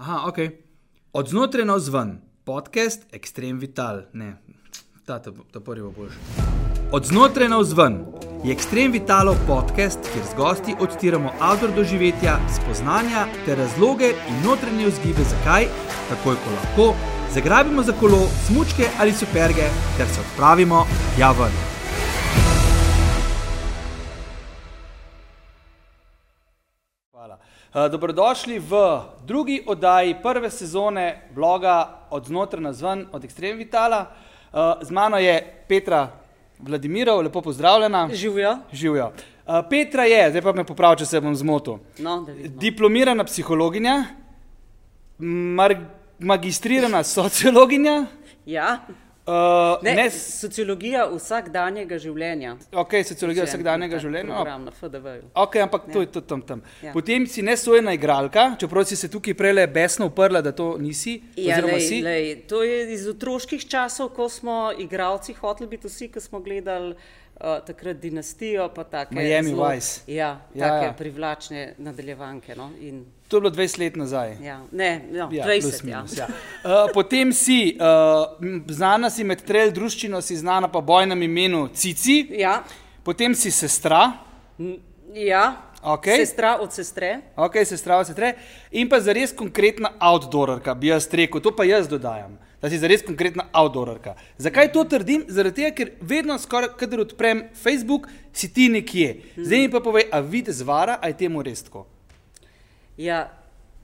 Aha, 0.00 0.22
ok. 0.26 0.36
Od 1.12 1.28
znotraj 1.28 1.64
na 1.64 1.74
vzven, 1.74 2.20
podcast 2.44 3.02
Extreme 3.12 3.60
Vital. 3.60 4.02
Ne, 4.12 4.36
ta, 5.04 5.18
ta, 5.18 5.30
ta 5.52 5.60
prvi 5.60 5.82
bo 5.82 5.90
boljši. 5.90 6.16
Od 6.92 7.04
znotraj 7.04 7.48
na 7.48 7.58
vzven 7.60 7.98
je 8.44 8.54
Extreme 8.56 8.92
Vitalov 8.92 9.36
podcast, 9.46 10.00
kjer 10.12 10.24
z 10.24 10.36
gosti 10.36 10.76
odtiramo 10.80 11.32
avtor 11.40 11.74
doživetja, 11.76 12.38
spoznanja 12.48 13.26
ter 13.44 13.58
razloge 13.58 14.14
in 14.28 14.40
notranje 14.44 14.88
vzgibe, 14.88 15.26
zakaj, 15.34 15.68
takoj 16.08 16.40
ko 16.44 16.56
lahko, 16.56 16.88
zagrabimo 17.34 17.82
za 17.82 17.92
kolo, 17.92 18.24
smučke 18.46 18.88
ali 18.98 19.12
superge 19.12 19.68
ter 19.98 20.08
se 20.08 20.24
odpravimo 20.24 20.86
tja 21.16 21.32
dobrodošli 27.74 28.58
v 28.58 29.00
drugi 29.26 29.62
oddaji 29.66 30.16
prve 30.22 30.50
sezone 30.50 31.22
bloga 31.34 31.96
Od 32.10 32.26
znotraj 32.26 32.62
na 32.62 32.72
zven, 32.72 33.06
od 33.12 33.22
Extreme 33.22 33.56
Vitala. 33.56 34.06
Uh, 34.52 34.82
z 34.82 34.90
mano 34.90 35.18
je 35.18 35.62
Petra 35.68 36.10
Vladimirov, 36.58 37.20
lepo 37.22 37.40
pozdravljena. 37.42 38.08
Živijo. 38.12 38.56
Živijo. 38.72 39.12
Uh, 39.46 39.54
Petra 39.70 40.04
je, 40.04 40.30
zdaj 40.30 40.42
pa 40.42 40.52
me 40.52 40.64
popravi, 40.64 40.98
če 40.98 41.06
se 41.06 41.20
bom 41.20 41.36
zmotil. 41.36 41.78
No. 41.98 42.26
Diplomirana 42.58 43.24
psihologinja, 43.24 44.04
mar, 45.18 45.76
magistrirana 46.18 47.04
sociologinja. 47.06 48.06
Ja. 48.46 48.80
Uh, 49.26 49.78
Ne, 49.82 49.94
ne, 49.94 50.10
sociologija 50.10 51.04
vsakdanjega 51.06 51.98
življenja. 51.98 52.56
ok, 52.72 52.94
sociologija 53.04 53.44
Še 53.44 53.50
en 53.50 53.54
vsakdanjega 53.54 53.94
tak 53.94 54.02
življenja. 54.02 54.34
Program 54.34 54.64
na 54.64 54.70
FDV-ju. 54.72 55.22
Ok, 55.34 55.56
ampak 55.56 55.82
to 55.86 55.98
Ja. 55.98 56.00
je 56.00 56.06
tudi 56.06 56.26
tam. 56.26 56.42
tam. 56.42 56.62
Ja. 56.82 56.92
Potem 56.92 57.26
si 57.26 57.42
nesojena 57.42 57.92
igralka, 57.92 58.56
čeprav 58.58 58.84
si 58.84 58.96
se 58.96 59.08
tukaj 59.08 59.34
prej 59.34 59.66
besno 59.68 60.06
uprla, 60.06 60.40
da 60.40 60.52
to 60.52 60.78
nisi. 60.78 61.22
Ja, 61.36 61.60
lej, 61.60 61.80
si. 61.80 62.02
lej, 62.02 62.46
to 62.48 62.62
je 62.62 62.92
iz 62.92 63.06
otroških 63.06 63.68
časov, 63.68 64.08
ko 64.08 64.28
smo 64.28 64.72
igralci 64.78 65.32
hoteli 65.34 65.68
biti 65.68 65.86
vsi, 65.86 66.08
ki 66.08 66.20
smo 66.20 66.40
gledali 66.40 66.94
uh, 67.40 67.64
takrat 67.66 67.96
dinastijo, 67.96 68.68
pa 68.74 68.84
take 68.84 69.14
Miami 69.14 69.48
zelo, 69.48 69.68
Vice. 69.68 70.00
Ja, 70.06 70.40
Ja, 70.54 70.68
take 70.68 70.86
ja. 70.86 70.92
privlačne 70.92 71.74
nadaljevanke. 71.78 72.54
No? 72.56 72.70
In, 72.80 73.04
To 73.28 73.36
je 73.36 73.40
bilo 73.40 73.50
20 73.50 73.78
let 73.78 73.96
nazaj. 73.96 74.36
ja, 74.42 74.60
ne, 74.72 75.02
no, 75.10 75.28
Ja, 75.32 75.46
20, 75.46 75.60
plus 75.60 75.84
ja. 75.84 76.04
ja. 76.18 76.26
Uh, 76.26 76.90
potem 76.94 77.32
si 77.32 77.76
uh, 77.80 78.26
znana 78.68 79.10
si 79.10 79.24
med 79.24 79.42
trel 79.46 79.70
druščino, 79.70 80.20
si 80.20 80.36
znana 80.36 80.68
pa 80.68 80.80
bojnem 80.80 81.22
imenu 81.22 81.68
Cici, 81.74 82.26
Ja, 82.30 82.62
potem 83.04 83.34
si 83.34 83.50
sestra, 83.50 84.12
ja. 85.14 85.56
Okej. 85.82 86.16
sestra 86.26 86.58
od 86.60 86.72
sestre. 86.72 87.20
ok, 87.36 87.54
sestra 87.64 88.04
sestre, 88.04 88.34
in 88.70 88.88
pa 88.88 89.00
zares 89.00 89.32
konkretna 89.32 89.90
outdoorerka, 89.98 90.74
bi 90.74 90.86
jaz 90.86 91.08
rekel, 91.12 91.40
to 91.40 91.54
pa 91.56 91.64
jaz 91.64 91.88
dodajam. 91.88 92.38
Da 92.60 92.68
si 92.68 92.78
zares 92.78 93.02
konkretna 93.02 93.46
outdoorerka. 93.56 94.14
Zakaj 94.38 94.72
to 94.72 94.84
trdim? 94.84 95.24
Zaradi 95.32 95.62
tega, 95.62 95.70
ker 95.76 95.92
vedno, 96.04 96.36
skoraj, 96.38 96.74
kadar 96.80 97.00
odprem 97.06 97.46
Facebook, 97.56 98.08
si 98.36 98.50
ti 98.52 98.68
nekje. 98.68 99.14
Zdaj 99.36 99.64
mi 99.64 99.70
pa 99.72 99.80
povej, 99.80 100.10
a 100.12 100.20
vidiš 100.20 100.60
zvara, 100.60 100.98
a 101.00 101.08
je 101.08 101.16
temu 101.22 101.42
res 101.42 101.64
tako? 101.64 101.86
Ja, 103.00 103.30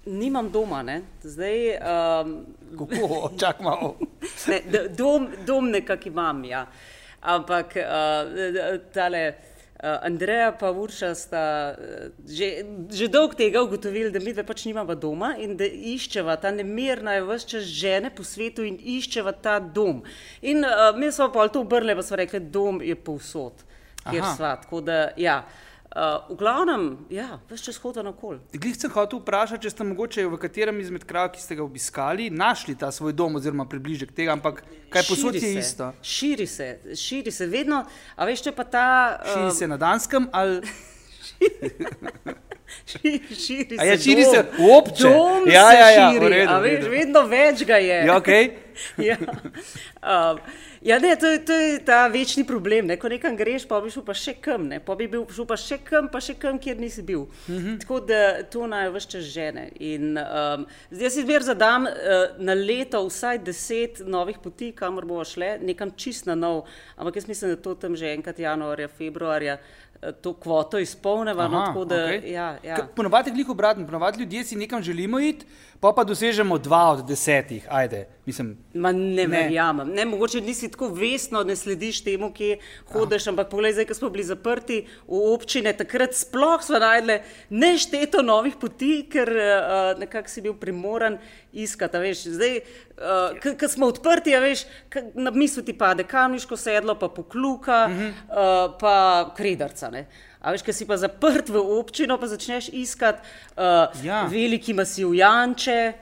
nimam 0.05 0.51
doma, 0.53 0.83
ne. 0.85 1.01
Zdaj, 1.25 1.57
um, 1.81 2.37
Kako, 2.79 3.31
čak 3.41 3.61
malo. 3.65 3.97
Ne, 4.47 4.61
dom, 4.93 5.29
dom 5.47 5.71
nekako 5.71 6.09
imam, 6.09 6.45
ja. 6.45 6.67
Ampak 7.23 7.79
uh, 7.81 8.81
tale 8.93 9.33
Andreja 9.83 10.53
pa 10.57 10.71
Urša 10.71 11.15
sta 11.15 11.75
uh, 11.77 12.09
že, 12.29 12.65
že 12.91 13.09
dolgo 13.09 13.37
tega 13.37 13.63
ugotovili, 13.63 14.11
da 14.11 14.21
mi 14.25 14.33
dve 14.33 14.47
pač 14.47 14.65
nimamo 14.65 14.95
doma 14.95 15.35
in 15.37 15.57
da 15.57 15.69
iščeva 15.69 16.39
ta 16.41 16.51
nemirna 16.51 17.19
je 17.19 17.27
vse 17.29 17.49
čas 17.49 17.69
žene 17.69 18.11
po 18.11 18.25
svetu 18.25 18.65
in 18.65 18.79
iščeva 18.81 19.33
ta 19.33 19.59
dom. 19.61 20.03
In 20.43 20.65
uh, 20.65 20.97
mi 20.97 21.13
smo 21.13 21.29
pa 21.33 21.49
to 21.49 21.61
obrli, 21.67 21.95
pa 21.95 22.03
smo 22.03 22.17
rekli, 22.17 22.41
dom 22.41 22.81
je 22.83 22.97
povsod, 22.97 23.65
kjer 24.09 24.25
sva. 24.37 24.56
Tako 24.62 24.81
da, 24.81 25.09
ja. 25.17 25.43
Uh, 25.45 25.66
v 26.29 26.34
glavnem, 26.37 26.83
ja, 27.09 27.39
vse 27.49 27.65
čas 27.71 27.79
hoda 27.81 28.03
na 28.05 28.12
kol. 28.12 28.37
Glih 28.53 28.77
sem 28.77 28.91
hotel 28.93 29.17
vprašati, 29.23 29.62
če 29.65 29.71
ste 29.73 29.84
mogoče 29.89 30.27
v 30.29 30.37
katerem 30.43 30.81
izmed 30.83 31.07
krajev, 31.09 31.33
ki 31.33 31.41
ste 31.41 31.57
ga 31.57 31.65
obiskali, 31.65 32.29
našli 32.29 32.75
ta 32.77 32.91
svoj 32.93 33.15
dom 33.17 33.39
oziroma 33.41 33.65
približek 33.65 34.12
tega, 34.12 34.35
ampak 34.37 34.61
kaj 34.93 35.06
posod 35.09 35.35
je 35.35 35.41
se, 35.41 35.55
isto. 35.56 35.89
Širi 36.05 36.47
se, 36.47 36.69
širi 36.93 37.33
se, 37.33 37.47
vedno, 37.49 37.81
a 38.17 38.29
veš, 38.29 38.45
če 38.45 38.53
pa 38.53 38.65
ta. 38.69 38.87
Širi 39.25 39.55
se 39.56 39.69
na 39.69 39.81
Danskem 39.81 40.29
ali 40.33 40.61
Širi, 42.87 43.21
širi 43.35 43.77
A 43.79 43.85
ja, 43.85 43.97
se 43.97 44.03
širi 44.05 44.23
dom. 44.25 44.35
se 44.35 44.41
obče. 44.77 45.03
Dom 45.03 45.49
Ja, 45.51 45.71
se 45.71 45.77
ja, 45.77 45.89
ja, 45.91 46.09
v 46.11 46.12
širi, 46.12 46.29
redu, 46.29 46.53
a 46.53 46.59
veš, 46.59 46.87
vedno 46.91 47.23
več 47.31 47.65
ga 47.67 47.77
je. 47.81 47.99
ja, 48.06 48.17
okay? 48.21 48.51
ja. 49.09 49.16
Um, 50.03 50.41
ja, 50.82 50.98
ne, 50.98 51.16
to, 51.16 51.31
to 51.47 51.53
je 51.53 51.78
ta 51.84 52.06
večni 52.12 52.44
problem. 52.47 52.87
Ne? 52.87 52.97
Ko 53.00 53.09
nekam 53.09 53.37
greš, 53.37 53.66
pa 53.69 53.81
bi 53.81 53.91
šel 53.92 54.04
pa 54.06 54.14
še 54.16 54.37
kam, 54.42 54.69
ne? 54.70 54.81
pa 54.84 54.97
bi 54.98 55.09
bil, 55.10 55.26
šel 55.32 55.48
pa 55.48 55.59
še 55.60 55.78
kam, 55.84 56.10
pa 56.12 56.20
še 56.22 56.37
kam, 56.41 56.59
kjer 56.62 56.81
nisi 56.81 57.03
bil. 57.03 57.26
Mm. 57.48 57.56
-hmm. 57.56 57.81
Tako 57.81 58.00
da 58.00 58.42
to 58.42 58.66
naj 58.66 58.91
vse 58.94 59.10
čas 59.10 59.25
žene. 59.32 59.69
In, 59.81 60.19
um, 60.19 60.66
zdaj 60.91 61.10
si 61.10 61.22
zmer 61.22 61.42
zadam 61.42 61.87
uh, 61.87 61.92
na 62.38 62.54
leto 62.54 63.06
vsaj 63.06 63.38
deset 63.38 64.00
novih 64.06 64.38
poti, 64.38 64.72
kamor 64.72 65.04
bomo 65.04 65.25
šle, 65.25 65.58
nekam 65.62 65.91
čist 65.97 66.26
na 66.26 66.34
nov. 66.34 66.64
Ampak 66.97 67.16
jaz 67.16 67.28
mislim, 67.28 67.50
da 67.50 67.62
to 67.62 67.75
tam 67.75 67.97
že 67.97 68.14
enkrat 68.14 68.38
januarja, 68.38 68.88
februarja. 68.88 69.58
Eh, 70.06 70.12
To 70.12 70.33
kvoto 70.34 70.78
izpolneva, 70.78 71.49
no, 71.49 71.56
Aha, 71.56 71.67
tako 71.67 71.84
da 71.84 72.05
okej. 72.05 72.33
ja, 72.33 72.59
ja. 72.62 72.89
Ponovadi 72.97 73.31
je 73.31 73.34
glih 73.34 73.49
obratno, 73.49 73.87
ponovadi 73.87 74.21
ljudje 74.21 74.44
si 74.44 74.56
nekam 74.56 74.83
želimo 74.83 75.21
iti, 75.21 75.47
pa 75.81 75.93
pa 75.93 76.05
dosežemo 76.05 76.59
dva 76.59 76.91
od 76.91 77.06
desetih, 77.06 77.67
ajde, 77.71 78.06
mislim. 78.27 78.56
Ma 78.75 78.93
ne, 78.93 79.00
Ne. 79.17 79.27
verjamem. 79.27 79.89
Ne, 79.89 80.05
mogoče 80.05 80.41
nisi 80.41 80.71
tako 80.71 80.89
vestno, 80.89 81.43
ne 81.43 81.56
slediš 81.56 82.00
temu, 82.05 82.33
kje 82.33 82.59
hodiš, 82.87 83.27
ampak 83.27 83.50
poglej, 83.50 83.72
zdaj, 83.72 83.84
ko 83.84 83.94
smo 83.94 84.11
bili 84.11 84.25
zaprti 84.25 84.78
v 85.09 85.21
občine, 85.34 85.72
takrat 85.72 86.15
sploh 86.15 86.62
smo 86.62 86.78
najdli 86.78 87.19
nešteto 87.50 88.23
novih 88.23 88.56
poti, 88.56 89.06
ker 89.12 89.28
uh, 89.28 89.99
nekako 90.00 90.28
si 90.28 90.41
bil 90.41 90.55
primoran 90.55 91.19
iskati. 91.62 91.99
Veš, 91.99 92.22
zdaj, 92.37 92.61
uh, 93.41 93.56
ko 93.61 93.69
smo 93.69 93.87
odprti, 93.89 94.34
a 94.37 94.41
veš, 94.44 94.65
k- 94.89 95.03
na 95.15 95.31
misli 95.31 95.65
ti 95.65 95.72
pade 95.72 96.05
kamniško 96.05 96.56
sedlo, 96.56 96.94
pa 96.94 97.09
pokluka, 97.09 97.87
uh 97.91 97.97
-huh. 97.97 98.09
uh, 98.09 98.78
pa 98.81 98.97
kredarca. 99.37 99.91
Ne. 99.91 100.06
A 100.41 100.53
veš, 100.53 100.62
ko 100.62 100.72
si 100.72 100.87
pa 100.87 100.97
zaprt 100.97 101.49
v 101.49 101.56
občino, 101.78 102.19
pa 102.19 102.27
začneš 102.27 102.69
iskati 102.72 103.19
uh, 103.56 103.62
Ja. 103.62 103.91
ja. 104.05 104.27
veliki 104.31 104.75
masiv 104.75 105.15
Janče. 105.15 105.93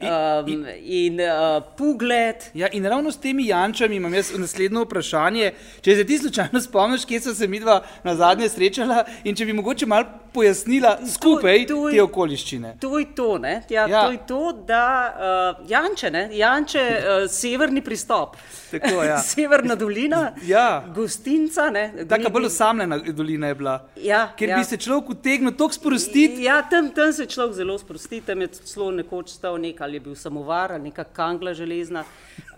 Um, 0.00 0.64
in 0.80 1.20
uh, 1.20 1.62
pogled. 1.76 2.36
Ja, 2.54 2.68
in 2.72 2.86
ravno 2.86 3.12
s 3.12 3.20
temi 3.20 3.46
jančami 3.46 3.96
imam 3.96 4.14
jaz 4.14 4.30
naslednjo 4.38 4.84
vprašanje. 4.86 5.50
Če 5.82 5.96
se 5.96 6.04
ti 6.06 6.18
slučajno 6.18 6.60
spomniš, 6.60 7.04
kje 7.04 7.20
so 7.20 7.34
se 7.34 7.46
mi 7.46 7.60
dva 7.60 7.82
na 8.04 8.14
zadnje 8.16 8.48
srečala 8.48 9.04
in 9.24 9.36
če 9.36 9.44
bi 9.44 9.52
mogoče 9.52 9.86
malo 9.86 10.04
pojasnila 10.32 10.98
skupaj 11.08 11.66
to 11.66 11.88
je- 11.88 11.94
te 11.94 12.02
okoliščine. 12.02 12.76
To 12.80 12.98
je 12.98 13.14
to, 13.14 13.38
ne? 13.38 13.62
Ja, 13.68 13.86
Ja. 13.86 14.04
To 14.04 14.12
je 14.12 14.18
to, 14.26 14.40
da 14.64 14.84
uh, 15.58 15.70
Janče, 15.70 16.10
ne? 16.10 16.28
Janče, 16.32 16.78
uh, 16.78 17.30
severni 17.30 17.80
pristop. 17.80 18.36
Tako, 18.70 19.02
ja. 19.02 19.18
Severna 19.30 19.74
dolina, 19.74 20.32
Ja. 20.46 20.84
gostinca. 20.94 21.70
Ne? 21.70 21.84
Taka 22.08 22.28
bolj 22.28 22.46
osamljena 22.46 22.98
dolina 23.00 23.46
je 23.46 23.54
bila. 23.54 23.74
Ja, 23.96 24.32
Ker 24.34 24.48
ja. 24.48 24.56
bi 24.56 24.64
se 24.64 24.76
človek 24.76 25.10
utegnil 25.10 25.52
toliko 25.52 25.74
sprostiti. 25.74 26.42
Ja, 26.42 26.62
tam, 26.62 26.90
tam 26.90 27.12
se 27.12 27.26
človek 27.26 27.54
zelo 27.54 27.78
sprosti, 27.78 28.20
tam 28.20 28.40
je 28.40 28.48
celo 28.48 28.90
nekoč 28.92 29.28
stal 29.30 29.58
nek 29.58 29.80
ali 29.80 29.94
je 29.94 30.00
bil 30.00 30.14
samovar 30.16 30.72
ali 30.72 30.82
neka 30.82 31.04
kangla 31.06 31.52
železna. 31.52 32.04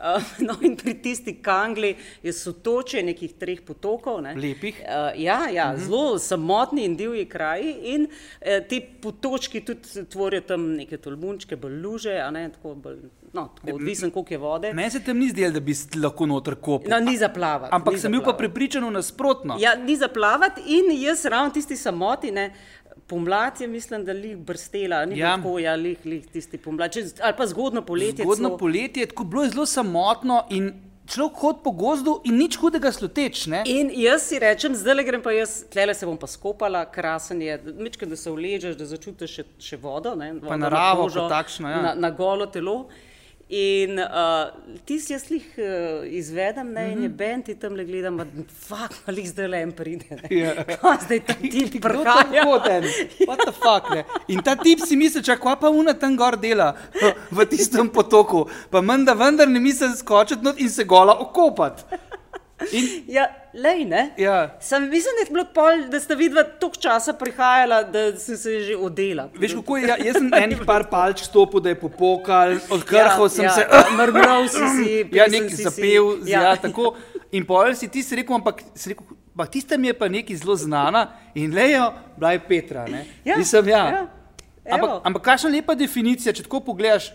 No 0.47 0.57
in 0.63 0.77
pri 0.77 0.95
tisti 1.03 1.35
kangli 1.43 1.97
je 2.23 2.33
sotoče 2.33 3.03
nekih 3.03 3.35
treh 3.39 3.61
potokov. 3.67 4.21
Ne? 4.23 4.35
Lepih. 4.35 4.81
Uh, 4.81 5.21
ja, 5.21 5.49
ja 5.49 5.73
-huh. 5.75 5.85
zelo 5.85 6.19
samotni 6.19 6.85
in 6.85 6.97
divji 6.97 7.25
kraji 7.29 7.75
in 7.83 8.07
uh, 8.07 8.67
ti 8.69 8.81
potočki 9.03 9.61
tudi 9.61 10.05
tvorijo 10.11 10.41
tam 10.41 10.73
neke 10.73 10.97
tolmunčke, 10.97 11.57
bolj 11.57 11.81
luže, 11.81 12.19
a 12.19 12.31
ne 12.31 12.49
tako 12.53 12.75
bolj, 12.75 12.99
no, 13.33 13.49
tako 13.55 13.77
odvisen, 13.77 14.11
koliko 14.11 14.35
je 14.35 14.39
vode. 14.39 14.73
Meni 14.73 14.91
se 14.91 15.01
tam 15.01 15.19
ni 15.19 15.29
zdelo, 15.29 15.53
da 15.53 15.61
bi 15.61 15.75
lahko 16.03 16.27
noter 16.27 16.55
kopal. 16.55 16.91
No, 16.91 17.11
ni 17.11 17.17
zaplavati. 17.17 17.75
Ampak 17.75 17.95
ni 17.95 18.01
sem 18.01 18.13
bil 18.13 18.23
pa 18.23 18.33
prepričan 18.33 18.93
nasprotno. 18.93 19.57
Ja, 19.61 19.75
ni 19.75 19.97
zaplavati 19.97 20.61
in 20.67 21.03
jaz 21.03 21.25
ravno 21.25 21.51
tisti 21.51 21.77
samoti, 21.77 22.31
ne, 22.31 22.53
pomlad 23.07 23.61
je 23.61 23.67
mislim, 23.69 24.05
da 24.05 24.13
lih 24.13 24.37
brstela, 24.37 25.05
ni 25.07 25.19
Ja. 25.19 25.37
tako, 25.37 25.59
ja, 25.59 25.75
lih, 25.75 25.99
lih 26.05 26.27
tisti 26.27 26.59
pomlad, 26.59 26.93
Če, 26.93 27.05
ali 27.21 27.35
pa 27.37 27.47
zgodno 27.47 27.83
poletje. 27.83 28.25
Zgodno 28.25 28.49
celo. 28.49 28.59
poletje 28.59 29.03
je 29.03 29.07
tako 29.07 29.25
bilo 29.25 29.43
je 29.43 29.51
zelo 29.51 29.67
samotno 29.67 30.47
in 30.51 30.73
človek 31.07 31.37
hod 31.37 31.63
po 31.65 31.71
gozdu 31.71 32.21
in 32.25 32.37
nič 32.39 32.57
hudega 32.57 32.93
sluteč. 32.93 33.47
Ne? 33.47 33.63
In 33.67 33.91
jaz 33.95 34.29
si 34.31 34.39
rečem, 34.39 34.75
zdaj 34.79 34.95
le 34.95 35.05
grem 35.05 35.23
pa 35.23 35.33
jaz, 35.35 35.63
tlele 35.73 35.95
se 35.95 36.07
bom 36.07 36.17
pa 36.17 36.27
skopala, 36.31 36.85
krasen 36.91 37.43
je, 37.43 37.59
mečkaj, 37.79 38.09
da 38.09 38.17
se 38.17 38.31
vležeš, 38.31 38.77
da 38.79 38.87
začutiš 38.87 39.39
še, 39.39 39.45
še 39.59 39.81
vodo, 39.83 40.15
ne, 40.17 40.33
vodo 40.39 40.55
na 40.55 40.69
naravo 40.69 41.09
kožo, 41.09 41.27
kot 41.27 41.35
takšno, 41.35 41.73
ja. 41.73 41.83
na, 41.83 41.95
na 41.95 42.11
golo 42.11 42.47
telo. 42.47 42.87
In 43.53 43.99
uh, 44.01 44.49
ti 44.89 44.97
si 44.97 45.13
jaz 45.13 45.27
jih 45.29 45.45
uh, 45.61 46.07
izvedem, 46.09 46.73
ne, 46.73 46.81
mm 46.81 46.89
-hmm. 46.89 46.93
in 46.93 47.03
je 47.03 47.09
Mhm. 47.09 47.17
bend 47.17 47.45
ti 47.45 47.55
tam 47.55 47.75
le 47.77 47.85
gledam, 47.85 48.17
da 48.17 48.25
fuk, 48.69 48.93
ali 49.07 49.27
zdaj 49.27 49.49
le 49.49 49.63
en 49.63 49.73
pride. 49.73 50.05
ne. 50.11 50.37
Ja. 50.39 50.55
Kaj 50.81 50.97
zdaj 51.05 51.21
Kdo 51.21 51.71
to 51.73 51.81
prihaja? 51.81 52.45
fuck? 53.53 54.07
In 54.29 54.43
ta 54.43 54.57
tip 54.57 54.81
si 54.87 54.97
misli, 54.97 55.23
čak, 55.23 55.41
kva 55.41 55.57
pa 55.57 55.69
una 55.69 55.93
tam 55.95 56.17
gor 56.17 56.37
dela 56.37 56.75
v, 57.03 57.13
v 57.37 57.47
tistem 57.47 57.89
potoku, 57.89 58.49
pa 58.71 58.81
menda 58.81 59.13
vendar 59.13 59.49
ne 59.49 59.61
misli 59.61 59.97
skočiti 59.97 60.43
not 60.45 60.61
in 60.61 60.71
se 60.71 60.85
gola 60.85 61.13
okopati. 61.21 61.83
In, 62.73 63.05
Ja, 63.09 63.27
lej, 63.55 63.85
ne. 63.85 64.11
ja, 64.17 64.57
Sam 64.61 64.89
mislim, 64.89 65.15
da 65.17 65.21
je 65.21 65.33
bilo 65.33 65.45
pol, 65.55 65.89
da 65.91 66.01
sta 66.01 66.15
vidva 66.15 66.43
toliko 66.45 66.77
časa 66.81 67.13
prihajala, 67.13 67.83
da 67.83 68.17
sem 68.19 68.37
se 68.37 68.61
že 68.61 68.77
odela. 68.77 69.29
veš 69.35 69.55
kako 69.55 69.77
je, 69.77 69.89
ja, 69.89 69.97
jaz 70.05 70.17
sem 70.17 70.31
enih 70.35 70.61
par 70.67 70.85
palč 70.91 71.23
stopil, 71.27 71.61
da 71.61 71.69
je 71.69 71.81
popokal, 71.81 72.57
odkrhal 72.71 73.29
sem 73.29 73.49
se. 73.51 73.67
Ja, 73.73 73.85
mrmral 73.97 74.49
si 74.49 74.69
si. 74.77 75.09
Ja, 75.13 75.27
nek 75.27 75.51
si 75.51 75.57
si. 75.57 75.63
zapel, 75.63 76.23
ja. 76.27 76.43
ja, 76.43 76.57
tako. 76.57 76.95
In 77.33 77.47
pol 77.47 77.75
si 77.75 77.89
ti 77.89 78.03
si 78.03 78.17
rekel, 78.17 78.37
ampak 78.37 78.63
si 78.75 78.93
rekel, 78.93 79.07
pa 79.37 79.47
tista 79.47 79.77
mi 79.79 79.89
je 79.89 79.95
pa 79.97 80.09
nekaj 80.09 80.37
zelo 80.37 80.57
znana 80.57 81.07
in 81.35 81.55
lejo, 81.55 81.93
bila 82.17 82.33
je 82.33 82.41
Petra. 82.49 82.87
Ne? 82.87 83.07
Ja, 83.25 83.37
Mislim, 83.37 83.69
ja. 83.69 83.89
ja. 83.89 84.07
Ampak, 84.71 84.91
Evo. 84.91 85.01
ampak 85.05 85.23
kakšna 85.23 85.51
lepa 85.51 85.75
definicija, 85.75 86.33
če 86.33 86.45
tako 86.45 86.61
pogledaš 86.61 87.11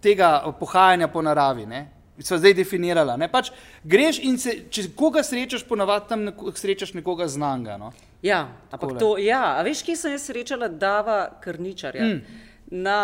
tega 0.00 0.52
pohajanja 0.60 1.08
po 1.08 1.22
naravi. 1.22 1.66
Ne? 1.66 1.93
Sva 2.22 2.38
zdaj 2.38 2.54
definirala. 2.54 3.16
Ne? 3.18 3.26
Pač 3.30 3.50
greš 3.82 4.20
in 4.22 4.36
se, 4.38 4.52
če 4.70 4.86
koga 4.94 5.24
srečaš, 5.26 5.64
ponavadi 5.66 6.10
tam 6.12 6.26
neko, 6.28 6.52
srečaš 6.54 6.94
nekoga 6.94 7.26
znanga. 7.28 7.74
No? 7.80 7.90
Ja, 8.22 8.46
ampak 8.70 8.98
to, 9.02 9.16
ja, 9.18 9.56
a 9.58 9.64
veš, 9.66 9.82
kje 9.84 9.96
sem 9.98 10.14
jaz 10.14 10.28
srečala 10.30 10.68
Dava 10.70 11.18
Krničarja? 11.42 12.06
Mm. 12.06 12.44
Na 12.84 13.00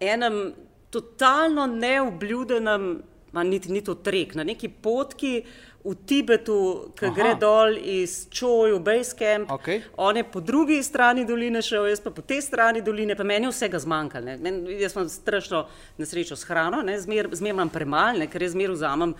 enem 0.00 0.54
totalno 0.94 1.66
neobljudenem, 1.66 2.86
ma 3.34 3.42
niti 3.42 3.72
ni 3.74 3.82
to 3.82 3.96
trek, 3.98 4.36
na 4.38 4.46
neki 4.46 4.70
potki 4.70 5.40
v 5.84 5.94
Tibetu, 6.06 6.88
ki 6.96 7.06
Aha. 7.06 7.14
gre 7.14 7.32
dol 7.36 7.76
iz 7.76 8.24
Čoju, 8.32 8.78
Basecamp. 8.80 9.50
Okej. 9.52 9.82
On 10.00 10.16
je 10.16 10.24
po 10.24 10.40
drugi 10.40 10.82
strani 10.82 11.26
doline 11.28 11.60
šel, 11.62 11.90
jaz 11.92 12.00
pa 12.00 12.08
po 12.10 12.22
tej 12.24 12.40
strani 12.42 12.80
doline, 12.80 13.12
pa 13.16 13.24
meni 13.24 13.50
vsega 13.50 13.78
zmanjkalo. 13.78 14.38
Jaz 14.80 14.96
imam 14.96 15.08
strašno 15.12 15.66
nesrečo 16.00 16.36
s 16.36 16.48
hrano, 16.48 16.80
ne, 16.82 16.96
zmer, 17.00 17.28
zmer 17.36 17.52
imam 17.52 17.68
premalo, 17.68 18.18
ne, 18.18 18.28
ker 18.32 18.42
jaz 18.42 18.54
zmer 18.56 18.72
vzamem 18.72 19.12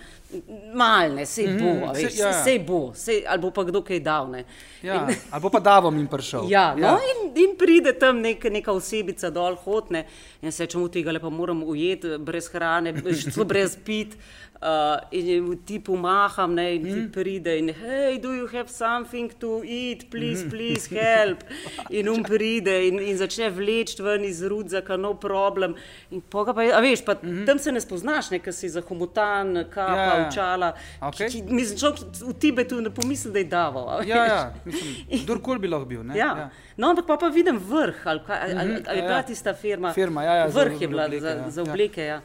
malne, 0.73 1.25
sej 1.29 1.51
bo, 1.53 1.69
mm, 1.69 1.83
saj- 1.93 2.01
veš, 2.01 2.17
ja. 2.17 2.31
sej, 2.43 2.59
bo, 2.65 2.79
sej, 2.97 3.21
ali 3.29 3.41
bo 3.45 3.51
pa 3.53 3.63
kdo 3.63 3.83
kaj 3.85 4.01
dal. 4.01 4.31
Ne. 4.33 4.41
Ja. 4.81 5.05
Ali 5.05 5.41
bo 5.41 5.53
pa 5.53 5.61
Davom 5.61 5.97
jim 5.97 6.07
prišel. 6.09 6.49
Ja, 6.49 6.73
no, 6.75 6.97
in, 6.97 7.29
in 7.45 7.53
pride 7.59 7.93
tam 7.93 8.25
nek, 8.25 8.41
neka 8.41 8.73
osebica 8.73 9.29
dol, 9.29 9.53
hodne 9.65 10.07
in 10.41 10.51
se 10.51 10.65
čemu 10.65 10.89
tega 10.89 11.13
le 11.13 11.21
pa 11.21 11.29
moram 11.29 11.61
ujeti 11.63 12.17
brez 12.17 12.49
hrane, 12.49 12.93
brez 13.53 13.77
pit. 13.85 14.17
Uh, 14.55 14.69
in 15.11 15.27
je 15.27 15.57
ti 15.65 15.79
pomaham, 15.79 16.53
ne, 16.53 16.75
in 16.75 16.83
ti 16.83 17.11
pride 17.11 17.57
in 17.59 17.67
hej, 17.69 18.19
do 18.19 18.31
you 18.31 18.47
have 18.47 18.69
something 18.69 19.29
to 19.33 19.61
eat, 19.61 20.09
please, 20.09 20.45
please 20.45 20.87
help. 20.89 21.43
In 21.89 22.07
um 22.07 22.23
pride 22.23 22.71
in, 22.87 22.99
in 22.99 23.17
začne 23.17 23.49
vleči 23.51 23.99
ven 23.99 24.23
iz 24.23 24.39
rudzaka, 24.41 24.95
no 24.97 25.13
problem. 25.15 25.75
In 26.09 26.21
pa, 26.21 26.61
je- 26.61 26.71
a 26.71 26.79
veš, 26.79 27.03
pa 27.03 27.15
tam 27.45 27.59
se 27.59 27.71
ne 27.71 27.79
spoznaš, 27.79 28.31
ne, 28.31 28.39
ker 28.39 28.53
si 28.53 28.69
zahomotan, 28.69 29.65
kapa, 29.65 29.91
Ja, 29.91 30.05
ja, 30.05 30.15
ja. 30.15 30.27
očala. 30.27 30.71
Okej. 31.01 31.29
Ki- 31.29 31.43
Mislim, 31.45 31.77
človek 31.77 31.99
v 32.23 32.33
Tibetu 32.35 32.81
ne 32.81 32.89
pomisli, 32.91 33.31
da 33.31 33.39
je 33.39 33.45
daval. 33.47 33.89
a 33.89 34.03
Ja, 34.03 34.25
ja, 34.25 34.53
mislim, 34.65 34.95
kdorkoli 35.23 35.59
bi 35.59 35.67
lahko 35.67 35.85
bil. 35.85 36.03
Ne? 36.03 36.15
Ja. 36.15 36.49
No, 36.75 36.89
ampak 36.89 37.05
pa, 37.05 37.17
pa 37.17 37.27
vidim 37.29 37.59
vrh, 37.59 38.01
ali, 38.05 38.19
kaj, 38.21 38.39
ali, 38.41 38.53
ali, 38.53 38.71
ali 38.77 38.87
ja, 38.87 38.93
je 38.93 39.01
bila 39.03 39.17
ja. 39.17 39.23
tista 39.23 39.53
firma. 39.53 39.93
Firma, 39.93 40.23
ja, 40.23 40.33
ja, 40.35 40.49
za- 40.49 40.59
vrh 40.59 40.71
je 40.73 40.79
za 40.79 40.87
bila 40.87 41.05
obleke, 41.05 41.21
za, 41.21 41.29
ja. 41.29 41.49
za 41.49 41.61
Ja. 41.61 41.65
obleke. 41.65 42.03
Ja. 42.03 42.19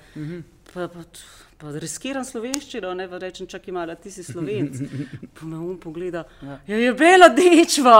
Pa, 0.70 0.86
pa, 0.88 1.02
pa 1.60 1.72
riskiram 1.76 2.24
slovenščino, 2.24 2.92
ne 2.96 3.06
pa 3.08 3.18
rečem, 3.20 3.46
čak 3.50 3.68
ima, 3.68 3.84
ti 4.00 4.10
si 4.10 4.24
slovenc. 4.24 4.80
Pa 5.36 5.46
me 5.46 5.58
um 5.58 5.76
pogleda, 5.80 6.24
ja. 6.42 6.56
je 6.66 6.92
bela 6.96 7.28
dečva. 7.28 7.98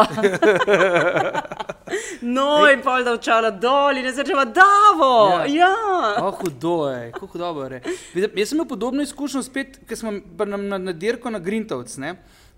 no, 2.36 2.48
in 2.72 2.80
pol 2.84 3.04
da 3.04 3.14
očala 3.18 3.50
dol 3.50 4.00
in 4.00 4.08
je 4.08 4.14
začela 4.20 4.44
davo. 4.44 5.12
Ja. 5.28 5.44
Ja. 5.44 5.68
ja. 5.68 6.24
Oh, 6.24 6.32
hudo 6.40 6.88
je, 6.88 7.12
kako 7.12 7.38
dobro 7.38 7.74
je. 7.74 7.82
Jaz 8.24 8.48
sem 8.48 8.56
imel 8.56 8.68
podobno 8.68 9.04
izkušnjo 9.04 9.42
spet, 9.44 9.80
ker 9.88 9.98
smo 9.98 10.14
pa 10.38 10.48
na, 10.48 10.56
na, 10.56 10.78
na 10.78 10.96
dirko 10.96 11.30
na 11.30 11.38
Grintovc, 11.38 11.98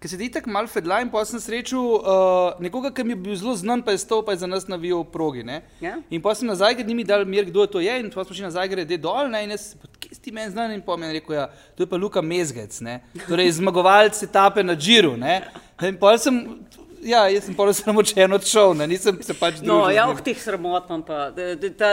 ki 0.02 0.08
se 0.10 0.18
ti 0.18 0.26
tako 0.34 0.50
mal 0.50 0.66
fedla 0.66 0.98
in 1.04 1.10
pa 1.12 1.20
sem 1.24 1.38
srečal 1.40 1.78
uh, 1.78 2.60
nekoga, 2.62 2.90
ki 2.90 3.04
mi 3.06 3.14
je 3.14 3.20
bil 3.22 3.36
zelo 3.38 3.54
znan, 3.54 3.84
pa 3.86 3.94
je 3.94 4.00
stal 4.02 4.24
pa 4.26 4.34
je 4.34 4.42
za 4.42 4.48
nas 4.50 4.66
navijal 4.66 5.04
v 5.04 5.12
progi. 5.14 5.44
Ne? 5.46 5.60
Ja. 5.80 5.94
In 6.10 6.22
pa 6.24 6.34
sem 6.34 6.50
nazaj, 6.50 6.74
ker 6.80 6.86
ni 6.88 6.96
mi 6.98 7.04
dal 7.06 7.22
mir, 7.24 7.46
kdo 7.46 7.68
to 7.70 7.78
je, 7.82 7.94
in 8.02 8.10
pa 8.10 8.24
smo 8.26 8.34
šli 8.34 8.48
nazaj, 8.48 8.68
grede 8.74 8.98
dol, 8.98 9.30
ne? 9.30 9.44
in 9.46 9.54
jaz, 9.54 9.68
"Pa 9.78 9.86
kje 10.02 10.18
si 10.18 10.22
ti 10.26 10.34
meni 10.34 10.50
znan, 10.50 10.74
in 10.74 10.82
pa 10.82 10.96
mi 10.98 11.06
je 11.06 11.20
rekel, 11.20 11.36
ja, 11.38 11.46
to 11.76 11.86
je 11.86 11.90
pa 11.94 11.96
Luka 11.96 12.22
Mezgec, 12.22 12.80
ne? 12.82 13.00
torej 13.28 13.52
zmagovalec 13.62 14.22
etape 14.22 14.62
na 14.66 14.74
Džiru. 14.74 15.16
ne. 15.16 15.42
In 15.82 15.96
pol 15.98 16.18
sem, 16.18 16.58
ja, 17.02 17.28
jaz 17.30 17.46
sem 17.46 17.54
pol 17.54 17.72
samo 17.72 18.00
učen 18.02 18.32
odšel, 18.32 18.74
ne? 18.74 18.86
nisem 18.86 19.22
se 19.22 19.34
pač 19.34 19.62
No, 19.62 19.86
družil 19.86 19.94
z 19.94 19.96
ja, 19.96 20.06
v 20.10 20.22
teh 20.22 20.38
sramot 20.38 20.90
imam 20.90 21.02
pa. 21.06 21.30
Ta, 21.78 21.90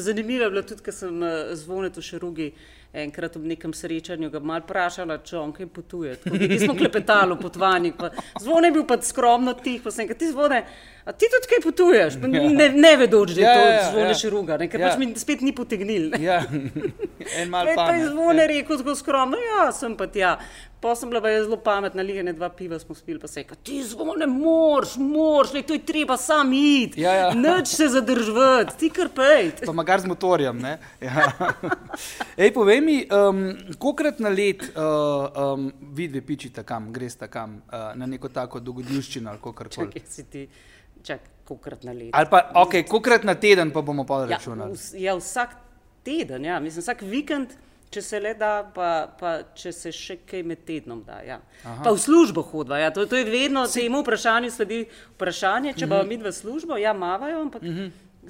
zanimivo 0.00 0.48
je 0.48 0.50
bilo 0.50 0.62
tudi, 0.62 0.82
ker 0.84 0.94
sem 0.96 1.22
eh, 1.22 1.56
zvonil 1.56 1.92
v 1.92 2.04
Šerugi. 2.04 2.52
Enkrat 2.92 3.36
ob 3.36 3.44
nekem 3.44 3.70
srečanju 3.70 4.30
ga 4.30 4.40
mal 4.40 4.60
vprašala, 4.60 5.20
če 5.20 5.36
on 5.38 5.52
kaj 5.52 5.68
potuje. 5.68 6.16
Nekaj 6.24 6.58
smo 6.58 6.74
klepetali 6.74 7.32
o 7.32 7.38
potovanjih. 7.38 7.94
pa 7.94 8.08
Zvon 8.40 8.64
je 8.64 8.72
bil 8.72 8.82
pa 8.84 8.96
skromno 8.98 9.54
tih, 9.54 9.78
pa 9.78 9.90
sem 9.90 10.08
rekel, 10.08 10.18
ti 10.18 10.30
zvone, 10.32 10.58
a 11.04 11.12
ti 11.12 11.28
tudi 11.30 11.46
kaj 11.46 11.62
potuješ? 11.62 12.16
Pa 12.18 12.26
Ne, 12.26 12.66
ne 12.68 12.96
vedoč, 12.96 13.30
da 13.30 13.40
je 13.40 13.46
Ja, 13.46 13.54
to 13.54 13.60
ja, 13.60 13.74
ja, 13.74 13.84
zvone 13.90 14.08
ja. 14.08 14.14
Šeruga, 14.14 14.56
ne, 14.56 14.66
ker 14.66 14.80
Ja. 14.80 14.88
pač 14.88 14.98
mi 14.98 15.14
spet 15.14 15.40
ni 15.40 15.52
potegnil. 15.52 16.10
Ja, 16.18 16.40
en 17.38 17.48
mal 17.48 17.64
Pa 17.64 17.70
je 17.70 17.76
pa 17.76 17.86
pamet. 17.86 18.08
zvone 18.08 18.46
rekel 18.48 18.76
tako 18.76 18.94
skromno, 18.96 19.38
ja, 19.38 19.70
sem 19.72 19.94
pa 19.96 20.06
tja. 20.08 20.34
Pa 20.80 20.94
sem 20.94 21.10
bila 21.10 21.20
zelo 21.20 21.56
pametna, 21.56 22.00
ligane 22.00 22.32
dva 22.32 22.48
piva 22.48 22.78
smo 22.78 22.94
spili, 22.94 23.18
pa 23.18 23.28
se 23.28 23.40
je 23.40 23.44
rekel, 23.44 23.56
ti 23.62 23.82
zvone 23.82 24.26
moraš, 24.26 24.96
moraš, 24.96 25.52
le 25.52 25.62
to 25.62 25.72
je 25.72 25.78
treba 25.80 26.16
sam 26.16 26.52
iti, 26.52 27.00
Ja, 27.00 27.12
ja. 27.14 27.26
nič 27.30 27.68
se 27.68 27.88
zadržati, 27.88 28.78
ti 28.78 28.90
kar 28.90 29.08
pejt. 29.08 29.60
Pa 29.66 29.72
magar 29.72 30.00
z 30.00 30.06
motorjem. 30.06 30.58
ne. 30.58 30.78
Ja. 31.00 31.32
Ej, 32.36 32.52
povej 32.52 32.80
mi, 32.80 32.96
um, 33.06 33.42
kolikrat 33.76 34.18
na 34.18 34.28
let 34.30 34.64
uh, 34.64 34.80
um, 35.54 35.68
vidve 35.92 36.20
pičite 36.22 36.62
kam, 36.62 36.92
greste 36.92 37.28
kam 37.28 37.60
uh, 37.62 37.92
na 37.94 38.06
neko 38.06 38.28
tako 38.30 38.60
dogodivščino 38.60 39.30
ali 39.30 39.38
kakorkoli. 39.38 39.92
Čakaj, 39.92 40.02
si 40.06 40.24
ti, 40.24 40.48
čak, 41.02 41.20
kokrat 41.44 41.84
na 41.84 41.92
leto. 41.92 42.10
Ali 42.12 42.26
pa, 42.26 42.50
ok, 42.56 42.80
kolikrat 42.88 43.24
na 43.24 43.34
teden 43.34 43.70
pa 43.70 43.82
bomo 43.82 44.04
pa 44.04 44.22
Ja, 44.22 44.26
računali. 44.30 44.72
vs- 44.72 44.94
ja, 44.96 45.12
vsak 45.14 45.56
teden, 46.02 46.44
ja, 46.44 46.56
mislim, 46.58 46.80
vsak 46.80 47.02
vikend, 47.02 47.48
če 47.90 48.02
se 48.02 48.20
le 48.20 48.34
da, 48.38 48.50
pa, 48.74 48.90
pa 49.18 49.32
če 49.56 49.72
se 49.74 49.92
še 49.94 50.20
kaj 50.28 50.44
med 50.46 50.62
tednom 50.66 51.02
da. 51.06 51.20
Ja. 51.26 51.40
Pa 51.62 51.90
v 51.90 51.98
službo 51.98 52.44
hodva, 52.52 52.78
ja, 52.78 52.92
to, 52.94 53.06
to 53.10 53.18
je 53.18 53.26
vedno, 53.26 53.64
temu 53.70 54.04
vprašanju 54.04 54.50
sledi 54.54 54.84
vprašanje, 55.16 55.74
če 55.78 55.90
bomo 55.90 56.06
mi 56.06 56.20
v 56.20 56.32
službo, 56.34 56.78
ja, 56.78 56.94
mavajo, 56.96 57.42
ampak 57.48 57.66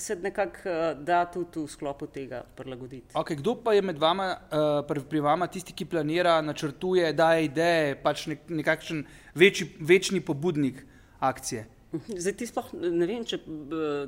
se 0.00 0.16
nekako 0.16 0.70
uh, 0.70 1.04
da 1.04 1.24
tudi 1.28 1.60
v 1.60 1.68
sklopu 1.68 2.06
tega 2.06 2.42
prilagoditi. 2.56 3.12
Okay, 3.18 3.36
kdo 3.36 3.56
pa 3.60 3.74
je 3.76 3.82
med 3.82 3.98
vama, 3.98 4.30
uh, 4.32 4.80
pri, 4.88 5.02
pri 5.11 5.20
vama 5.25 5.49
tisti, 5.50 5.75
ki 5.76 5.88
planira, 5.90 6.38
načrtuje, 6.46 7.12
daje 7.12 7.50
ideje, 7.50 7.99
pač 8.00 8.26
nek, 8.30 8.46
nekakšen 8.49 9.04
večji, 9.35 9.68
večni 9.80 10.23
pobudnik 10.25 10.85
akcije? 11.18 11.66
Zdaj 12.09 12.32
ti 12.32 12.47
sploh 12.47 12.66
ne 12.73 13.06
vem, 13.06 13.25
če 13.26 13.37
eh, 13.37 13.44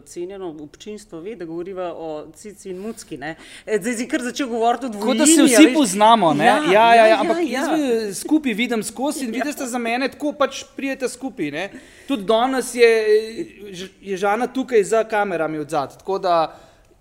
cenjeno 0.06 0.52
občinstvo 0.62 1.18
ve, 1.20 1.32
da 1.34 1.44
govoriva 1.44 1.88
o 1.90 2.08
cici 2.30 2.70
in 2.70 2.78
mucki. 2.78 3.16
ne. 3.18 3.32
Eh, 3.66 3.80
Zdaj 3.80 3.94
si 3.94 4.06
kar 4.08 4.22
začel 4.22 4.46
govoriti 4.46 4.86
o 4.86 4.88
Kot 4.88 4.98
dvojini. 4.98 5.18
da 5.18 5.26
se 5.26 5.42
vsi 5.42 5.66
veš. 5.66 5.74
poznamo, 5.74 6.34
ne? 6.34 6.44
Ja, 6.44 6.56
ja, 6.72 6.94
ja, 6.94 7.06
ja, 7.06 7.20
ampak 7.20 7.36
ja. 7.40 7.60
jaz 7.60 8.20
skupaj 8.20 8.54
vidim 8.54 8.82
skozi 8.82 9.24
in 9.24 9.32
vidite 9.32 9.66
za 9.66 9.78
mene, 9.78 10.08
tako 10.08 10.32
pač 10.32 10.62
prijete 10.76 11.08
skupaj. 11.08 11.50
Ne? 11.50 11.64
Tudi 12.08 12.22
danes 12.24 12.74
je, 12.74 12.90
je 14.00 14.16
Žana 14.16 14.46
tukaj 14.46 14.84
za 14.84 15.04
kamerami 15.04 15.58
od 15.58 15.70
zadaj, 15.70 15.98
tako 15.98 16.18
da 16.18 16.36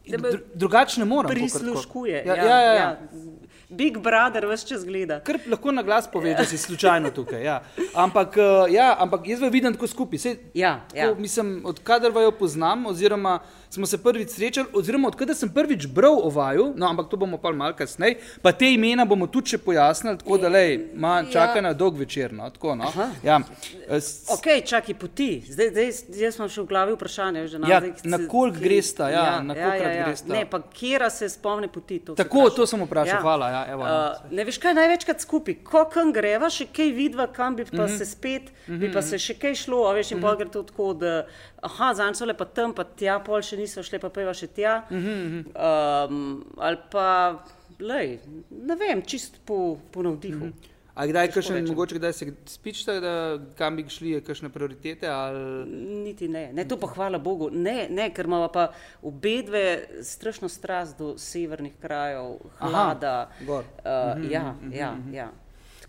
dru, 0.08 0.40
drugače 0.56 1.00
ne 1.00 1.06
morem. 1.06 1.30
kakor 1.30 1.50
tako. 1.50 1.60
prisluškuje. 1.60 2.24
Ja, 2.26 2.36
ja, 2.36 2.60
ja, 2.60 2.74
ja. 2.74 2.90
Big 3.72 3.98
Brother 3.98 4.46
vse 4.46 4.68
čas 4.68 4.86
gleda. 4.86 5.20
Kar 5.24 5.40
lahko 5.48 5.72
na 5.72 5.82
glas 5.84 6.08
pove, 6.12 6.34
da 6.36 6.44
si 6.46 6.58
slučajno 6.58 7.12
tukaj. 7.12 7.44
Ja. 7.44 7.62
Ampak, 7.96 8.38
eh, 8.38 8.74
ja, 8.74 8.96
ampak 9.00 9.28
jaz 9.28 9.40
vidim 9.52 9.74
tako 9.74 9.88
skupaj. 9.88 10.20
Sej, 10.20 10.36
Ja, 10.54 10.82
ja. 10.94 11.08
tako, 11.08 11.22
mislim, 11.22 11.62
odkadar 11.66 12.12
vaju 12.12 12.32
poznam, 12.32 12.86
oziroma 12.86 13.40
smo 13.72 13.86
se 13.86 13.98
prvič 13.98 14.30
srečali, 14.30 14.68
oziroma 14.74 15.08
odkadar 15.08 15.34
sem 15.34 15.50
prvič 15.50 15.88
bral 15.88 16.18
o 16.18 16.30
vaju, 16.30 16.74
no, 16.76 16.86
ampak 16.86 17.08
to 17.08 17.16
bomo 17.16 17.38
pa 17.38 17.52
malo 17.52 17.74
kasneje, 17.74 18.18
pa 18.42 18.52
te 18.52 18.68
imena 18.68 19.06
bomo 19.06 19.28
tudi 19.28 19.48
še 19.48 19.58
pojasnili, 19.60 20.18
tako 20.18 20.38
da 20.38 20.50
lej, 20.50 20.74
ma, 20.94 21.24
čaka 21.26 21.56
Ja. 21.56 21.62
na 21.62 21.74
dolg 21.74 21.96
večer. 21.96 22.34
No, 22.34 22.50
tako, 22.50 22.76
no. 22.76 22.84
Aha. 22.86 23.08
ja. 23.24 23.40
S- 23.90 24.28
Ok, 24.30 24.46
čakaj, 24.62 24.94
poti. 24.96 25.30
Zdaj, 25.46 25.70
zdaj, 25.70 25.88
jaz 26.18 26.36
sem 26.36 26.50
še 26.50 26.62
v 26.62 26.68
glavi 26.68 26.94
vprašanje. 26.94 27.48
Že, 27.48 27.58
Ja, 27.64 27.80
zdaj, 27.80 27.92
na 28.06 28.18
koliko 28.20 28.58
ki- 28.58 28.62
gresta, 28.62 29.10
ja, 29.10 29.40
na 29.42 29.54
kolikokrat 29.54 29.96
gresta? 30.06 30.30
Ne, 30.30 30.46
pa 30.46 30.60
kjera 30.62 31.10
se 31.10 31.30
spomne 31.30 31.68
poti. 31.70 32.00
To 32.02 32.16
Tako, 32.16 32.50
to 32.52 32.66
sem 32.66 32.80
vprašal, 32.82 33.22
hvala, 33.22 33.50
ja, 33.50 33.62
evo, 33.70 33.84
no. 33.84 33.96
Uh, 34.20 34.32
ne 34.32 34.44
veš, 34.44 34.58
kaj 34.58 34.74
največkrat 34.74 35.20
skupaj. 35.20 35.56
Ko 35.64 35.86
kam 35.88 36.12
greva, 36.12 36.50
še 36.50 36.68
kaj 36.68 36.92
vidva, 36.92 37.28
kam 37.30 37.56
bi 37.56 37.64
Mhm. 37.64 37.72
pa 37.74 37.88
se 37.88 38.06
spet, 38.06 38.42
bi 38.68 38.90
pa 38.90 39.02
se 39.02 39.16
še 39.18 39.34
kaj 39.36 39.56
šlo, 39.58 39.86
a 39.86 39.94
veš, 39.94 40.12
in 40.12 40.20
pol 40.20 40.36
gre 40.36 40.50
to 40.50 40.64
tako, 40.64 40.94
da, 40.94 41.24
aha, 41.62 41.94
zanj 41.94 42.18
so 42.18 42.26
le 42.26 42.34
pa 42.38 42.46
tam, 42.46 42.74
pa 42.74 42.84
tja, 42.84 43.20
pol 43.26 43.44
še 43.46 43.60
niso 43.60 43.84
šle, 43.86 44.00
pa 44.02 44.10
peva 44.14 44.34
še 44.34 44.48
tja. 44.48 44.82
Mhm, 44.90 45.54
Um, 45.62 46.44
ali 46.58 46.78
pa, 46.92 47.08
lej, 47.80 48.20
ne 48.50 48.76
vem, 48.76 49.02
čist 49.06 49.40
po, 49.46 49.78
po 49.92 50.04
navdihu. 50.04 50.46
Mm 50.46 50.52
-hmm. 50.52 50.72
A 50.94 51.06
kdaj, 51.08 51.30
kakšen, 51.32 51.68
mogoče 51.68 51.96
kdaj 51.96 52.14
se 52.14 52.26
spičite, 52.46 53.00
da 53.00 53.40
kam 53.58 53.76
bi 53.76 53.86
šli, 53.90 54.10
je 54.10 54.22
kakšne 54.22 54.50
prioritete? 54.50 55.08
Ali... 55.08 55.66
Niti 56.04 56.28
ne. 56.28 56.50
ne, 56.54 56.66
to 56.68 56.78
pa 56.80 56.88
hvala 56.88 57.18
Bogu. 57.18 57.50
Ne, 57.52 57.88
ne 57.90 58.10
ker 58.12 58.28
imamo 58.28 58.50
pa 58.52 58.68
obe 59.02 59.38
dve 59.48 59.64
strašno 60.04 60.50
strast 60.50 60.98
do 60.98 61.14
severnih 61.18 61.74
krajev, 61.82 62.36
hlada. 62.60 63.30
gor. 63.48 63.64
Uh, 63.64 64.32
ja, 64.32 64.56
ja, 64.72 64.96
ja. 65.14 65.32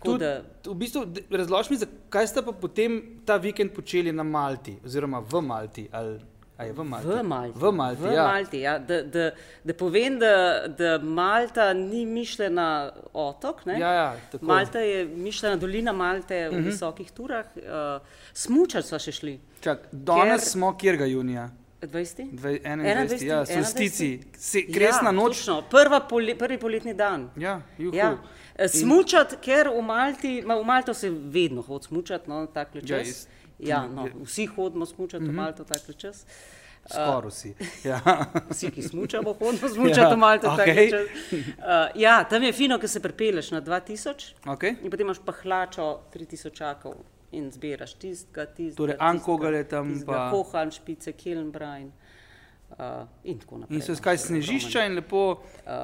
Tako 0.03 0.17
Tud, 0.17 0.19
da, 0.19 0.41
v 0.67 0.75
bistvu, 0.75 1.05
razloži 1.31 1.71
mi, 1.71 1.77
zakaj 1.77 2.27
ste 2.27 2.43
pa 2.43 2.51
potem 2.51 3.01
ta 3.25 3.37
vikend 3.37 3.71
počeli 3.75 4.11
na 4.11 4.23
Malti, 4.23 4.75
oziroma 4.85 5.23
v 5.23 5.41
Malti. 5.41 5.87
Ali, 5.91 6.19
a 6.57 6.67
je 6.67 6.73
v 6.73 6.83
Malti? 6.83 7.07
V 7.07 7.23
Malti. 7.23 7.59
V 7.59 7.71
Malti, 7.71 8.01
v 8.01 8.13
ja. 8.13 8.27
Malti 8.27 8.59
ja. 8.59 8.75
Da, 8.79 8.99
da, 9.01 9.29
da 9.63 9.73
povem, 9.73 10.19
da, 10.19 10.33
da 10.67 10.97
Malta 10.99 11.71
ni 11.73 12.05
mišljena 12.05 12.91
otok. 13.13 13.65
Ne? 13.65 13.79
Ja, 13.79 13.93
ja, 13.93 14.09
tako. 14.31 14.45
Malta 14.45 14.83
je 14.83 15.05
mišljena 15.05 15.55
dolina 15.55 15.93
Malte 15.93 16.49
v 16.49 16.51
uh 16.51 16.59
-huh. 16.59 16.65
visokih 16.65 17.11
turah. 17.11 17.45
Uh, 17.55 18.01
smučati 18.33 18.87
smo 18.87 18.99
še 18.99 19.11
šli. 19.11 19.39
Čak, 19.61 19.87
danes 19.91 20.41
Ker- 20.41 20.51
smo, 20.51 20.77
kjer 20.77 20.97
ga 20.97 21.05
junija? 21.05 21.49
20? 21.85 22.31
Dve- 22.31 22.59
21. 22.59 22.83
21, 22.85 23.23
Ja, 23.23 23.45
solstici, 23.47 24.19
Se- 24.33 24.59
Ja, 24.59 24.65
kresna 24.69 25.11
noč. 25.11 25.37
Točno, 25.37 25.61
prva 25.63 25.99
poli, 26.01 26.35
prvi 26.35 26.57
poletni 26.57 26.93
dan. 26.93 27.29
Ja, 27.37 27.61
juhu. 27.77 27.95
Ja. 27.95 28.17
Smučati, 28.69 29.35
ker 29.37 29.67
v 29.69 29.81
Malti, 29.83 30.41
ma, 30.41 30.55
v 30.55 30.63
Malto 30.63 30.93
se 30.93 31.09
vedno 31.09 31.61
hodi 31.61 31.85
smučati, 31.85 32.29
no, 32.29 32.45
tako 32.47 32.77
Ja, 32.77 32.81
čas. 32.89 33.07
iz- 33.07 33.27
Ja, 33.59 33.87
no, 33.87 34.07
vsi 34.21 34.45
hodimo 34.47 34.85
smučati 34.85 35.23
v 35.23 35.31
Malto, 35.31 35.63
tako 35.65 35.93
čas. 35.93 36.25
Skoraj 36.85 37.29
vsi. 37.29 37.53
Ja. 37.83 37.99
Vsi, 38.49 38.71
ki 38.71 38.81
smučamo, 38.83 39.33
hodimo 39.39 39.69
smučati 39.69 40.15
v 40.15 40.17
Malto, 40.17 40.51
okej. 40.51 40.89
čas. 40.89 41.01
Uh, 41.31 41.39
ja, 41.95 42.23
tam 42.23 42.43
je 42.43 42.51
fino, 42.51 42.75
ker 42.77 42.89
se 42.89 42.99
prepeleš 42.99 43.51
na 43.51 43.61
2000 43.61 44.33
Okay. 44.45 44.75
in 44.81 44.91
potem 44.91 45.01
imaš 45.01 45.19
pa 45.19 45.31
hlačo 45.33 45.99
3000 46.11 46.93
in 47.33 47.49
zbiraš 47.49 47.93
tistega, 47.95 48.45
tistega. 48.47 48.77
Torej, 48.77 48.95
Ankogel 49.01 49.53
je 49.55 49.63
tam 49.65 49.91
pa- 50.05 50.29
Kohan, 50.31 50.71
špice, 50.71 51.11
Kilnbrain. 51.13 51.91
Uh, 52.73 52.79
in 53.23 53.37
tako 53.37 53.57
naprej. 53.59 53.75
In 53.75 53.81
so 53.83 53.91
no, 53.91 53.95
skaj 53.95 54.13
je 54.13 54.19
snežišča 54.19 54.81
in 54.83 54.95
lepo, 54.95 55.19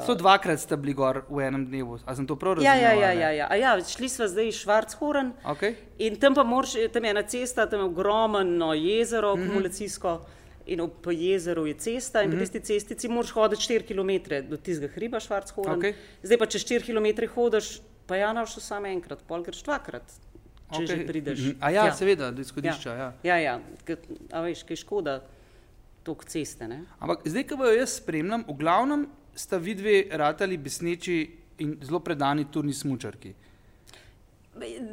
so 0.01 0.15
dvakrat 0.15 0.57
ste 0.57 0.73
bili 0.75 0.95
gor 0.95 1.19
v 1.29 1.43
enem 1.43 1.61
dnevu. 1.63 1.99
A 2.01 2.15
sem 2.15 2.25
to 2.25 2.33
prav 2.35 2.57
Ja, 2.57 2.73
razumel? 2.73 2.81
ja, 2.81 2.89
ali 2.89 3.01
ja, 3.01 3.11
ja, 3.13 3.29
ja. 3.31 3.47
A 3.47 3.55
ja, 3.55 3.75
šli 3.79 4.09
smo 4.09 4.25
zdaj 4.25 4.47
iz 4.47 4.55
Švarchoren 4.55 5.29
Okay. 5.45 5.75
in 5.99 6.15
tam 6.15 6.33
pa 6.33 6.41
moraš, 6.43 6.73
tam 6.89 7.03
je 7.03 7.11
ena 7.11 7.21
cesta, 7.23 7.67
tam 7.67 7.79
je 7.79 7.85
ogromno 7.85 8.73
jezero, 8.73 9.35
Mhm. 9.35 9.43
akumulacijsko. 9.43 10.15
In 10.67 10.81
ob 10.81 10.91
po 10.99 11.11
jezeru 11.11 11.65
je 11.65 11.73
cesta, 11.75 12.21
in 12.21 12.31
po 12.31 12.37
tisti 12.37 12.59
cestici 12.61 13.07
moraš 13.07 13.31
hoditi 13.31 13.61
4 13.63 13.83
km 13.83 14.11
do 14.43 14.57
tistega 14.57 14.89
hriba 14.89 15.19
Švarchoren. 15.19 15.77
Okej. 15.77 15.93
Zdaj 16.23 16.37
pa 16.37 16.45
če 16.47 16.57
4 16.59 16.83
km 16.83 17.05
hodiš, 17.27 17.69
pa 18.07 18.15
ja, 18.15 18.33
naš 18.33 18.57
samo 18.57 18.87
enkrat, 18.87 19.21
pol 19.23 19.43
greš 19.43 19.61
dvakrat, 19.61 20.03
če 20.69 20.83
Okej. 20.83 20.87
že 20.87 21.07
prideš. 21.07 21.39
Mhm. 21.39 21.57
A 21.59 21.71
ja, 21.73 21.89
seveda, 21.95 22.31
do 22.31 22.41
izhodišča. 22.41 22.95
Ja. 22.95 23.09
Ja, 23.23 23.37
ja, 23.37 23.57
ja. 23.57 23.97
a 24.31 24.41
veš, 24.45 24.63
kaj 24.67 24.81
škoda 24.83 25.19
tok 26.05 26.25
ceste, 26.29 26.67
ne? 26.67 26.83
Ampak 26.99 27.25
zdaj, 27.27 27.45
ko 27.49 27.59
jo 27.65 27.75
jaz 27.75 27.97
spremljam, 27.99 28.45
v 28.47 28.55
glavnem 28.59 29.07
sta 29.35 29.57
vidve 29.57 30.03
ratali 30.11 30.57
besneči 30.57 31.19
in 31.59 31.77
zelo 31.83 31.99
predani 31.99 32.47
turni 32.51 32.73
smučarki. 32.73 33.33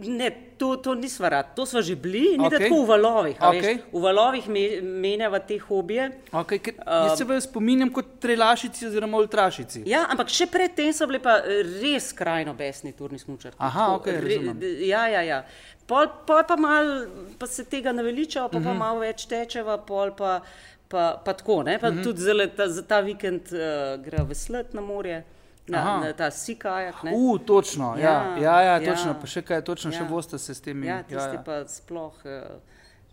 Ne, 0.01 0.29
to, 0.57 0.77
to 0.77 0.95
nismo 0.95 1.29
rad, 1.29 1.55
to 1.55 1.65
smo 1.65 1.81
že 1.81 1.95
bili, 1.97 2.21
ni 2.33 2.45
okay. 2.45 2.59
Tako 2.61 2.77
v 2.77 2.89
valovih. 2.89 3.37
a 3.39 3.51
veš. 3.51 3.81
V 3.89 4.01
valovih 4.01 4.49
me, 4.49 4.63
menjava 4.83 5.39
te 5.41 5.59
hobije. 5.59 6.11
Okay, 6.33 6.59
ker, 6.59 6.75
um, 6.77 6.93
jaz 7.05 7.19
se 7.19 7.25
vam 7.25 7.41
spominjam 7.41 7.91
kot 7.91 8.19
trelašici 8.19 8.87
oziroma 8.87 9.19
ultrašici. 9.19 9.83
Ja, 9.87 10.07
ampak 10.07 10.29
še 10.31 10.47
predtem 10.49 10.93
so 10.93 11.07
bili 11.07 11.19
pa 11.21 11.39
eh, 11.39 11.61
res 11.77 12.09
skrajno 12.09 12.55
besni 12.55 12.93
turni 12.93 13.19
smučarki. 13.19 13.59
Aha, 13.61 13.87
Tako, 13.93 14.11
re- 14.11 14.21
razumem. 14.23 14.57
d- 14.57 14.87
Ja, 14.87 15.07
ja, 15.09 15.21
ja. 15.23 15.43
Pol, 15.87 16.07
pol 16.25 16.43
pa 16.45 16.57
mal, 16.57 16.89
pa 17.37 17.47
se 17.47 17.65
tega 17.65 17.93
naveličava, 17.93 18.49
pa, 18.49 18.59
Mhm. 18.59 18.65
pa 18.65 18.75
malo 18.75 18.99
več 19.01 19.27
tečeva, 19.27 19.77
pol 19.79 20.11
pa, 20.13 20.41
pa, 20.89 21.05
pa 21.19 21.33
tako. 21.33 21.63
Ne? 21.63 21.79
Pa 21.79 21.91
Mhm. 21.91 22.03
tudi 22.03 22.21
zale, 22.21 22.47
ta, 22.49 22.67
za 22.69 22.83
ta 22.83 23.01
vikend 23.01 23.43
uh, 23.49 23.61
gre 23.99 24.25
veslet 24.25 24.73
na 24.73 24.81
morje, 24.83 25.23
na, 25.69 25.79
Aha. 25.79 26.01
na 26.01 26.13
ta 26.13 26.31
sikajak. 26.31 27.03
ne. 27.03 27.13
U, 27.15 27.39
točno, 27.39 27.95
ja, 27.99 28.03
Ja, 28.03 28.37
ja, 28.37 28.63
ja, 28.63 28.79
ja. 28.79 28.95
točno, 28.95 29.17
pa 29.21 29.27
še 29.27 29.43
kaj, 29.43 29.63
točno, 29.63 29.93
še 29.93 30.05
Ja. 30.05 30.09
boste 30.09 30.39
se 30.39 30.55
s 30.55 30.61
temi. 30.61 30.87
Ja, 30.87 31.03
tisti 31.03 31.15
ja, 31.15 31.33
ja. 31.33 31.43
pa 31.43 31.65
sploh. 31.67 32.15
Uh, 32.25 32.61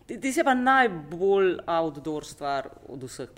ti, 0.06 0.20
ti 0.20 0.32
je 0.36 0.44
pa 0.44 0.54
najbolj 0.54 1.58
outdoor 1.66 2.24
stvar 2.24 2.68
od 2.88 3.02
vseh. 3.02 3.28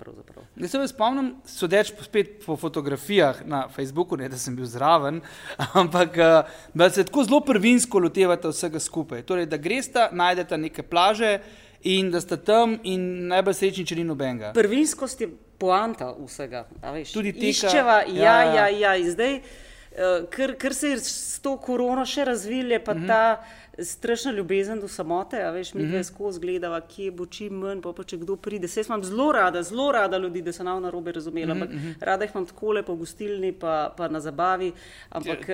Jaz 0.55 0.71
se 0.71 0.87
spomnim, 0.87 1.35
sodeč 1.45 1.93
spet 2.01 2.45
po 2.45 2.57
fotografijah 2.57 3.45
na 3.45 3.67
Facebooku, 3.69 4.17
ne 4.17 4.29
da 4.29 4.37
sem 4.37 4.55
bil 4.55 4.65
zraven, 4.65 5.21
ampak 5.81 6.17
eh, 6.17 6.43
da 6.73 6.89
se 6.89 7.03
tako 7.03 7.23
zelo 7.23 7.39
prvinsko 7.41 7.99
lotevate 7.99 8.47
vsega 8.47 8.79
skupaj. 8.79 9.23
Torej, 9.23 9.45
da 9.45 9.57
greste, 9.57 10.09
najdete 10.11 10.57
neke 10.57 10.83
plaže 10.83 11.39
in 11.83 12.11
da 12.11 12.21
ste 12.21 12.37
tam 12.37 12.77
in 12.83 13.27
najbolj 13.27 13.53
srečni, 13.53 13.85
če 13.85 13.95
ni 13.95 14.03
nobenega. 14.03 14.51
Prvinskost 14.53 15.21
je 15.21 15.29
poanta 15.57 16.15
vsega. 16.17 16.65
Tudi 17.13 17.33
teka- 17.33 17.49
Iščeva, 17.49 18.03
ja, 18.03 18.13
ja, 18.15 18.43
ja. 18.43 18.53
ja, 18.55 18.67
ja. 18.69 18.95
in 18.95 19.11
zdaj, 19.11 19.33
uh, 19.35 20.29
ker, 20.29 20.55
ker 20.55 20.73
se 20.73 20.87
je 20.87 20.97
s 20.99 21.39
to 21.39 21.57
korono 21.57 22.05
še 22.05 22.25
razvil, 22.25 22.71
je 22.71 22.79
pa 22.79 22.93
Mhm. 22.93 22.99
mm 22.99 23.03
-hmm. 23.03 23.07
ta 23.09 23.43
strašna 23.79 24.31
ljubezen 24.31 24.79
do 24.79 24.87
samote. 24.87 25.37
a 25.37 25.51
Veš, 25.51 25.73
mi 25.73 25.83
mm 25.83 25.91
-hmm. 25.91 26.03
skozi 26.03 26.39
gledava, 26.39 26.81
kje 26.81 27.11
bo 27.11 27.25
čim 27.27 27.53
manj, 27.53 27.81
pa, 27.81 27.93
pa 27.93 28.03
če 28.03 28.17
kdo 28.17 28.35
pride. 28.35 28.67
Jaz 28.67 28.87
imam 28.87 29.03
zelo 29.03 29.31
rada, 29.31 29.63
zelo 29.63 29.91
rada 29.91 30.17
ljudi, 30.17 30.41
da 30.41 30.51
se 30.51 30.63
nam 30.63 30.81
na 30.81 30.89
robe 30.89 31.11
razumela, 31.11 31.53
Mhm, 31.53 31.61
ampak 31.61 31.75
mm 31.75 31.79
-hmm. 31.79 31.95
rada 32.01 32.23
jih 32.23 32.31
imam 32.33 32.45
takole 32.45 32.83
po 32.83 32.95
gostilni, 32.95 33.51
pa, 33.51 33.93
pa 33.97 34.07
na 34.07 34.19
zabavi, 34.19 34.71
ampak 35.09 35.39
uh, 35.39 35.47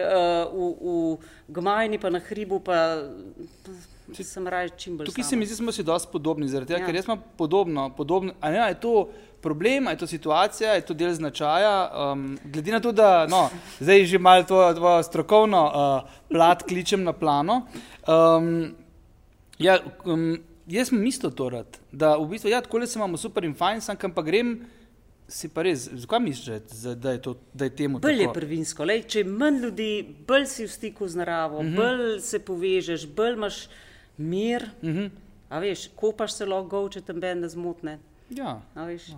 v, 0.53 0.75
v 0.81 1.17
Gmajni, 1.50 2.00
pa 2.00 2.10
na 2.10 2.19
hribu, 2.19 2.60
pa, 2.62 3.03
pa 4.07 4.24
sem 4.24 4.48
raje 4.48 4.69
čim 4.72 4.98
bolj. 4.98 5.05
Tukaj 5.05 5.24
se 5.24 5.29
sama. 5.29 5.39
mi 5.39 5.45
zdi, 5.45 5.51
da 5.51 5.57
smo 5.57 5.72
si 5.72 5.83
dosti 5.83 6.10
podobni, 6.12 6.48
zaradi 6.48 6.67
tega, 6.67 6.79
Ja. 6.79 6.86
ker 6.86 6.95
jaz 6.95 7.05
imam 7.05 7.24
podobno, 7.38 7.89
podobno 7.91 8.33
a 8.41 8.51
ne, 8.51 8.57
je 8.60 8.75
to 8.75 9.10
problem, 9.43 9.88
a 9.88 9.91
je 9.91 9.97
to 9.97 10.07
situacija, 10.07 10.73
je 10.73 10.81
to 10.83 10.93
del 10.95 11.12
značaja. 11.12 11.73
Um, 12.05 12.23
glede 12.45 12.71
na 12.71 12.79
to, 12.79 12.91
da 12.93 13.27
no, 13.27 13.50
zdaj 13.79 14.05
že 14.05 14.19
malo 14.19 14.43
to, 14.45 14.73
to 14.73 15.03
strokovno 15.03 15.62
uh, 15.63 15.73
plat 16.29 16.63
kličem 16.63 17.03
na 17.03 17.13
plano. 17.13 17.62
Um, 18.05 18.75
ja, 19.59 19.77
um, 20.05 20.38
jaz 20.67 20.88
sem 20.88 21.03
isto 21.05 21.29
to 21.31 21.50
rad, 21.50 21.67
da 21.91 22.15
v 22.15 22.27
bistvu, 22.27 22.50
ja, 22.50 22.62
tako 22.62 22.85
se 22.85 22.97
imamo 22.97 23.17
super 23.17 23.43
in 23.43 23.53
fajn, 23.53 23.81
sem 23.81 23.95
kam 23.97 24.12
pa 24.12 24.21
grem, 24.23 24.55
si 25.25 25.47
pa 25.47 25.62
res, 25.62 25.88
zakaj 25.89 26.19
misliš, 26.19 26.63
da- 26.95 27.12
je, 27.12 27.21
to, 27.21 27.31
da 27.53 27.65
je 27.65 27.75
temu 27.75 28.00
Bolj 28.00 28.13
je 28.13 28.23
tako? 28.23 28.33
prvinsko. 28.33 28.83
Lej, 28.83 29.03
če 29.03 29.19
je 29.19 29.25
manj 29.25 29.59
ljudi, 29.59 29.89
bolj 30.27 30.45
si 30.47 30.65
v 30.65 30.69
stiku 30.69 31.07
z 31.07 31.15
naravo, 31.15 31.57
uh 31.57 31.63
Mhm. 31.63 31.73
-huh. 31.73 31.77
bolj 31.77 32.19
se 32.21 32.39
povežeš, 32.41 33.07
bolj 33.07 33.33
imaš 33.33 33.67
mir. 34.17 34.63
Uh 34.81 34.89
Mhm. 34.89 34.97
-huh. 35.00 35.09
A 35.50 35.59
veš, 35.59 35.88
kopaš 35.95 36.33
se 36.33 36.45
lahko, 36.45 36.89
če 36.89 37.01
te 37.01 37.13
ben 37.13 37.39
ne 37.39 37.50
zmotne. 37.50 38.00
Ja, 38.38 38.62
A 38.75 38.86
veš? 38.86 39.10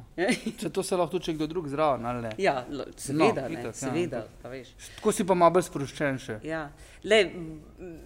če 0.59 0.69
to 0.69 0.83
se 0.83 0.97
lahko 0.97 1.19
tudi 1.19 1.33
kdo 1.37 1.47
drug 1.47 1.67
zraven, 1.69 2.05
ali 2.05 2.21
ne. 2.21 2.31
ja, 2.37 2.65
lo- 2.71 2.87
seveda, 2.97 3.45
No, 3.45 3.47
no, 3.47 3.53
itak, 3.59 3.65
ja, 3.65 3.73
seveda. 3.73 4.23
a 4.43 4.51
veš. 4.51 4.73
Tako 4.95 5.11
si 5.11 5.25
pa 5.27 5.37
malo 5.37 5.55
bolj 5.55 5.67
sproščen 5.69 6.19
še. 6.19 6.39
Ja. 6.43 6.65
Le, 7.03 7.19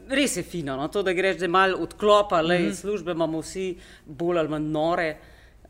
res 0.10 0.38
je 0.38 0.44
fino, 0.44 0.76
no? 0.78 0.88
to, 0.88 1.04
da 1.04 1.14
greš 1.14 1.48
malo 1.48 1.80
odklopa, 1.84 2.42
le, 2.42 2.60
mm 2.60 2.66
-hmm. 2.70 2.80
službe 2.82 3.12
imamo 3.12 3.42
vsi 3.42 3.78
bolj 4.06 4.40
ali 4.40 4.50
manj 4.50 4.72
nore, 4.72 5.18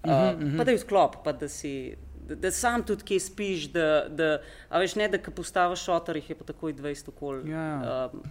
uh, 0.03 0.09
mm 0.09 0.13
-hmm. 0.13 0.57
pa 0.57 0.63
da 0.63 0.71
je 0.71 0.77
odklop, 0.77 1.23
pa 1.23 1.31
da 1.31 1.47
si. 1.47 1.95
Da, 2.29 2.35
da 2.35 2.51
sam 2.51 2.83
tudi 2.83 3.03
kje 3.03 3.19
spiš, 3.19 3.71
da, 3.73 4.05
da 4.09 4.39
veš, 4.79 4.95
ne 4.95 5.07
da 5.07 5.17
ko 5.17 5.31
postaviš 5.31 5.79
šotor, 5.85 6.15
jih 6.15 6.29
je 6.29 6.35
pa 6.35 6.43
takoj 6.43 6.73
20 6.73 7.09
okoli. 7.09 7.49
Ja. 7.51 8.09
Um, 8.13 8.21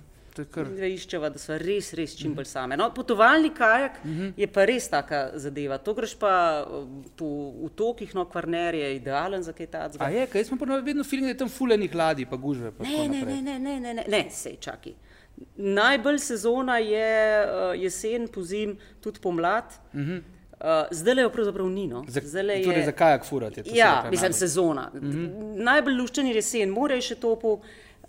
kar. 0.44 0.64
Da 0.64 0.86
iščeva, 0.86 1.28
da 1.28 1.38
so 1.38 1.58
res, 1.58 1.92
res 1.92 2.16
čim 2.16 2.34
bolj 2.34 2.44
same. 2.44 2.76
No, 2.76 2.90
potovalni 2.94 3.50
kajak 3.54 3.92
uh 4.04 4.10
-huh. 4.10 4.32
je 4.36 4.46
pa 4.46 4.64
res 4.64 4.88
taka 4.88 5.30
zadeva. 5.34 5.78
To 5.78 5.94
greš 5.94 6.14
pa 6.18 6.64
um, 6.70 7.04
po 7.16 7.24
utokih, 7.60 8.14
no, 8.14 8.24
kvarner 8.24 8.74
je 8.74 8.96
idealen 8.96 9.42
za 9.42 9.52
kaj 9.52 9.66
A 9.66 9.88
takega. 9.88 10.08
je, 10.08 10.26
kaj 10.26 10.44
smo 10.44 10.56
pa 10.56 10.64
vedno 10.64 11.04
filmi, 11.04 11.26
da 11.26 11.30
je 11.30 11.36
tam 11.36 11.48
fulenih 11.48 11.94
ladij, 11.94 12.26
pa 12.30 12.36
gužve. 12.36 12.70
Pa 12.70 12.84
Ne, 12.84 13.08
ne, 13.08 13.22
ne, 13.24 13.42
ne, 13.42 13.58
ne, 13.58 13.80
ne, 13.80 13.94
ne, 13.94 14.04
ne, 14.08 14.26
sej 14.30 14.56
čaki. 14.60 14.94
Najbolj 15.56 16.18
sezona 16.18 16.78
je 16.78 17.44
uh, 17.44 17.82
jesen, 17.82 18.28
pozim, 18.28 18.78
tudi 19.00 19.20
pomlad. 19.20 19.64
Uh 19.92 20.00
-huh. 20.00 20.18
uh, 20.60 20.86
zdaj 20.90 21.14
le 21.14 21.22
jo 21.22 21.30
pravzaprav 21.30 21.66
ni. 21.68 21.86
No. 21.86 22.04
Za, 22.08 22.20
Zdajle 22.24 22.54
je- 22.58 22.64
torej, 22.64 22.84
za 22.84 22.92
kajak 22.92 23.24
furati 23.24 23.60
je 23.60 23.64
to. 23.64 23.70
Ja, 23.74 24.04
mislim, 24.10 24.30
najbolj. 24.30 24.38
sezona. 24.38 24.90
Mm 24.94 25.00
-hmm. 25.00 25.54
Najbolj 25.62 25.94
luščen 25.94 26.26
je 26.26 26.34
jesen, 26.34 26.70
more 26.70 26.94
je 26.94 27.00
še 27.00 27.14
topo, 27.14 27.60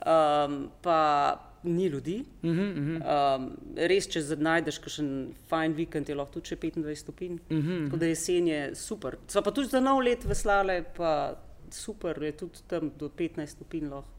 um, 0.06 0.70
pa 0.82 1.40
ni 1.64 1.86
ljudi. 1.86 2.24
Mm 2.44 2.50
-hmm. 2.50 3.36
um, 3.36 3.58
res, 3.76 4.08
če 4.08 4.22
zdaj 4.22 4.38
najdeš 4.38 4.78
kakšen 4.78 5.34
fajn 5.48 5.74
vikend, 5.74 6.10
je 6.10 6.16
lahko 6.16 6.34
tudi 6.34 6.48
še 6.48 6.56
25 6.56 6.96
stopinj. 6.96 7.34
Mm 7.50 7.62
-hmm. 7.62 7.86
Tako 7.86 7.98
da 7.98 8.06
jesen 8.06 8.48
je 8.48 8.76
super. 8.76 9.18
So 9.28 9.42
pa 9.42 9.52
tudi 9.52 9.68
za 9.68 9.80
nov 9.80 10.00
let 10.00 10.26
veslale, 10.26 10.84
pa 10.98 11.36
super, 11.72 12.24
je 12.24 12.32
tudi 12.32 12.60
tam 12.68 12.92
do 13.00 13.10
15 13.10 13.46
stopinj 13.46 13.90
lahko. 13.90 14.10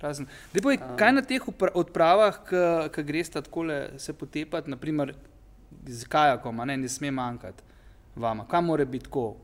Krasen. 0.00 0.26
Dej 0.52 0.62
Boj, 0.62 0.78
kaj 0.96 1.12
na 1.12 1.22
teh 1.22 1.42
odpravah, 1.74 2.38
ki 2.94 3.02
greš 3.02 3.28
tako 3.28 3.64
se 3.96 4.12
potepati, 4.12 4.70
naprimer 4.70 5.14
z 5.86 6.04
kajakom, 6.04 6.56
ne, 6.66 6.76
ne 6.76 6.88
sme 6.88 7.10
manjkati 7.10 7.62
vama, 8.16 8.46
kam 8.48 8.64
mora 8.64 8.84
biti 8.84 9.04
tako? 9.04 9.36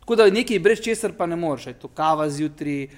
Tako 0.00 0.16
da 0.16 0.30
nekaj 0.30 0.58
brez 0.58 0.80
česar 0.80 1.12
pa 1.12 1.26
ne 1.26 1.36
moreš, 1.36 1.66
je 1.66 1.72
to 1.72 1.88
kava 1.88 2.30
zjutraj, 2.30 2.72
je 2.72 2.88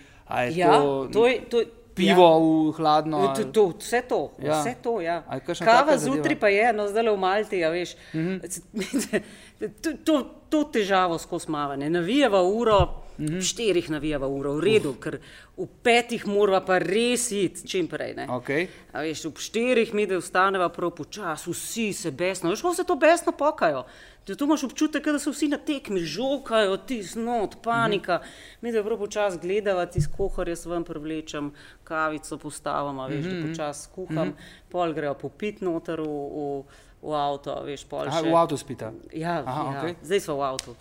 Ja, 0.54 0.72
to, 0.78 1.08
to 1.12 1.26
je. 1.26 1.40
To, 1.50 1.62
pivo 1.94 2.24
ja. 2.24 2.38
v 2.38 2.76
hladno? 2.76 3.18
To, 3.18 3.28
ali- 3.28 3.52
to, 3.52 3.72
vse 3.78 4.02
to, 4.08 4.30
Ja. 4.42 4.60
vse 4.60 4.74
to. 4.82 5.00
Ja. 5.00 5.22
Kava 5.64 5.98
zjutraj 5.98 6.38
pa 6.40 6.48
je, 6.48 6.72
no 6.72 6.88
zdaj 6.88 7.02
le 7.02 7.12
v 7.12 7.18
Malti, 7.18 7.58
ja, 7.58 7.70
veš. 7.70 7.96
Mm. 8.12 8.40
-hmm. 8.40 9.22
to, 9.82 9.92
to, 10.04 10.24
to 10.48 10.64
težavo 10.64 11.18
skozi 11.18 11.50
mavanje. 11.50 11.90
Navijeva 11.90 12.42
uro, 12.42 13.01
mm 13.18 13.24
Mhm. 13.24 13.34
-hmm. 13.34 13.42
štirih 13.42 13.90
navijeva 13.90 14.26
uro, 14.26 14.54
v 14.54 14.60
redu, 14.60 14.94
ker 14.94 15.18
v 15.56 15.66
petih 15.82 16.26
morava 16.26 16.60
pa 16.60 16.78
res 16.78 17.30
iti 17.30 17.68
čim 17.68 17.88
prej. 17.88 18.14
Ne. 18.14 18.26
Okay. 18.26 18.66
A 18.92 19.00
veš, 19.00 19.24
ob 19.26 19.38
štirih 19.38 19.94
mi, 19.94 20.06
da 20.06 20.18
vstaneva 20.18 20.68
prav 20.68 20.90
počasi, 20.90 21.50
vsi 21.50 21.92
se 21.92 22.10
besno, 22.10 22.50
veš, 22.50 22.60
kako 22.62 22.74
se 22.74 22.84
to 22.84 22.96
besno 22.96 23.32
pokajo. 23.32 23.84
Ti 24.24 24.36
tu 24.36 24.44
imaš 24.44 24.64
občutek, 24.64 25.04
da 25.04 25.18
so 25.18 25.30
vsi 25.30 25.48
na 25.48 25.58
tekmi, 25.58 26.00
žokajo, 26.00 26.76
ti 26.76 27.02
znot, 27.02 27.56
panika. 27.62 28.16
Mm 28.16 28.20
-hmm. 28.20 28.56
Mi 28.60 28.72
da 28.72 28.82
prav 28.84 28.98
počasi 28.98 29.38
gledava, 29.38 29.86
ti 29.86 30.00
skohar 30.00 30.48
jaz 30.48 30.66
ven 30.66 30.84
privlečem, 30.84 31.52
kavico 31.84 32.38
postavim, 32.38 32.98
veš, 32.98 33.24
mm 33.24 33.30
-hmm. 33.30 33.42
da 33.42 33.48
počasi 33.48 33.88
kuham, 33.94 34.28
mm 34.28 34.32
-hmm. 34.32 34.68
pol 34.68 34.92
grejo 34.92 35.14
popit 35.14 35.60
noter 35.60 36.00
v, 36.00 36.04
v, 36.06 36.62
v 37.02 37.12
avto, 37.14 37.62
veš, 37.64 37.84
pol 37.84 38.06
Aha, 38.06 38.20
še. 38.22 38.30
v 38.30 38.34
avtu 38.34 38.56
spita. 38.56 38.92
Ja, 39.12 39.42
Aha, 39.46 39.72
ja. 39.72 39.78
okej. 39.80 39.94
zdaj 40.02 40.20
smo 40.20 40.36
v 40.36 40.42
avtu. 40.42 40.74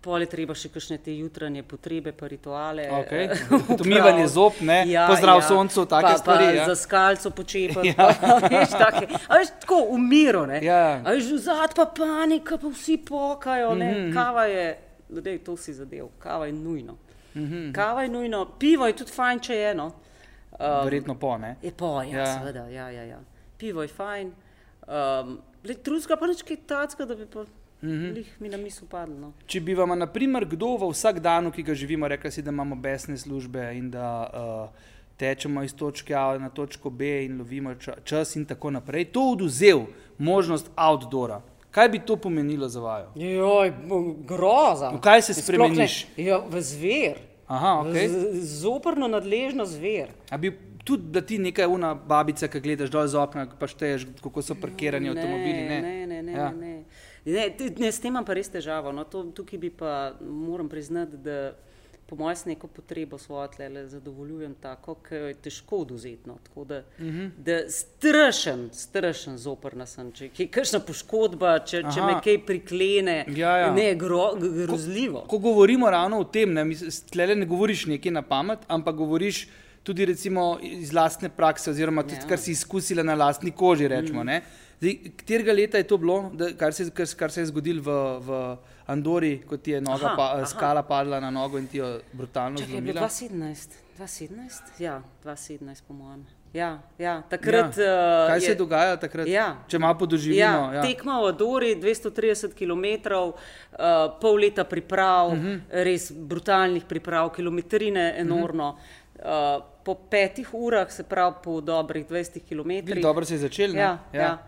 Pol 0.00 0.22
je 0.24 0.30
treba 0.32 0.54
še 0.56 0.70
kakšne 0.72 0.96
te 1.04 1.12
jutranje 1.12 1.60
potrebe, 1.62 2.12
pa 2.16 2.24
rituale. 2.28 2.86
Okej. 2.88 3.24
eh, 3.24 3.40
Umivanje 3.84 4.26
zob, 4.32 4.62
ne, 4.64 4.78
pozdrav 5.08 5.42
soncu, 5.44 5.84
take 5.84 6.14
pa, 6.14 6.18
stvari, 6.18 6.46
Pa 6.46 6.52
ja. 6.56 6.64
Za 6.70 6.76
skalco 6.76 7.30
počepati, 7.30 7.88
ja. 7.92 8.06
pa, 8.20 8.38
veš, 8.48 8.72
take. 8.80 9.08
A 9.28 9.36
veš, 9.36 9.52
tako 9.60 9.82
v 9.92 9.98
miru. 10.00 10.46
ne. 10.48 10.62
Ja. 10.64 11.02
A 11.04 11.12
veš, 11.12 11.28
vzad 11.36 11.76
pa 11.76 11.84
panika, 11.84 12.56
pa 12.56 12.72
vsi 12.72 12.96
pokajo. 12.96 13.74
Ne. 13.74 13.90
Mm 13.92 13.96
-hmm. 13.96 14.14
Kava 14.14 14.44
je, 14.44 14.78
da 15.08 15.30
je 15.30 15.38
to 15.38 15.56
si 15.56 15.74
zadev, 15.74 16.08
kava 16.18 16.46
je 16.46 16.52
nujno. 16.52 16.96
Mm 17.34 17.40
-hmm. 17.42 17.72
Kava 17.74 18.02
je 18.02 18.08
nujno, 18.08 18.44
pivo 18.58 18.86
je 18.86 18.96
tudi 18.96 19.12
fajn, 19.12 19.40
če 19.40 19.54
je 19.54 19.70
eno. 19.70 19.92
Um, 20.60 20.84
Verjetno 20.84 21.14
po, 21.14 21.38
ne? 21.38 21.56
Je 21.62 21.72
po, 21.72 22.02
ja, 22.02 22.08
Ja. 22.08 22.18
ja. 22.18 22.38
seveda, 22.38 22.68
ja, 22.68 22.90
ja, 22.90 23.02
ja. 23.02 23.18
Pivo 23.58 23.82
je 23.82 23.88
fajn. 23.88 24.32
Um, 24.88 25.40
Trudska 25.82 26.16
pa 26.16 26.26
nič 26.26 26.42
kaj 26.42 26.56
tacka, 26.66 27.04
da 27.04 27.14
bi 27.14 27.26
pa 27.26 27.44
Mhm. 27.82 27.92
-hmm. 27.92 28.24
mi 28.40 28.48
na 28.48 28.56
misel 28.56 28.88
padlo. 28.88 29.16
No. 29.18 29.32
Če 29.46 29.60
bi 29.60 29.74
vam, 29.74 29.98
na 29.98 30.06
primer, 30.06 30.44
kdo 30.44 30.76
v 30.76 30.90
vsak 30.90 31.20
dan, 31.20 31.50
ki 31.50 31.62
ga 31.62 31.74
živimo, 31.74 32.08
rekel 32.08 32.30
si, 32.30 32.42
da 32.42 32.50
imamo 32.50 32.76
besne 32.76 33.18
službe 33.18 33.72
in 33.74 33.90
da 33.90 34.30
uh, 34.34 34.68
tečemo 35.16 35.62
iz 35.62 35.74
točke 35.74 36.14
A 36.14 36.38
na 36.38 36.48
točko 36.48 36.90
B 36.90 37.24
in 37.24 37.38
lovimo 37.38 37.74
ča, 37.74 37.94
čas 38.04 38.36
in 38.36 38.44
tako 38.44 38.70
naprej, 38.70 39.04
to 39.04 39.30
oduzel 39.32 39.80
možnost 40.18 40.70
outdoora. 40.76 41.40
Kaj 41.70 41.88
bi 41.88 41.98
to 41.98 42.16
pomenilo 42.16 42.68
za 42.68 42.80
vaju? 42.80 43.06
Joj, 43.14 43.72
groza. 44.24 44.88
V 44.90 45.00
kaj 45.00 45.22
se 45.22 45.34
spremeniš? 45.34 46.06
Ne, 46.16 46.24
ja, 46.24 46.38
v 46.48 46.62
zver. 46.62 47.18
Aha, 47.46 47.80
ok. 47.80 47.94
Zoprno 48.42 49.08
nadležno 49.08 49.66
zver. 49.66 50.08
A 50.30 50.36
bi 50.36 50.52
tudi, 50.84 51.02
da 51.10 51.20
ti 51.20 51.38
nekaj 51.38 51.66
una 51.66 51.94
babica, 51.94 52.48
ki 52.48 52.60
gledaš 52.60 52.90
dol 52.90 53.06
z 53.06 53.18
okna, 53.18 53.46
pa 53.58 53.66
šteješ, 53.66 54.06
kako 54.22 54.42
so 54.42 54.54
parkirani 54.54 55.10
avtomobili. 55.10 55.62
Ne, 55.68 55.80
ne, 55.82 56.06
ne. 56.06 56.22
ne, 56.22 56.32
Ja. 56.32 56.50
ne. 56.52 56.84
Ne, 57.24 57.48
ne, 57.78 57.92
s 57.92 58.00
tem 58.00 58.08
imam 58.08 58.24
pa 58.24 58.34
res 58.34 58.48
težavo. 58.48 58.92
No, 58.92 59.04
to, 59.04 59.24
tukaj 59.24 59.58
bi 59.58 59.70
pa 59.70 59.90
moram 60.20 60.68
priznati, 60.68 61.16
da 61.16 61.52
po 62.06 62.16
mojem 62.16 62.36
s 62.36 62.44
neko 62.44 62.66
potrebo 62.66 63.18
svojo 63.18 63.48
tlele 63.48 63.84
zadovoljujem 63.86 64.54
tako, 64.54 64.94
ki 64.98 65.14
jo 65.14 65.26
je 65.26 65.34
težko 65.36 65.76
oduzeti. 65.76 66.26
No. 66.26 66.38
Tako 66.44 66.64
da, 66.64 66.78
uh 66.78 67.00
Mhm. 67.00 67.18
-huh. 67.18 67.30
da 67.38 67.70
strašen, 67.70 68.68
strašen 68.72 69.38
zoprna 69.38 69.86
sem. 69.86 70.12
Če 70.12 70.30
je 70.36 70.46
kakšna 70.48 70.80
poškodba, 70.80 71.58
če, 71.60 71.82
če 71.84 72.00
Aha. 72.00 72.06
me 72.06 72.20
kaj 72.20 72.46
priklene, 72.46 73.24
Ja, 73.28 73.56
ja. 73.58 73.72
ne, 73.72 73.94
gro, 73.94 74.32
grozljivo. 74.66 75.20
Ko 75.20 75.38
govorimo 75.38 75.90
ravno 75.90 76.18
o 76.18 76.24
tem, 76.24 76.52
ne, 76.52 76.64
tlele 77.10 77.34
ne 77.34 77.46
govoriš 77.46 77.86
nekaj 77.86 78.12
na 78.12 78.22
pamet, 78.22 78.58
ampak 78.68 78.94
govoriš 78.96 79.48
tudi 79.82 80.04
recimo 80.04 80.58
iz 80.62 80.92
lastne 80.92 81.28
prakse, 81.28 81.70
oziroma 81.70 82.02
tudi, 82.02 82.14
Ja. 82.16 82.26
kar 82.28 82.38
si 82.38 82.50
izkusila 82.50 83.02
na 83.02 83.14
lastni 83.14 83.50
koži. 83.52 83.88
Rečemo, 83.88 84.24
mm. 84.24 84.40
Zdaj, 84.80 84.94
katerega 85.14 85.52
leta 85.52 85.78
je 85.78 85.84
to 85.84 85.96
bilo, 85.96 86.30
da, 86.32 86.46
kar, 86.54 86.72
se, 86.72 86.90
kar, 86.90 87.06
kar 87.16 87.30
se 87.30 87.40
je 87.40 87.46
zgodilo 87.46 87.82
v, 87.82 87.90
v 88.20 88.56
Andori, 88.86 89.38
ko 89.40 89.56
ti 89.56 89.70
je 89.70 89.80
noga 89.80 90.06
Aha, 90.06 90.16
pa, 90.16 90.26
aha. 90.32 90.46
skala 90.46 90.82
padla 90.82 91.20
na 91.20 91.30
nogo 91.30 91.58
in 91.58 91.66
ti 91.66 91.78
jo 91.78 92.00
brutalno 92.12 92.56
Čakaj, 92.56 92.74
je 92.74 92.80
zlomila? 92.80 93.00
2017, 93.02 93.74
2017? 93.98 94.78
Ja, 94.78 94.94
2017 95.22 95.82
po 95.84 95.92
mojem. 95.92 96.24
Ja, 96.52 96.70
ja, 96.98 97.22
takrat. 97.22 97.76
Ja. 97.76 97.84
eh, 97.84 98.28
Kaj 98.28 98.40
se 98.40 98.46
je 98.46 98.54
dogajalo 98.56 98.96
takrat? 98.96 99.26
Ja. 99.28 99.56
Če 99.68 99.78
malo 99.78 99.94
podoživimo. 99.94 100.40
Ja, 100.40 100.72
Ja, 100.72 100.82
Tekma 100.82 101.20
v 101.20 101.28
Adori, 101.28 101.76
230 101.76 102.50
km, 102.52 102.86
uh, 103.14 103.34
pol 104.16 104.34
leta 104.36 104.64
priprav, 104.64 105.26
uh 105.26 105.34
Mhm. 105.34 105.46
-huh. 105.46 105.84
res 105.84 106.10
brutalnih 106.10 106.84
priprav, 106.84 107.30
kilometrine 107.30 108.14
enormno. 108.16 108.68
Uh 108.70 108.78
-huh. 109.18 109.56
uh, 109.56 109.64
po 109.84 109.94
petih 109.94 110.48
urah, 110.52 110.90
se 110.90 111.02
pravi 111.04 111.34
po 111.44 111.60
dobrih 111.60 112.06
20 112.06 112.40
km. 112.40 113.00
Dobro 113.00 113.24
se 113.24 113.34
je 113.34 113.38
začel. 113.40 113.72
ne? 113.72 113.78
Ja, 113.78 113.98
ja. 114.12 114.20
Ja. 114.20 114.38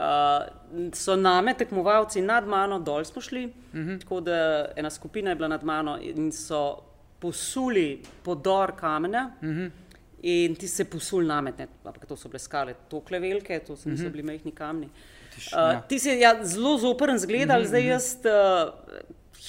Uh, 0.00 0.46
so 0.94 1.16
name 1.16 1.52
tekmovalci 1.54 2.22
nad 2.22 2.46
mano, 2.48 2.78
dol 2.78 3.04
smo 3.04 3.20
šli, 3.20 3.44
uh 3.46 3.74
Mhm. 3.74 3.88
-huh. 3.90 4.00
tako 4.00 4.20
da 4.20 4.66
ena 4.76 4.90
skupina 4.90 5.30
je 5.30 5.36
bila 5.36 5.48
nad 5.48 5.64
mano 5.64 5.98
in 6.00 6.32
so 6.32 6.76
posuli 7.18 8.02
podor 8.22 8.72
kamenja. 8.76 9.30
Uh 9.42 9.48
-huh. 9.48 9.70
In 10.22 10.54
ti 10.56 10.68
se 10.68 10.84
posul 10.84 11.22
namet, 11.24 11.58
ne, 11.58 11.66
ampak 11.84 12.06
to 12.06 12.16
so 12.16 12.28
bile 12.28 12.38
skale, 12.38 12.74
tokle 12.88 13.18
velike, 13.18 13.58
to 13.60 13.76
so, 13.76 13.88
niso 13.88 14.10
bili 14.10 14.22
majhni 14.22 14.52
kamni. 14.52 14.86
Uh, 14.86 15.52
ja. 15.52 15.80
ti 15.88 15.98
si 15.98 16.08
ja, 16.20 16.44
zelo 16.44 16.78
zoprn 16.78 17.18
zgledal, 17.18 17.64
zdaj 17.64 17.86
jaz 17.86 18.16
uh, 18.24 18.72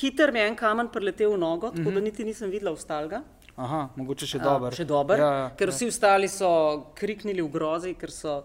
hiter 0.01 0.31
mi 0.31 0.39
je 0.39 0.47
en 0.47 0.55
kamen 0.55 0.87
preletel 0.87 1.31
v 1.33 1.37
nogo, 1.37 1.69
tako 1.71 1.91
da 1.91 1.99
niti 1.99 2.23
nisem 2.23 2.49
videla 2.51 2.71
ostalga. 2.71 3.21
Aha, 3.55 3.89
mogoče 3.95 4.25
še 4.27 4.37
A, 4.39 4.43
dober. 4.43 4.73
Še 4.75 4.85
dober, 4.85 5.19
Ja, 5.19 5.31
ja, 5.33 5.49
ker 5.57 5.67
ja. 5.67 5.71
vsi 5.71 5.87
ostali 5.87 6.27
so 6.27 6.85
kriknili 6.95 7.41
v 7.41 7.49
grozi, 7.51 7.93
ker 7.93 8.11
so 8.11 8.43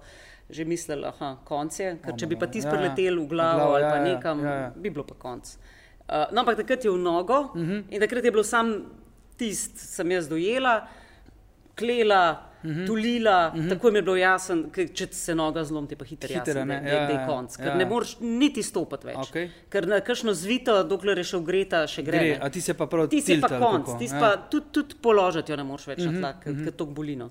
že 0.50 0.64
mislili, 0.64 1.02
da 1.02 1.36
konc 1.44 1.80
je. 1.80 1.96
Ker 2.02 2.14
če 2.16 2.26
bi 2.26 2.36
pa 2.36 2.46
ti 2.46 2.58
Ja, 2.58 2.64
ja. 2.64 2.70
spreletel 2.70 3.18
v 3.20 3.26
glavo, 3.26 3.56
V 3.58 3.60
glavo, 3.60 3.74
ali 3.74 3.82
ja, 3.82 3.90
pa 3.90 3.96
ja, 3.96 4.02
nekam, 4.04 4.44
ja, 4.44 4.54
ja. 4.54 4.70
bi 4.76 4.90
bilo 4.90 5.04
pa 5.04 5.14
konc. 5.14 5.56
Uh, 6.06 6.30
no, 6.32 6.40
ampak 6.40 6.56
takrat 6.56 6.84
je 6.84 6.90
v 6.90 6.98
nogo 6.98 7.38
uh 7.40 7.56
Mhm. 7.56 7.70
-huh. 7.72 7.82
in 7.90 8.00
takrat 8.00 8.24
je 8.24 8.30
bilo 8.30 8.44
sam 8.44 8.86
tist, 9.36 9.76
sem 9.78 10.10
jaz 10.10 10.28
dojela, 10.28 10.88
klela. 11.74 12.42
Mhm. 12.66 12.80
-huh. 12.80 12.86
Tulila, 12.86 13.52
uh 13.54 13.60
-huh. 13.60 13.68
tako 13.68 13.90
mi 13.90 13.98
je 13.98 14.02
bilo 14.02 14.16
jasno, 14.16 14.56
če 14.94 15.06
se 15.10 15.34
noga 15.34 15.64
zlom, 15.64 15.86
ti 15.86 15.96
pa 15.96 16.04
hitro 16.04 16.32
jasno, 16.32 16.54
da 16.54 16.74
ja, 16.74 17.08
je 17.08 17.14
ja, 17.14 17.26
konc. 17.26 17.56
Ker 17.56 17.66
ja. 17.66 17.74
ne 17.74 17.86
moreš 17.86 18.16
niti 18.20 18.62
stopiti 18.62 19.06
več. 19.06 19.16
Okej. 19.28 19.50
Ker 19.68 19.88
na 19.88 20.00
kakšno 20.00 20.34
zvito, 20.34 20.82
dokler 20.82 21.18
je 21.18 21.24
še 21.24 21.36
ugreta, 21.36 21.86
še 21.86 22.02
gre. 22.02 22.18
Gre, 22.18 22.50
ti 22.50 22.60
se 22.60 22.74
pa 22.74 22.86
prav 22.86 23.08
Ti 23.08 23.20
si 23.20 23.40
pa 23.40 23.48
konc, 23.48 23.86
kako? 23.86 23.98
ti 23.98 24.08
si 24.08 24.14
Ja. 24.14 24.20
pa 24.20 24.36
tudi, 24.50 24.66
tudi 24.72 24.94
položati 25.02 25.52
jo 25.52 25.56
ne 25.56 25.64
moreš 25.64 25.86
več 25.86 25.98
Mhm, 25.98 26.20
na 26.20 26.32
tla, 26.32 26.54
ker 26.64 26.72
to 26.72 26.86
bolino. 26.86 27.30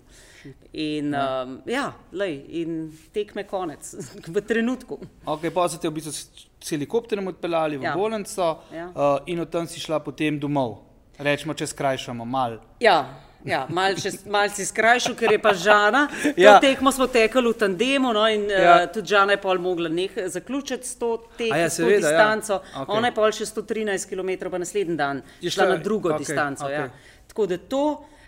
In 0.74 1.14
ja, 1.14 1.44
um, 1.44 1.62
ja 1.66 1.94
lej, 2.12 2.46
in 2.50 2.92
tekme 3.14 3.44
konec, 3.44 3.96
v 4.36 4.42
trenutku. 4.42 5.00
Ok, 5.26 5.50
pa 5.54 5.70
so 5.70 5.78
te 5.78 5.90
v 5.90 5.94
bistvu 5.94 6.12
s 6.12 6.70
helikopterjem 6.70 7.28
odpeljali 7.28 7.78
v 7.78 7.84
ja. 7.84 7.94
Bolnico 7.96 8.60
Ja. 8.74 8.86
uh, 8.88 9.20
in 9.26 9.40
od 9.40 9.50
tam 9.50 9.68
si 9.68 9.80
šla 9.80 10.00
potem 10.00 10.40
domov. 10.40 10.78
Rečemo, 11.18 11.54
če 11.54 11.68
skrajšamo 11.68 12.26
mal. 12.26 12.60
Ja, 12.80 13.06
ja 13.46 13.66
mal, 13.70 13.96
še, 13.96 14.12
mal 14.26 14.50
si 14.50 14.66
skrajšal, 14.66 15.16
ker 15.16 15.32
je 15.32 15.40
pa 15.40 15.54
Žana. 15.56 16.08
To 16.08 16.34
Ja. 16.36 16.50
ja. 16.50 16.60
tekmo 16.60 16.92
smo 16.92 17.08
tekali 17.08 17.46
v 17.46 17.56
tandemu 17.56 18.12
no, 18.12 18.26
in 18.28 18.46
Ja. 18.46 18.60
ja. 18.60 18.76
uh, 18.78 18.92
tudi 18.92 19.08
Žana 19.08 19.32
je 19.32 19.40
pol 19.40 19.58
mogla 19.60 19.90
neh, 19.90 20.10
zaključiti 20.28 20.84
s 20.84 20.96
to, 20.96 21.10
tek, 21.38 21.52
A 21.52 21.58
ja, 21.58 21.70
s 21.70 21.76
to 21.76 21.84
seveda, 21.84 21.96
ja. 22.04 22.12
distanco. 22.12 22.54
Okej. 22.76 22.90
Ona 22.90 23.08
je 23.08 23.14
pol 23.14 23.32
še 23.32 23.46
113 23.46 24.06
km, 24.08 24.50
pa 24.50 24.58
naslednji 24.58 24.98
dan 24.98 25.22
Je 25.40 25.50
šla 25.50 25.64
šla- 25.64 25.70
na 25.70 25.78
drugo 25.78 26.10
okay, 26.10 26.18
distanco. 26.20 26.64
Okay. 26.64 26.84
okej. 26.84 26.90
Ja. 26.90 27.24
Tako 27.28 27.46
da 27.46 27.58
to, 27.60 27.84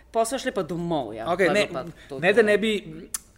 pa 0.08 0.24
so 0.24 0.38
šli 0.38 0.50
pa 0.50 0.62
domov. 0.62 1.12
Ja. 1.12 1.26
Okay, 1.26 1.46
Pa 1.46 1.52
ne, 1.52 1.64
pa 1.68 1.82
to 2.08 2.18
ne, 2.18 2.28
to. 2.28 2.36
da 2.36 2.42
ne 2.44 2.58
bi, 2.58 2.72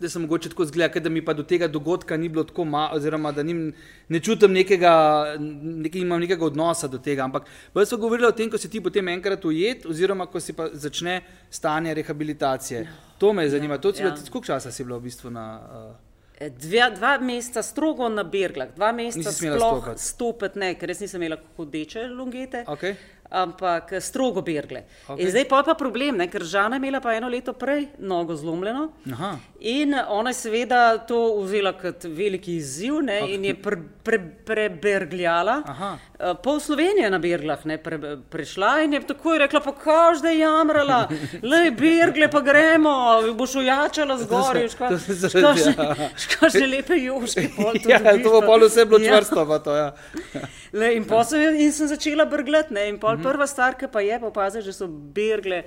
da 0.01 0.09
sem 0.09 0.23
mogoče 0.23 0.49
tako 0.49 0.65
zgleda, 0.65 1.01
da 1.01 1.09
mi 1.09 1.25
pa 1.25 1.33
do 1.33 1.43
tega 1.43 1.69
dogodka 1.69 2.17
ni 2.17 2.29
bilo 2.29 2.45
tako 2.45 2.65
malo, 2.65 2.97
oziroma 2.97 3.33
da 3.33 3.43
nim, 3.43 3.73
ne 4.09 4.21
čutim 4.21 4.53
nekega, 4.53 4.93
nekaj, 5.39 6.01
imam 6.01 6.21
nekega 6.21 6.45
odnosa 6.45 6.89
do 6.89 6.99
tega. 6.99 7.25
Ampak 7.25 7.49
bolj 7.75 7.87
smo 7.87 7.99
govorili 7.99 8.29
o 8.29 8.33
tem, 8.33 8.51
ko 8.51 8.59
si 8.59 8.71
ti 8.71 8.81
potem 8.81 9.09
enkrat 9.09 9.45
ujet, 9.45 9.87
oziroma 9.87 10.27
ko 10.27 10.41
si 10.41 10.57
pa 10.57 10.71
začne 10.73 11.21
stanje 11.51 11.95
rehabilitacije. 11.95 12.87
To 13.19 13.33
me 13.33 13.49
zanima. 13.49 13.79
To 13.79 13.93
si 13.93 14.03
ja. 14.03 14.09
bila, 14.09 14.31
koliko 14.31 14.47
časa 14.47 14.73
si 14.73 14.85
bila 14.85 14.99
v 14.99 15.11
bistvu 15.11 15.31
na. 15.31 15.49
Uh, 15.61 15.99
Dva, 16.41 16.87
dva 16.89 17.19
meseca 17.21 17.61
strogo 17.61 18.07
na 18.09 18.23
Berglah, 18.25 18.71
dva 18.73 18.95
meseca 18.97 19.29
sploh 19.29 19.91
stopiti, 20.01 20.57
ne, 20.63 20.71
ker 20.81 20.89
res 20.89 21.03
nisem 21.05 21.21
imela 21.21 21.37
hodeče 21.59 22.07
longete, 22.09 22.63
okay. 22.65 22.95
Ampak 23.31 23.93
eh, 23.93 24.01
strogo 24.01 24.43
Bergle. 24.43 24.85
Okay. 25.09 25.31
Zdaj 25.31 25.49
pa 25.49 25.63
je 25.63 25.69
pa 25.71 25.75
problem, 25.75 26.19
ne, 26.19 26.27
ker 26.31 26.45
Žana 26.45 26.77
je 26.77 26.83
imela 26.83 27.01
pa 27.01 27.15
eno 27.15 27.29
leto 27.29 27.53
prej 27.53 27.89
nogo 27.99 28.37
zlomljeno 28.37 28.91
Aha. 29.13 29.37
in 29.61 29.95
ona 30.09 30.31
je 30.31 30.35
seveda 30.35 30.99
to 31.07 31.41
vzela 31.43 31.73
kot 31.79 32.05
veliki 32.05 32.57
izziv 32.57 33.01
ne, 33.03 33.21
okay. 33.23 33.35
in 33.35 33.45
je 33.45 33.55
pre, 33.63 33.79
pre, 34.03 34.19
prebergljala. 34.47 35.63
Aha. 35.67 35.97
Eh, 36.21 36.35
Pol 36.43 36.61
Slovenije 36.61 37.05
je 37.05 37.11
na 37.11 37.19
Berglah 37.19 37.63
ne, 37.65 37.79
pre, 37.79 37.97
prešla 38.31 38.83
in 38.83 38.93
je 38.93 39.01
takoj 39.07 39.39
rekla, 39.39 39.61
pa 39.61 39.73
kaž 39.75 40.21
da 40.21 40.29
je 40.29 40.39
jamrala, 40.39 41.09
le 41.43 41.71
Bergle 41.71 42.29
pa 42.29 42.41
gremo, 42.41 42.93
boš 43.33 43.55
ojačala 43.57 44.19
zgoraj, 44.19 44.69
škašne 46.19 46.67
lepe 46.67 46.95
joške. 46.97 47.49
pol 47.57 47.73
Ja, 47.89 47.99
dobiš 47.99 48.23
to 48.23 48.31
bo 48.31 48.41
pol 48.43 48.67
vse 48.67 48.85
bilo 48.85 49.01
Ja. 49.01 49.17
čvrsto. 49.17 49.59
To, 49.59 49.77
ja. 49.77 49.89
Le, 50.73 50.93
in, 50.95 51.05
pol 51.05 51.25
sem, 51.25 51.41
in 51.57 51.73
sem 51.73 51.89
začela 51.89 52.25
brgljati. 52.25 52.75
ne, 52.75 52.89
In 52.89 52.99
pol 52.99 53.17
prva 53.19 53.47
stvar, 53.47 53.75
ki 53.75 53.89
pa 53.89 54.01
je, 54.01 54.21
pa 54.21 54.27
opaziš, 54.27 54.65
da 54.65 54.73
so 54.73 54.87
bergle 54.87 55.63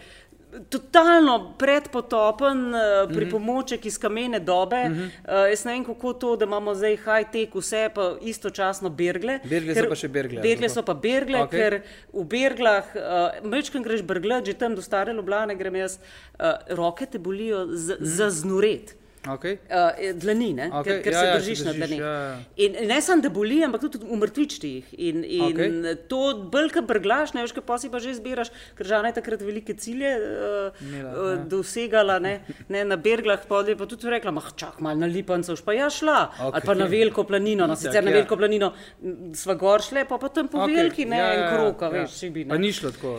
Totalno 0.69 1.55
predpotopen 1.59 2.65
uh, 2.75 2.81
pripomoček 3.09 3.85
iz 3.85 3.97
kamene 3.97 4.39
dobe. 4.39 4.81
Uh, 4.85 5.49
jaz 5.49 5.65
ne 5.65 5.75
vem, 5.75 5.85
kako 5.87 6.13
to, 6.13 6.35
da 6.37 6.45
imamo 6.45 6.75
zdaj 6.77 6.97
high-tech, 7.05 7.55
vse 7.57 7.83
pa 7.95 8.09
istočasno 8.21 8.89
bergle. 8.89 9.39
Bergle 9.49 9.75
so 9.75 9.89
pa 9.89 9.99
še 9.99 10.11
bergle, 10.13 10.41
Bergle 10.45 10.69
ali 10.69 10.75
so 10.75 10.85
pa 10.85 10.93
bergle, 10.93 11.43
okay. 11.47 11.59
ker 11.59 11.77
v 12.13 12.25
berglah, 12.35 12.95
uh, 12.97 13.45
mečkam 13.49 13.85
greš 13.85 14.05
brglat, 14.07 14.45
že 14.45 14.57
tam 14.57 14.77
do 14.77 14.85
stare 14.85 15.13
Ljubljane 15.13 15.55
grem 15.59 15.81
jaz, 15.81 15.99
uh, 16.37 16.57
roke 16.77 17.09
te 17.09 17.19
bolijo 17.19 17.65
z, 17.73 17.97
za 17.99 18.29
znuret. 18.33 18.95
Okay. 19.23 19.57
Uh, 19.71 20.11
dlani, 20.19 20.49
ne? 20.53 20.65
Okej, 20.67 20.97
ker, 20.99 21.03
ker 21.05 21.13
ja, 21.15 21.19
se 21.19 21.27
ja, 21.27 21.33
se 21.33 21.39
držiš 21.39 21.59
na 21.63 21.71
držiš, 21.71 21.79
dlaneh. 21.79 21.99
ja, 22.03 22.11
ja. 22.11 22.39
In 22.65 22.75
ne 22.89 22.97
samo, 23.01 23.23
da 23.23 23.29
boli, 23.31 23.61
ampak 23.63 23.85
tudi 23.85 24.03
umrtvič 24.03 24.57
ti 24.59 24.71
jih. 24.77 24.89
In, 24.99 25.23
in 25.23 25.45
okay. 25.47 25.95
to 26.11 26.19
brlka 26.51 26.83
brglaš, 26.83 27.31
ne 27.37 27.45
veš, 27.45 27.53
kaj 27.55 27.63
pa 27.63 27.77
si 27.79 27.87
pa 27.93 28.01
že 28.03 28.11
zbiraš, 28.17 28.51
ker 28.75 28.89
žena 28.89 29.13
je 29.13 29.17
takrat 29.21 29.45
velike 29.47 29.77
cilje 29.79 30.11
uh, 30.19 30.81
Imela, 30.83 31.13
uh, 31.15 31.29
ja. 31.31 31.37
dosegala, 31.53 32.17
ne, 32.19 32.33
ne 32.67 32.83
na 32.83 32.97
berglah, 32.99 33.45
pa 33.47 33.61
je 33.63 33.77
pa 33.79 33.87
tudi 33.87 34.11
rekla, 34.11 34.33
mah 34.35 34.49
čak, 34.59 34.81
mal 34.83 34.99
na 34.99 35.07
lipancev, 35.07 35.55
pa 35.63 35.77
ja 35.77 35.87
šla, 35.87 36.19
okay. 36.27 36.51
ali 36.51 36.67
pa 36.67 36.75
na 36.81 36.89
veliko 36.91 37.23
planino, 37.23 37.69
no 37.69 37.79
sicer 37.79 38.01
Itak, 38.01 38.09
na 38.09 38.11
ja. 38.11 38.17
veliko 38.19 38.39
planino 38.43 38.73
sva 39.39 39.55
gor 39.55 39.85
šle, 39.87 40.03
pa 40.09 40.19
pa 40.19 40.33
tam 40.35 40.51
po 40.51 40.65
okay. 40.65 40.75
veliki, 40.81 41.07
ne, 41.07 41.23
ja, 41.23 41.31
en 41.37 41.45
krok, 41.53 41.87
a 41.87 41.93
veš, 41.95 42.19
si 42.19 42.29
bi. 42.29 42.43
Pa 42.49 42.59
Ne. 42.59 42.67
ni 42.67 42.75
šlo 42.75 42.91
tako. 42.91 43.15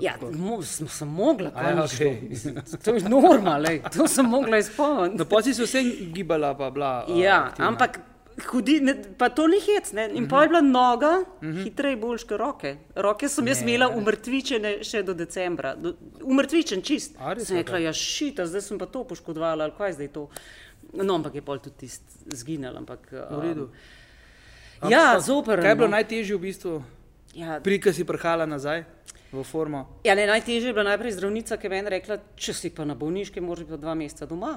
Ja, 0.00 0.18
tako. 0.20 0.36
mo, 0.36 0.60
sem, 0.62 1.08
mogla, 1.08 1.48
ja, 1.48 1.56
kaj 1.56 1.80
okej. 1.86 2.14
okay. 2.28 2.84
To 2.84 2.94
je 2.94 3.08
normalno, 3.08 3.72
to 3.96 4.04
sem 4.08 4.28
mogla 4.28 4.60
izpolniti. 4.60 5.24
Si 5.46 5.54
se 5.54 5.62
vse 5.64 5.82
gibala, 6.10 6.52
pa 6.54 6.70
bila. 6.70 6.92
a, 6.98 7.14
Ja, 7.14 7.38
aktivna. 7.44 7.68
ampak 7.68 8.00
hudi, 8.46 8.80
ne, 8.80 8.94
pa 9.14 9.28
to 9.30 9.46
ni 9.46 9.56
hec. 9.58 9.92
Ne? 9.92 10.08
In 10.12 10.26
pa 10.26 10.42
je 10.42 10.48
bila 10.48 10.60
noga 10.60 11.12
hitreje 11.40 11.96
boljš 11.96 12.24
kot 12.24 12.38
roke. 12.38 12.72
Roke 12.96 13.28
sem 13.28 13.46
jaz 13.46 13.62
imela 13.62 13.88
umrtvičene 13.90 14.82
še 14.82 15.02
do 15.02 15.14
decembra. 15.14 15.74
Do, 15.74 15.94
umrtvičen 16.20 16.82
čist. 16.82 17.14
A, 17.18 17.32
res, 17.32 17.46
Sem 17.46 17.56
rekla, 17.56 17.78
ja 17.80 17.92
šita, 17.92 18.44
zdaj 18.44 18.60
sem 18.62 18.78
pa 18.78 18.86
to 18.86 19.04
poškodovala, 19.04 19.64
ali 19.64 19.72
kaj 19.72 19.94
zdaj 19.94 20.10
to. 20.10 20.26
No, 20.94 21.14
ampak 21.14 21.34
je 21.34 21.42
pol 21.42 21.58
tudi 21.58 21.76
tist 21.80 22.02
zginil. 22.26 22.76
Ampak, 22.76 23.08
V 23.12 23.40
redu. 23.40 23.70
Um, 24.82 24.90
ja, 24.90 25.10
Ampak 25.10 25.22
zoper. 25.22 25.60
Kaj 25.60 25.70
je 25.70 25.76
bilo 25.76 25.88
no. 25.88 25.96
najtežje 25.96 26.34
v 26.34 26.42
bistvu, 26.42 26.74
Ja, 27.34 27.60
pri 27.60 27.76
ki 27.78 27.92
si 27.92 28.04
prihala 28.04 28.46
nazaj 28.46 28.84
v 29.30 29.42
formo? 29.42 30.00
ja, 30.02 30.14
ne, 30.14 30.24
najtežje 30.26 30.68
je 30.68 30.72
bila 30.72 30.84
najprej 30.86 31.12
zdravnica, 31.12 31.56
ki 31.56 31.64
je 31.64 31.70
meni 31.70 31.88
rekla, 31.90 32.16
če 32.34 32.52
si 32.52 32.68
pa 32.70 32.84
na 32.84 32.94
bolniški, 32.94 33.40
moraš 33.40 33.64
biti 33.66 33.76
dva 33.78 33.92
meseca 33.94 34.24
doma. 34.24 34.54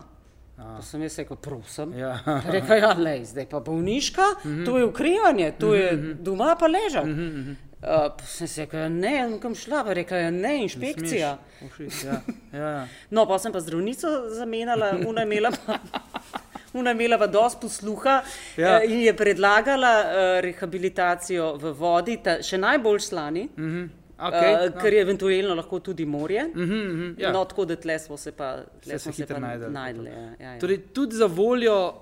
Pa 0.59 0.81
sem 0.83 1.03
jaz 1.05 1.15
rekel, 1.21 1.37
prosim. 1.39 1.93
Ja. 1.95 2.17
Reka, 2.51 2.75
ja, 2.75 2.91
lej, 2.97 3.23
zdaj 3.31 3.45
pa 3.49 3.59
bolniška, 3.63 4.25
mm 4.43 4.49
-hmm. 4.51 4.65
to 4.65 4.77
je 4.77 4.85
ukrivanje, 4.85 5.51
to 5.59 5.73
je 5.75 6.15
doma 6.19 6.55
pa 6.59 6.67
ležal. 6.67 7.05
Mm 7.05 7.15
-hmm. 7.15 7.51
uh, 7.51 8.15
pa 8.17 8.25
sem 8.25 8.47
se 8.47 8.61
rekel, 8.61 8.89
ne, 8.89 9.15
jaz 9.15 9.39
kam 9.41 9.55
šla, 9.55 9.83
pa 9.83 9.93
rekla, 9.93 10.17
ja, 10.17 10.31
ne, 10.31 10.63
inšpekcija. 10.63 11.37
Smeš. 11.75 12.03
Ja, 12.03 12.21
ja, 12.53 12.69
ja. 12.69 12.87
No, 13.09 13.25
pa 13.25 13.39
sem 13.39 13.51
pa 13.51 13.59
zdravnico 13.59 14.07
zamenjala, 14.29 14.97
una 15.07 15.21
je 15.21 15.27
imela 15.27 15.51
pa. 15.65 15.79
Una 16.73 16.89
je 16.89 16.95
imela 16.95 17.17
pa 17.17 17.27
dosti 17.27 17.61
posluha 17.61 18.21
Ja. 18.57 18.67
ja. 18.67 18.83
in 18.83 18.99
je 18.99 19.15
predlagala 19.17 20.03
uh, 20.03 20.41
rehabilitacijo 20.41 21.55
v 21.55 21.71
vodi, 21.71 22.17
ta, 22.23 22.41
še 22.43 22.57
najbolj 22.57 22.99
slani, 22.99 23.49
mm 23.57 23.65
-hmm. 23.65 23.89
Okej, 24.19 24.53
uh, 24.53 24.75
no. 24.75 24.81
ker 24.81 24.93
je 24.93 25.01
eventualno 25.01 25.55
lahko 25.55 25.79
tudi 25.79 26.05
morje. 26.05 26.43
Mm 26.55 26.61
Mhm, 26.61 26.73
mhm, 26.75 27.21
ja. 27.21 27.31
No, 27.31 27.45
tako 27.45 27.65
da 27.65 27.75
tle 27.75 27.99
smo 27.99 28.17
se 28.17 28.31
pa, 28.31 28.57
tle 28.83 28.93
se 28.93 28.99
smo 28.99 29.13
se 29.13 29.21
hitro 29.21 29.35
pa 29.35 29.39
najdeli. 29.41 29.73
najdli. 29.73 30.09
Ja, 30.09 30.19
ja, 30.39 30.51
ja. 30.53 30.59
Torej, 30.59 30.77
tudi 30.93 31.15
za 31.15 31.25
voljo, 31.25 31.87
uh, 31.87 31.93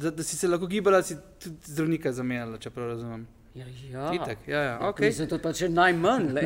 da, 0.00 0.10
da 0.10 0.22
si 0.22 0.36
se 0.36 0.48
lahko 0.48 0.66
gibala, 0.66 1.02
si 1.02 1.16
tudi 1.42 1.56
zdravnika 1.64 2.12
zamenjala, 2.12 2.58
če 2.58 2.70
prav 2.70 2.88
razumem. 2.88 3.26
Ja, 3.54 3.66
ja. 3.90 4.12
Itak, 4.14 4.38
ja, 4.48 4.58
ja, 4.58 4.62
Ja, 4.62 4.88
okej. 4.88 5.08
Mislim, 5.08 5.28
to 5.28 5.38
pa 5.38 5.52
če 5.52 5.68
najmanj. 5.68 6.22
Uh, 6.32 6.38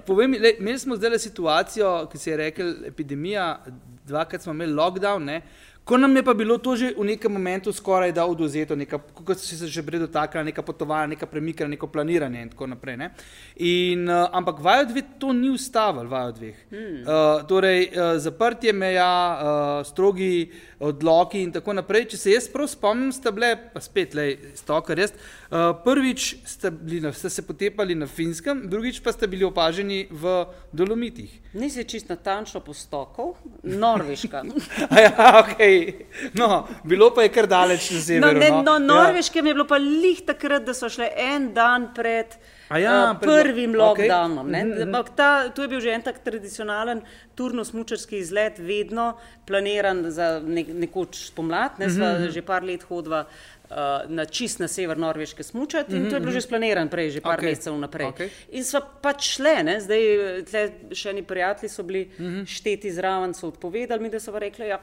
povej 0.06 0.28
mi, 0.28 0.38
lej, 0.38 0.56
imeli 0.60 0.78
smo 0.78 0.96
zdaj 0.96 1.18
situacijo, 1.18 2.08
ki 2.12 2.18
se 2.18 2.30
je 2.30 2.36
rekel 2.36 2.74
epidemija, 2.86 3.64
dvakrat 4.06 4.42
smo 4.42 4.52
imeli 4.52 4.72
lockdown, 4.72 5.24
ne? 5.24 5.40
Ko 5.84 5.98
nam 5.98 6.16
je 6.16 6.22
pa 6.24 6.34
bilo 6.34 6.58
to 6.58 6.76
že 6.76 6.94
v 6.96 7.04
nekem 7.04 7.32
momentu 7.32 7.72
skoraj 7.72 8.12
da 8.12 8.24
oduzeto, 8.26 8.76
neka, 8.76 8.98
kot 8.98 9.38
si 9.38 9.56
se 9.56 9.68
že 9.68 9.82
prej 9.82 10.00
dotaknila, 10.00 10.44
neka 10.44 10.62
potovanja, 10.62 11.06
neka 11.12 11.26
premikanja, 11.26 11.68
neko 11.76 11.86
planiranje 11.86 12.42
in 12.42 12.48
tako 12.48 12.66
naprej. 12.66 12.96
Ne? 12.96 13.10
In, 13.56 14.08
uh, 14.08 14.28
ampak 14.32 14.60
vajo 14.64 14.86
dve 14.88 15.02
to 15.18 15.32
ni 15.32 15.50
ustavil, 15.50 16.08
vajo 16.08 16.32
dveh. 16.32 16.56
Hmm. 16.70 17.00
Uh, 17.04 17.44
torej, 17.48 17.90
uh, 17.92 18.16
zaprtje 18.16 18.72
meja, 18.72 19.12
uh, 19.36 19.86
strogi 19.86 20.50
odloki 20.80 21.42
in 21.42 21.52
tako 21.52 21.72
naprej. 21.72 22.08
Če 22.12 22.16
se 22.16 22.34
jaz 22.34 22.48
prav 22.52 22.68
spomnim, 22.68 23.12
sta 23.12 23.30
bile, 23.30 23.52
pa 23.74 23.80
spet, 23.80 24.14
le, 24.14 24.26
stokar 24.58 24.98
jaz, 24.98 25.12
uh, 25.14 25.72
prvič 25.84 26.26
ste, 26.46 26.70
bili 26.70 27.00
na, 27.00 27.12
ste 27.12 27.30
se 27.30 27.42
potepali 27.42 27.94
na 27.94 28.06
Finskem, 28.06 28.64
drugič 28.70 29.00
pa 29.02 29.12
ste 29.12 29.26
bili 29.26 29.44
opaženi 29.44 30.06
v 30.10 30.34
Dolomitih. 30.72 31.30
Nisi 31.54 31.84
čist 31.84 32.08
natančno 32.08 32.60
postokal, 32.60 33.34
Norveška. 33.62 34.42
A 34.94 35.00
ja, 35.00 35.12
okay. 35.42 36.04
no, 36.34 36.66
bilo 36.84 37.12
pa 37.14 37.22
je 37.22 37.32
kar 37.32 37.46
daleč 37.46 37.90
na 37.90 37.98
No, 37.98 38.02
severu. 38.02 38.38
ne, 38.38 38.50
no. 38.50 38.62
no, 38.62 38.72
Ja. 38.74 38.78
Norveškem 38.78 39.46
je 39.46 39.54
bilo 39.54 39.66
pa 39.66 39.76
lih 39.76 40.20
takrat, 40.26 40.64
da 40.66 40.74
so 40.74 40.88
šle 40.88 41.08
en 41.16 41.52
dan 41.54 41.90
pred. 41.94 42.34
A 42.68 42.78
ja, 42.78 43.12
lo- 43.12 43.18
prvim 43.20 43.70
okej. 43.70 43.80
lockdownom. 43.80 44.46
Mhm, 44.46 44.54
Okay. 44.54 44.64
Mm 44.64 44.92
-hmm. 44.92 45.50
To 45.54 45.62
je 45.62 45.68
bil 45.68 45.80
že 45.80 45.90
en 45.90 46.02
tak 46.02 46.18
tradicionalen 46.18 47.02
turno-smučarski 47.34 48.18
izlet, 48.18 48.58
vedno 48.58 49.16
planiran 49.46 50.10
za 50.10 50.40
nek, 50.40 50.66
nekoč 50.68 51.26
spomlad. 51.26 51.78
Ne, 51.78 51.90
sva 51.90 52.12
mm 52.12 52.24
-hmm. 52.24 52.30
že 52.30 52.42
par 52.42 52.62
let 52.64 52.82
hodila 52.82 53.24
uh, 53.70 53.76
na 54.08 54.24
čist 54.24 54.58
na 54.60 54.68
sever 54.68 54.98
Norveške 54.98 55.42
smučati 55.42 55.92
in 55.92 55.98
mm 55.98 56.04
-hmm. 56.04 56.10
to 56.10 56.16
je 56.16 56.20
bilo 56.20 56.32
že 56.32 56.40
splaniran 56.40 56.88
prej, 56.88 57.10
že 57.10 57.20
par 57.20 57.38
okay. 57.38 57.44
mesecev 57.44 57.78
naprej. 57.78 58.06
Okej. 58.06 58.30
In 58.50 58.64
sva 58.64 58.80
pač 59.02 59.22
šle, 59.34 59.62
ne? 59.62 59.80
zdaj 59.80 60.00
tle 60.50 60.70
še 60.92 61.10
eni 61.10 61.22
prijatelji 61.22 61.68
so 61.68 61.82
bili 61.82 62.10
mm 62.18 62.24
-hmm. 62.24 62.46
šteti 62.46 62.92
zraven, 62.92 63.34
so 63.34 63.48
odpovedali 63.48 64.02
mi, 64.02 64.10
da 64.10 64.20
so 64.20 64.32
pa 64.32 64.38
rekli, 64.38 64.66
ja, 64.68 64.80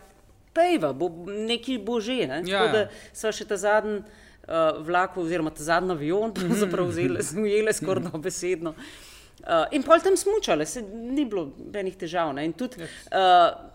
pejva, 0.54 0.94
bo, 0.94 1.10
nekaj 1.26 1.78
bo 1.78 2.00
že. 2.00 2.28
Ne? 2.28 2.44
Ja, 2.46 2.60
Tako 2.60 2.66
ja. 2.66 2.72
da 2.72 2.90
sva 3.14 3.32
še 3.32 3.46
ta 3.46 3.58
zadnji 3.58 4.04
uh, 4.52 4.82
vlak, 4.86 5.18
oziroma 5.18 5.54
ta 5.56 5.64
zadnji 5.64 5.96
avion, 5.96 6.34
pravzaprav 6.38 6.92
vzeli, 6.92 7.24
ujeli 7.44 7.74
skoraj 7.74 8.10
dobesedno. 8.12 8.76
Uh, 9.42 9.66
in 9.74 9.82
pol 9.82 10.04
tam 10.04 10.18
smučale, 10.18 10.68
se 10.70 10.84
ni 10.84 11.26
bilo 11.26 11.48
benih 11.74 11.96
težav. 11.98 12.34
Ne? 12.38 12.46
In 12.46 12.54
tudi 12.54 12.84
uh, 12.84 13.71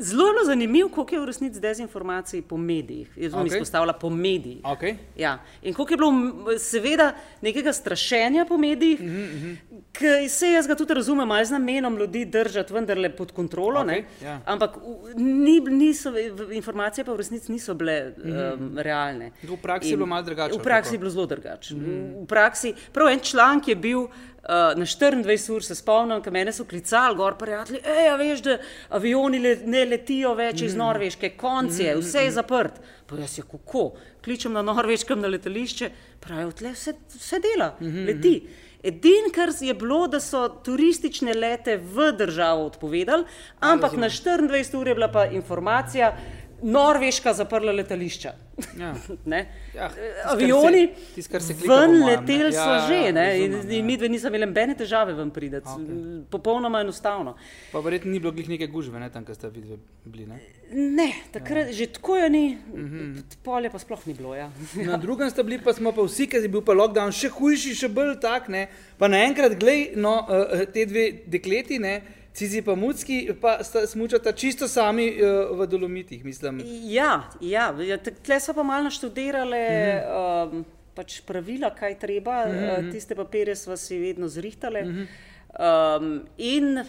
zelo 0.00 0.24
je 0.24 0.44
zanimivo, 0.46 0.88
koliko 0.88 1.14
je 1.14 1.20
v 1.20 1.24
resnici 1.24 1.60
dezinformacij 1.60 2.42
po 2.42 2.56
medijih. 2.56 3.08
Jaz 3.16 3.32
bom 3.32 3.44
okay. 3.44 3.52
izpostavila 3.52 3.92
po 3.92 4.10
medijih. 4.10 4.62
Okay. 4.62 4.94
Ja. 5.16 5.38
In 5.62 5.74
koliko 5.74 5.92
je 5.92 5.96
bilo 5.96 6.12
seveda 6.58 7.12
nekega 7.40 7.72
strašenja 7.72 8.44
po 8.48 8.56
medijih, 8.56 9.00
mm 9.00 9.06
-hmm. 9.06 9.56
ki 9.92 10.28
se 10.28 10.50
jaz 10.50 10.66
ga 10.66 10.74
tudi 10.74 10.94
razumem, 10.94 11.28
malo 11.28 11.44
z 11.44 11.50
namenom 11.50 11.96
ljudi 11.96 12.24
držati 12.24 12.72
vendarle 12.72 13.16
pod 13.16 13.32
kontrolo, 13.32 13.80
okay, 13.80 14.04
ja. 14.24 14.40
ampak 14.46 14.70
ni, 15.16 15.60
niso, 15.60 16.12
informacije 16.52 17.04
pa 17.04 17.12
v 17.12 17.16
resnici 17.16 17.52
niso 17.52 17.74
bile 17.74 18.12
um, 18.24 18.78
realne. 18.78 19.30
V 19.42 19.56
praksi 19.62 19.90
je 19.90 19.96
bilo 19.96 20.06
malo 20.06 20.22
drugače, 20.22 20.58
V 20.58 20.62
praksi 20.62 20.88
kako? 20.88 20.94
je 20.94 20.98
bilo 20.98 21.10
zelo 21.10 21.26
drugače. 21.26 21.74
Mm 21.74 21.80
-hmm. 21.80 22.24
V 22.24 22.26
praksi, 22.26 22.74
prav 22.92 23.08
en 23.08 23.20
članek 23.20 23.68
je 23.68 23.76
bil. 23.76 24.06
Uh, 24.50 24.78
na 24.78 24.84
24 24.84 25.52
ur 25.54 25.62
se 25.62 25.74
spomnim, 25.78 26.18
ko 26.22 26.30
mene 26.34 26.50
so 26.52 26.64
klicali, 26.66 27.14
gor 27.14 27.36
prijatelji, 27.38 27.84
ej, 27.86 28.08
a 28.10 28.16
veš, 28.18 28.40
da 28.42 28.56
avioni 28.98 29.38
le, 29.38 29.52
ne 29.62 29.84
letijo 29.86 30.32
več 30.34 30.64
mm 30.64 30.66
iz 30.66 30.74
Norveške, 30.74 31.30
konc 31.38 31.78
je, 31.78 31.92
vse 32.00 32.24
je 32.24 32.32
zaprt. 32.34 32.80
Pa 33.06 33.20
jaz 33.20 33.36
je 33.38 33.44
kako, 33.46 33.84
kličem 34.24 34.52
na 34.52 34.64
Norveškem 34.66 35.22
na 35.22 35.30
letališče, 35.30 35.90
pravijo, 36.18 36.50
tle 36.58 36.74
vse, 36.74 36.96
vse 37.14 37.38
dela, 37.46 37.76
mm 37.78 37.86
-hmm. 37.86 38.06
leti. 38.10 38.34
Edin, 38.82 39.30
kar 39.34 39.52
je 39.60 39.74
bilo, 39.74 40.06
da 40.08 40.20
so 40.20 40.48
turistične 40.64 41.34
lete 41.34 41.76
v 41.76 42.12
državo 42.16 42.64
odpovedali, 42.66 43.24
ampak 43.60 43.92
na 43.92 44.08
24 44.08 44.76
ur 44.76 44.88
je 44.88 44.94
bila 44.94 45.08
pa 45.08 45.26
informacija, 45.26 46.16
Norveška 46.62 47.32
zaprla 47.32 47.72
letališča. 47.72 48.32
Ja. 48.78 48.94
Ja, 49.74 49.86
Eh, 49.88 50.26
Avioni 50.26 50.88
tisto, 51.14 51.32
kar 51.32 51.42
se 51.42 51.54
ven 51.54 51.92
ne. 51.92 52.06
leteli 52.06 52.44
Ja, 52.44 52.50
so 52.52 52.70
ja, 52.70 52.80
že, 52.88 52.94
ja, 52.96 53.12
ne? 53.12 53.24
razumem, 53.24 53.60
in, 53.62 53.70
ja. 53.70 53.78
in 53.78 53.86
mi 53.86 53.96
dve 53.96 54.08
nismo 54.08 54.28
imeli 54.28 54.46
nobene 54.46 54.74
težave 54.74 55.14
ven 55.14 55.30
prideti. 55.30 55.68
Okay. 55.68 56.24
Popolnoma 56.30 56.80
enostavno. 56.80 57.36
Pa 57.72 57.80
verjetno 57.80 58.10
ni 58.10 58.18
bilo 58.18 58.32
glih 58.32 58.48
neke 58.48 58.66
gužve, 58.66 59.00
ne, 59.00 59.08
tam, 59.10 59.24
kjer 59.24 59.34
ste 59.34 59.48
videli, 59.48 59.78
bili. 60.04 60.26
Ne? 60.26 60.40
Ne, 60.72 61.08
takrat 61.32 61.66
ja. 61.66 61.72
že 61.72 61.86
tako 61.88 62.16
je 62.16 62.30
ni, 62.30 62.44
mm 62.50 62.80
Mhm. 62.80 62.98
-hmm. 62.98 63.22
polje 63.42 63.70
pa 63.70 63.78
sploh 63.78 64.06
ni 64.06 64.14
bilo. 64.14 64.34
Ja. 64.34 64.50
Na 64.86 64.96
drugem 64.96 65.30
sta 65.30 65.42
bili 65.42 65.58
pa 65.58 65.72
smo 65.72 65.92
pa 65.92 66.02
vsi, 66.02 66.26
ker 66.26 66.42
je 66.42 66.48
bil 66.48 66.60
pa 66.62 66.72
lockdown 66.72 67.12
še 67.12 67.28
hujši, 67.28 67.74
še 67.74 67.88
bolj 67.88 68.20
tak, 68.20 68.48
ne. 68.48 68.68
Pa 68.98 69.08
naenkrat, 69.08 69.58
glej, 69.58 69.92
no, 69.96 70.26
eh, 70.28 70.66
te 70.66 70.84
dve 70.86 71.12
dekleti, 71.26 71.78
ne, 71.78 72.02
Cizi 72.34 72.62
pa 72.62 72.74
Mucki, 72.74 73.28
pa 73.40 73.58
sta 73.64 73.86
smučata 73.86 74.32
čisto 74.32 74.68
sami 74.68 75.08
eh, 75.08 75.22
v 75.50 75.66
Dolomitih, 75.66 76.24
mislim. 76.24 76.60
Ja, 76.82 77.30
ja, 77.40 77.74
ja 77.82 77.98
tle 77.98 78.40
so 78.40 78.54
pa 78.54 78.62
malo 78.62 78.84
naštudirale 78.86 79.62
Mhm. 80.00 80.56
um, 80.56 80.64
pač 80.94 81.20
pravila, 81.26 81.70
kaj 81.74 81.98
treba, 81.98 82.46
mm 82.46 82.52
-hmm. 82.52 82.86
uh, 82.86 82.92
tiste 82.92 83.14
papirje 83.14 83.56
smo 83.56 83.76
si 83.76 83.98
vedno 83.98 84.28
zrihtali. 84.28 84.82
Mm 84.82 84.88
-hmm. 84.88 85.98
um, 85.98 86.26
in 86.38 86.84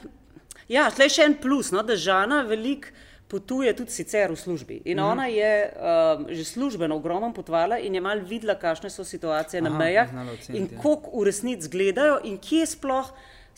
ja, 0.67 0.89
tle 0.89 1.10
še 1.10 1.21
en 1.21 1.38
plus, 1.41 1.71
no, 1.71 1.84
da 1.84 1.95
Žana 1.95 2.41
veliko 2.41 2.88
potuje 3.27 3.71
tudi 3.75 3.91
sicer 3.91 4.32
v 4.32 4.36
službi. 4.36 4.82
In 4.86 4.97
mm 4.97 5.04
-hmm. 5.04 5.12
ona 5.12 5.25
je 5.27 5.73
um, 5.73 6.25
že 6.30 6.43
službeno 6.43 6.95
ogromno 6.95 7.34
potovala 7.34 7.80
in 7.80 7.95
je 7.95 8.01
malo 8.01 8.21
videla, 8.21 8.56
kakšne 8.56 8.89
so 8.89 9.04
situacije 9.04 9.62
Aha, 9.62 9.69
na 9.69 9.77
mejah 9.77 10.10
in 10.49 10.67
ja. 10.71 10.82
koliko 10.82 11.19
v 11.19 11.23
resnici 11.23 11.69
gledajo 11.69 12.19
in 12.23 12.38
kje 12.38 12.65
sploh 12.65 13.12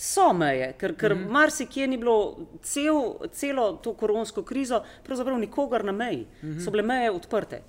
So 0.03 0.33
meje, 0.35 0.73
ker, 0.79 0.95
ker 0.99 1.13
mm 1.15 1.21
-hmm. 1.21 1.31
marsikje 1.31 1.87
ni 1.87 1.97
bilo 1.97 2.37
cel, 2.61 3.29
celo 3.31 3.71
to 3.83 3.93
koronsko 3.93 4.43
krizo, 4.43 4.81
pravzaprav 5.03 5.37
nikogar 5.39 5.85
na 5.85 5.91
meji, 5.91 6.27
mm 6.41 6.49
-hmm. 6.49 6.65
so 6.65 6.71
bile 6.71 6.83
meje 6.83 7.11
odprte. 7.11 7.61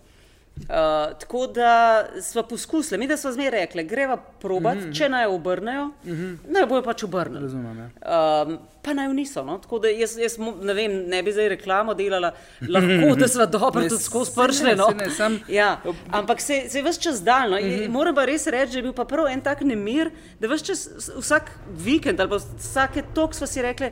Uh, 0.57 0.67
tako 1.19 1.47
da 1.47 2.05
smo 2.23 2.43
poskusili, 2.43 2.99
mi 2.99 3.07
da 3.07 3.17
smo 3.17 3.33
zmeraj 3.33 3.61
rekli, 3.61 3.85
greva 3.85 4.17
probat, 4.17 4.77
mm 4.77 4.81
-hmm. 4.81 4.99
če 4.99 5.09
naj 5.09 5.27
obrnejo, 5.27 5.85
mm 5.85 5.93
-hmm. 6.05 6.37
naj 6.49 6.67
bojo 6.67 6.83
pač 6.83 7.03
obrnili. 7.03 7.43
Razumem. 7.43 7.79
Ja. 7.79 8.45
Um, 8.47 8.59
pa 8.83 8.95
naj 8.95 9.09
niso. 9.09 9.45
No? 9.45 9.59
Tako 9.59 9.79
da 9.79 9.89
jaz, 9.89 10.19
jaz 10.19 10.39
ne, 10.63 10.75
vem, 10.75 10.93
ne 11.09 11.23
bi 11.23 11.33
zdaj 11.33 11.49
reklamo 11.49 11.95
delala, 11.95 12.33
lahko 12.69 13.17
da 13.17 13.29
smo 13.29 13.47
dobro 13.47 13.83
tudi 13.89 14.03
skozi 14.03 14.31
pršle. 14.35 14.77
No? 14.77 14.87
Ja. 15.49 15.81
Ampak 16.11 16.41
se, 16.41 16.63
se 16.69 16.79
je 16.79 16.83
vse 16.85 17.01
čas 17.01 17.23
daljno. 17.23 17.57
Mm 17.57 17.65
-hmm. 17.65 17.89
Moram 17.89 18.15
pa 18.15 18.25
res 18.25 18.47
reči, 18.47 18.73
da 18.73 18.79
je 18.79 18.83
bil 18.83 18.93
pa 18.93 19.05
prav 19.05 19.27
en 19.27 19.41
tak 19.41 19.61
nemir, 19.61 20.11
da 20.41 20.49
vse 20.49 20.65
čas, 20.65 20.89
vsak 21.19 21.51
vikend 21.85 22.21
ali 22.21 22.41
vsake 22.59 23.03
tok 23.15 23.35
smo 23.35 23.47
si 23.47 23.63
rekli, 23.63 23.91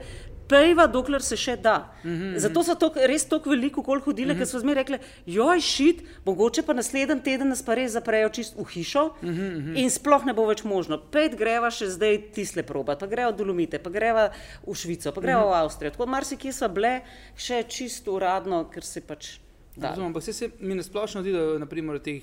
pejva, 0.49 0.87
dokler 0.87 1.23
se 1.23 1.37
še 1.37 1.57
da. 1.57 1.93
Mm 2.05 2.11
-hmm. 2.11 2.39
Zato 2.39 2.63
so 2.63 2.75
tok, 2.75 2.97
res 2.97 3.25
tako 3.25 3.51
veliko 3.51 3.83
kol 3.83 4.01
hodile, 4.01 4.35
mm 4.35 4.37
-hmm. 4.37 4.39
ker 4.39 4.47
so 4.47 4.59
zmeraj 4.59 4.83
rekli, 4.83 4.99
joj, 5.27 5.61
šit, 5.61 6.03
mogoče 6.25 6.63
pa 6.63 6.73
naslednji 6.73 7.23
teden 7.23 7.49
nas 7.49 7.63
pa 7.63 7.75
res 7.75 7.93
zaprejo 7.93 8.29
čist 8.29 8.55
v 8.57 8.65
hišo 8.65 9.15
mm 9.23 9.29
-hmm. 9.29 9.77
in 9.77 9.91
sploh 9.91 10.25
ne 10.25 10.33
bo 10.33 10.47
več 10.47 10.65
možno. 10.65 10.99
Pet 10.99 11.37
greva 11.37 11.71
še 11.71 11.87
zdaj 11.87 12.19
tisle 12.35 12.63
probat, 12.63 12.99
pa 12.99 13.07
greva 13.07 13.31
v 13.31 13.37
Dolomite, 13.37 13.79
pa 13.79 13.91
greva 13.91 14.31
v 14.67 14.75
Švico, 14.75 15.13
pa 15.13 15.21
greva 15.21 15.41
mm 15.41 15.47
-hmm. 15.47 15.51
v 15.51 15.65
Avstrijo. 15.65 15.91
Tako 15.91 16.07
marsikje 16.07 16.53
so 16.53 16.69
bile 16.69 17.01
še 17.37 17.65
čisto 17.69 18.13
uradno, 18.13 18.71
ker 18.71 18.83
se 18.85 19.01
pač. 19.01 19.39
Razumem, 19.81 20.13
pa 20.13 20.21
se, 20.21 20.33
se 20.33 20.51
mi 20.61 20.75
nasplošno 20.75 21.23
zdi, 21.23 21.33
da 21.33 21.59
naprimer 21.59 21.99
teh 21.99 22.23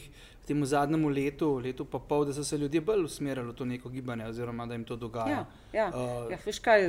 temu 0.50 0.66
zadnjemu 0.66 1.10
letu, 1.10 1.52
letu 1.62 1.86
pa 1.86 2.00
pol, 2.00 2.26
da 2.26 2.34
so 2.34 2.44
se 2.44 2.58
ljudje 2.58 2.82
bolj 2.82 3.04
usmerili 3.06 3.52
v 3.52 3.54
to 3.54 3.66
neko 3.66 3.90
gibanje, 3.90 4.26
oziroma 4.26 4.66
da 4.66 4.74
jim 4.74 4.84
to 4.84 4.96
dogaja. 4.96 5.30
Ja, 5.30 5.46
ja. 5.74 5.88
Uh, 5.94 6.32
ja, 6.32 6.38
veš 6.46 6.60
kaj, 6.66 6.86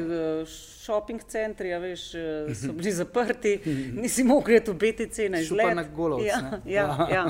šoping 0.85 1.21
centri 1.29 1.69
ja, 1.69 1.79
veš, 1.79 2.05
eh, 2.15 2.55
so 2.57 2.73
bili 2.73 2.93
zaprti, 2.97 3.59
nisi 4.01 4.25
mogel 4.25 4.57
iti 4.57 4.73
v 4.73 4.79
BTC 4.81 5.29
na 5.31 5.43
izgled. 5.45 5.77
Na 5.77 5.85
golov. 5.85 6.23
Ja, 6.25 6.41
ja, 6.67 6.87
ja. 7.13 7.25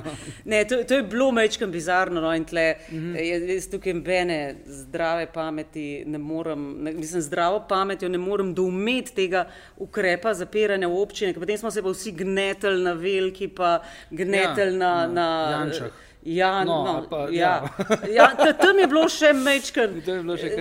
Ne, 0.45 0.63
to, 0.65 0.85
to 0.85 1.01
je 1.01 1.03
bilo 1.03 1.33
mečkam 1.35 1.73
bizarno. 1.73 2.21
No, 2.21 2.31
tle, 2.45 2.75
mhm. 2.93 3.17
jaz 3.51 3.67
tukaj 3.71 3.95
bene 4.07 4.39
zdrave 4.67 5.27
pameti 5.33 6.05
ne 6.07 6.19
morem, 6.19 6.69
ne, 6.85 6.93
mislim, 6.93 7.23
zdravo 7.23 7.65
pametjo 7.69 8.09
ne 8.09 8.19
morem 8.19 8.55
doumeti 8.55 9.15
tega 9.15 9.49
ukrepa 9.77 10.35
zapiranja 10.35 10.89
v 10.89 11.03
občine, 11.03 11.35
potem 11.35 11.59
smo 11.59 11.71
se 11.71 11.83
pa 11.83 11.91
vsi 11.91 12.13
gneteli 12.13 12.85
na 12.85 12.93
veliki, 12.93 13.49
pa 13.49 13.81
gneteli 14.11 14.73
ja, 14.73 14.79
na, 14.79 14.95
na, 15.07 15.29
na 15.67 15.91
Ja, 16.23 16.65
no, 16.65 16.85
no, 16.85 17.07
pa, 17.11 17.29
ja. 17.31 17.31
Ja. 17.33 17.69
Ja, 18.15 18.53
tam 18.53 18.79
je 18.79 18.87
bilo 18.87 19.07
še 19.09 19.31
mečken, 19.33 20.03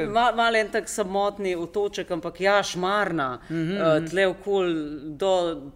malo 0.07 0.37
mal 0.37 0.55
en 0.55 0.69
tak 0.71 0.87
samotni 0.87 1.51
otoček, 1.59 2.11
ampak 2.15 2.39
ja, 2.41 2.61
šmarna, 2.63 3.41
mm 3.49 3.55
-hmm. 3.55 4.03
uh, 4.03 4.09
tle 4.09 4.27
okol 4.27 4.69
do 5.19 5.31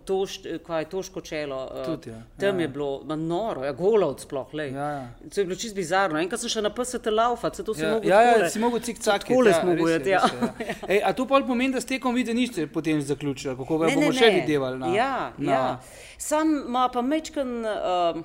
toš, 0.05 0.39
kaj, 0.67 0.85
toško 0.85 1.21
čelo. 1.21 1.69
Uh, 1.75 1.85
Tud, 1.85 2.07
ja. 2.07 2.21
Tam 2.39 2.59
ja, 2.59 2.61
je 2.61 2.67
bilo 2.67 3.03
ja. 3.09 3.15
noro, 3.15 3.63
ja, 3.63 3.71
golovc 3.71 4.21
sploh. 4.21 4.53
Ja, 4.53 4.63
ja. 4.63 5.09
To 5.35 5.41
je 5.41 5.45
bilo 5.45 5.55
čisto 5.55 5.75
bizarno. 5.75 6.19
Enkrat 6.19 6.39
sem 6.39 6.49
še 6.49 6.61
na 6.61 6.69
PST 6.69 7.05
laufa, 7.11 7.53
se 7.53 7.63
to 7.63 7.73
si 7.73 7.83
ja, 7.83 7.93
mogel. 7.93 8.09
Ja, 8.09 8.21
ja, 8.21 8.49
si 8.49 8.59
mogel 8.59 8.79
cik 8.79 8.99
cak. 8.99 9.23
Takole 9.23 9.49
ja, 9.49 9.61
smo 9.61 9.75
mogli, 9.75 9.91
ja. 9.91 9.99
ja. 10.05 10.53
Ej, 10.87 11.01
a 11.03 11.13
to 11.13 11.27
pa 11.27 11.41
pomeni, 11.47 11.73
da 11.73 11.81
ste 11.81 11.97
tekom 11.97 12.15
vidi 12.15 12.33
niste 12.33 12.67
potem 12.67 13.01
zaključili, 13.01 13.57
kako 13.57 13.77
ga 13.77 13.87
bomo 13.87 14.07
ne, 14.07 14.13
še 14.13 14.29
videli? 14.29 14.77
Na, 14.79 14.87
ja, 14.95 15.33
na... 15.37 15.51
ja. 15.51 15.79
Sam 16.17 16.63
ima 16.67 16.89
pa 16.93 17.01
mečken. 17.01 17.65
Uh, 17.65 18.23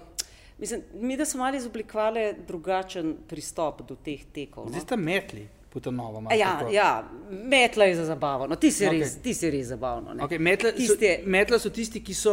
Mislim, 0.59 0.83
mi 0.95 1.17
da 1.17 1.25
smo 1.25 1.39
malo 1.39 1.57
izoblikovali 1.57 2.35
drugačen 2.47 3.17
pristop 3.29 3.83
do 3.89 3.97
teh 4.05 4.25
tekov. 4.33 4.65
No? 4.65 4.71
Zdaj 4.71 4.81
ste 4.81 4.97
metli. 4.97 5.49
Novo, 5.85 6.23
ja, 6.35 6.69
ja, 6.73 7.11
metla 7.31 7.85
je 7.85 7.97
za 7.97 8.05
zabavo. 8.05 8.47
No, 8.47 8.57
ti, 8.57 8.71
si 8.71 8.85
okay. 8.85 8.99
res, 8.99 9.13
ti 9.23 9.35
si 9.35 9.51
res 9.51 9.67
zabavno. 9.67 10.15
Okay, 10.25 10.39
metla, 10.39 10.73
so, 10.75 10.97
metla 11.27 11.59
so 11.59 11.71
tisti, 11.71 12.01
ki 12.03 12.15
so 12.15 12.33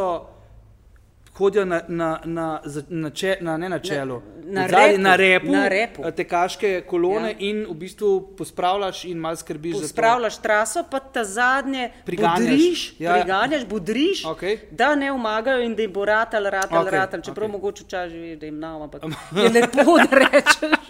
hodijo 1.38 1.66
na, 1.66 1.82
na, 1.88 2.20
na, 2.24 2.62
na, 2.90 3.10
če, 3.10 3.38
na, 3.42 3.58
ne 3.58 3.70
na 3.70 3.80
čelu, 3.80 4.22
na, 4.46 4.62
na, 4.62 4.68
repu, 4.68 5.02
na, 5.02 5.16
repu, 5.16 5.52
na 5.52 5.68
repu, 5.68 6.04
te 6.16 6.24
kaške 6.24 6.70
kolone 6.88 7.34
ja. 7.34 7.38
in 7.50 7.64
v 7.68 7.76
bistvu 7.82 8.12
pospravljaš 8.38 9.04
in 9.10 9.20
malo 9.20 9.36
skrbiš 9.36 9.74
za 9.74 9.82
to. 9.82 9.88
Pospravljaš 9.90 10.38
traso, 10.42 10.84
pa 10.92 11.00
ta 11.00 11.24
zadnje 11.24 11.90
priganjaš, 12.06 12.86
ja. 13.00 13.18
priganjaš 13.18 13.66
budriš, 13.66 14.24
okay. 14.32 14.58
da 14.72 14.94
ne 14.96 15.12
umagajo 15.12 15.66
in 15.66 15.76
da 15.76 15.84
jim 15.84 15.94
bo 15.94 16.06
ratal, 16.06 16.48
ratal, 16.50 16.86
okay. 16.86 16.92
ratal, 16.92 17.22
čeprav 17.22 17.50
okay. 17.50 17.52
mogoče 17.52 17.84
včasih 17.84 18.12
živi, 18.12 18.36
da 18.36 18.46
jim 18.46 18.60
nam, 18.60 18.82
ampak 18.88 19.04
je 19.36 19.50
lepo, 19.50 19.98
da 19.98 20.20
rečeš. 20.24 20.88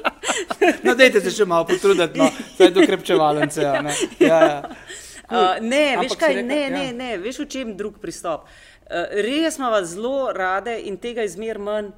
no, 0.84 0.94
dajte 0.96 1.22
se 1.26 1.34
še 1.40 1.50
malo 1.50 1.66
potruditi, 1.66 2.22
no, 2.22 2.30
saj 2.58 2.70
do 2.76 2.86
krepčevalence. 2.86 3.62
Ja, 3.62 3.82
ne, 3.82 3.98
ja, 4.20 4.40
ja. 4.46 4.62
Uh, 5.26 5.58
ne, 5.58 5.98
veš 5.98 6.14
kaj, 6.22 6.36
ne, 6.46 6.58
ne, 6.70 6.82
ja. 6.86 6.94
ne, 6.94 7.08
veš 7.18 7.40
v 7.42 7.46
čem 7.50 7.72
drug 7.74 7.96
pristop. 7.98 8.44
Eh, 8.46 8.75
res 9.12 9.58
imamo 9.58 9.86
zelo 9.86 10.32
rade 10.34 10.80
in 10.86 10.98
tega 10.98 11.24
izmer 11.24 11.60
manj, 11.60 11.90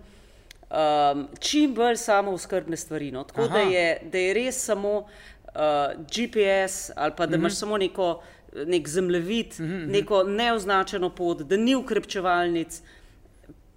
um, 0.71 1.27
čim 1.39 1.73
bolj 1.75 1.95
samo 1.95 2.31
uskrbne 2.31 2.77
stvari. 2.77 3.11
No? 3.11 3.23
Tako 3.23 3.47
da 3.47 3.59
je, 3.59 4.01
da 4.11 4.17
je 4.17 4.33
res 4.33 4.65
samo 4.65 4.97
uh, 4.97 5.07
eh, 5.55 5.95
GPS 6.07 6.91
ali 6.95 7.13
pa 7.17 7.25
da 7.25 7.35
imaš 7.35 7.51
mm 7.51 7.55
-hmm. 7.55 7.59
samo 7.59 7.77
neko, 7.77 8.21
nek 8.65 8.87
zemljevid, 8.87 9.47
mm 9.59 9.63
-hmm. 9.63 9.87
neko 9.91 10.23
neoznačeno 10.23 11.09
pot, 11.09 11.41
da 11.41 11.57
ni 11.57 11.75
ukrepčevalnic. 11.75 12.81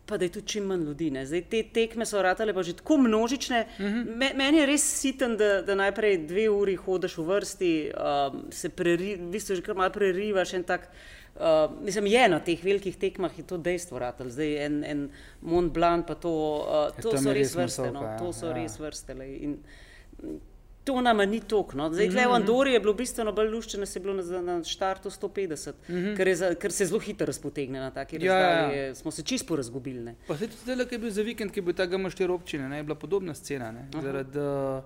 Pa 0.06 0.16
da 0.16 0.24
je 0.24 0.32
tu 0.32 0.40
čim 0.40 0.64
manj 0.64 0.84
ljudi. 0.84 1.10
Ne. 1.10 1.26
Zdaj, 1.26 1.42
te 1.42 1.62
tekme 1.62 2.06
so 2.06 2.22
ratale 2.22 2.54
pa 2.54 2.62
že 2.62 2.72
tako 2.72 2.96
množične. 2.96 3.66
Mhm. 3.78 3.86
-huh. 3.86 4.16
Me, 4.16 4.32
meni 4.34 4.58
je 4.58 4.66
res 4.66 5.00
siten, 5.00 5.36
da, 5.36 5.62
da 5.62 5.74
najprej 5.74 6.18
dve 6.18 6.48
uri 6.48 6.76
hodiš 6.76 7.18
v 7.18 7.22
vrsti, 7.22 7.92
um, 8.32 8.42
se 8.50 8.68
preri, 8.68 9.16
v 9.16 9.30
bistvu 9.30 9.54
že 9.54 9.62
kar 9.62 9.74
malo 9.74 9.90
prerivaš 9.90 10.54
en 10.54 10.64
tak. 10.64 10.80
Uh, 10.80 11.19
mislim, 11.80 12.06
je 12.06 12.28
na 12.28 12.40
teh 12.40 12.64
velikih 12.64 12.96
tekmah 12.96 13.32
to 13.46 13.56
dejstvo, 13.58 13.98
da 13.98 14.42
je 14.42 14.66
en, 14.66 14.84
en 14.84 15.08
Mont 15.40 15.72
Blanc, 15.72 16.06
pa 16.06 16.14
to, 16.14 16.30
uh, 16.30 17.02
to 17.02 17.16
so 17.18 17.32
res 17.32 17.54
vrste. 17.54 17.90
No, 17.92 18.04
to 18.18 18.32
so 18.32 18.46
ja. 18.46 18.52
res 18.52 18.78
vrste. 18.78 19.16
In, 19.40 19.58
to 20.84 21.00
nama 21.00 21.24
ni 21.24 21.40
tok. 21.40 21.74
No. 21.74 21.92
Zdaj, 21.92 22.08
mm 22.08 22.12
-hmm. 22.12 22.28
v 22.28 22.34
Andori 22.34 22.72
je 22.72 22.80
bilo 22.80 22.92
bistveno 22.94 23.32
bolj 23.32 23.48
luščeno, 23.48 23.86
se 23.86 23.98
je 23.98 24.02
bilo 24.02 24.14
na, 24.14 24.42
na 24.42 24.64
štartu 24.64 25.10
150, 25.10 25.72
mm 25.88 25.94
-hmm. 25.94 26.16
ker, 26.16 26.34
za, 26.34 26.54
ker 26.54 26.72
se 26.72 26.86
zelo 26.86 27.00
hitro 27.00 27.26
razpotegne 27.26 27.80
na 27.80 27.90
taki 27.90 28.16
ja, 28.24 28.38
razdalji. 28.38 28.78
Ja. 28.78 28.94
Smo 28.94 29.10
se 29.10 29.22
čisto 29.22 29.56
razgubili. 29.56 30.14
Pa 30.26 30.36
se 30.36 30.46
tudi 30.46 30.62
zdaj, 30.62 30.86
ki 30.86 30.94
je 30.94 30.98
bil 30.98 31.10
za 31.10 31.22
vikend, 31.22 31.52
ki 31.52 31.58
je 31.58 31.62
bil 31.62 31.74
ta 31.74 31.86
GM4 31.86 32.30
občine, 32.30 32.68
ne, 32.68 32.76
je 32.76 32.82
bila 32.82 32.94
podobna 32.94 33.34
scena. 33.34 33.74
Zaradi 34.02 34.38
uh, 34.38 34.84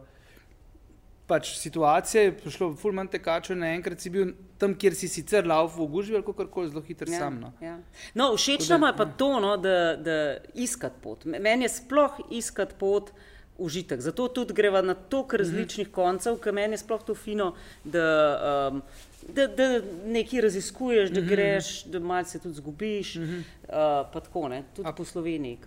pač 1.27 1.55
situacije 1.57 2.25
je 2.25 2.33
prišlo 2.37 2.71
ful 2.77 2.93
manj 2.93 3.09
tekačev, 3.15 3.57
naenkrat 3.57 4.01
si 4.01 4.11
bil 4.13 4.35
tam, 4.61 4.75
kjer 4.77 4.97
si 4.97 5.09
sicer 5.09 5.47
lauf 5.49 5.79
v 5.79 5.87
gužvi 5.93 6.19
ali 6.19 6.27
kako 6.27 6.47
koli 6.53 6.73
zelo 6.73 6.83
hitro 6.85 7.11
ja, 7.11 7.19
sam. 7.19 7.39
No, 7.41 7.53
ja. 7.65 7.79
no 8.15 8.33
všeč 8.37 8.69
nam 8.69 8.89
je 8.89 8.97
pa 8.97 9.07
ja. 9.09 9.15
to, 9.23 9.31
no, 9.41 9.55
da, 9.57 9.79
da 9.97 10.19
iskati 10.55 11.01
pot. 11.03 11.25
Meni 11.25 11.65
je 11.65 11.73
sploh 11.79 12.21
iskati 12.31 12.77
pot 12.81 13.15
užitek. 13.59 14.01
Zato 14.01 14.29
tudi 14.29 14.55
greva 14.55 14.83
na 14.83 14.95
toliko 14.95 15.37
mhm. 15.37 15.43
različnih 15.43 15.87
mm 15.87 15.91
-hmm. 15.91 15.95
koncev, 15.95 16.39
ker 16.39 16.53
meni 16.53 16.75
je 16.75 16.79
sploh 16.79 17.03
to 17.03 17.15
fino, 17.15 17.55
da, 17.85 18.71
um, 18.73 18.83
da, 19.29 19.47
da 19.47 19.81
nekaj 20.07 20.41
raziskuješ, 20.41 21.11
da 21.11 21.21
mm 21.21 21.25
-hmm. 21.25 21.29
greš, 21.29 21.85
da 21.85 21.99
malo 21.99 22.25
se 22.25 22.39
tudi 22.39 22.55
zgubiš. 22.55 23.15
Mm 23.15 23.23
-hmm. 23.23 23.39
uh, 23.39 24.13
pa 24.13 24.21
tako, 24.21 24.49
ne? 24.49 24.63
tudi 24.77 24.89
A, 24.89 24.93
po 24.93 25.05
Sloveniji. 25.05 25.59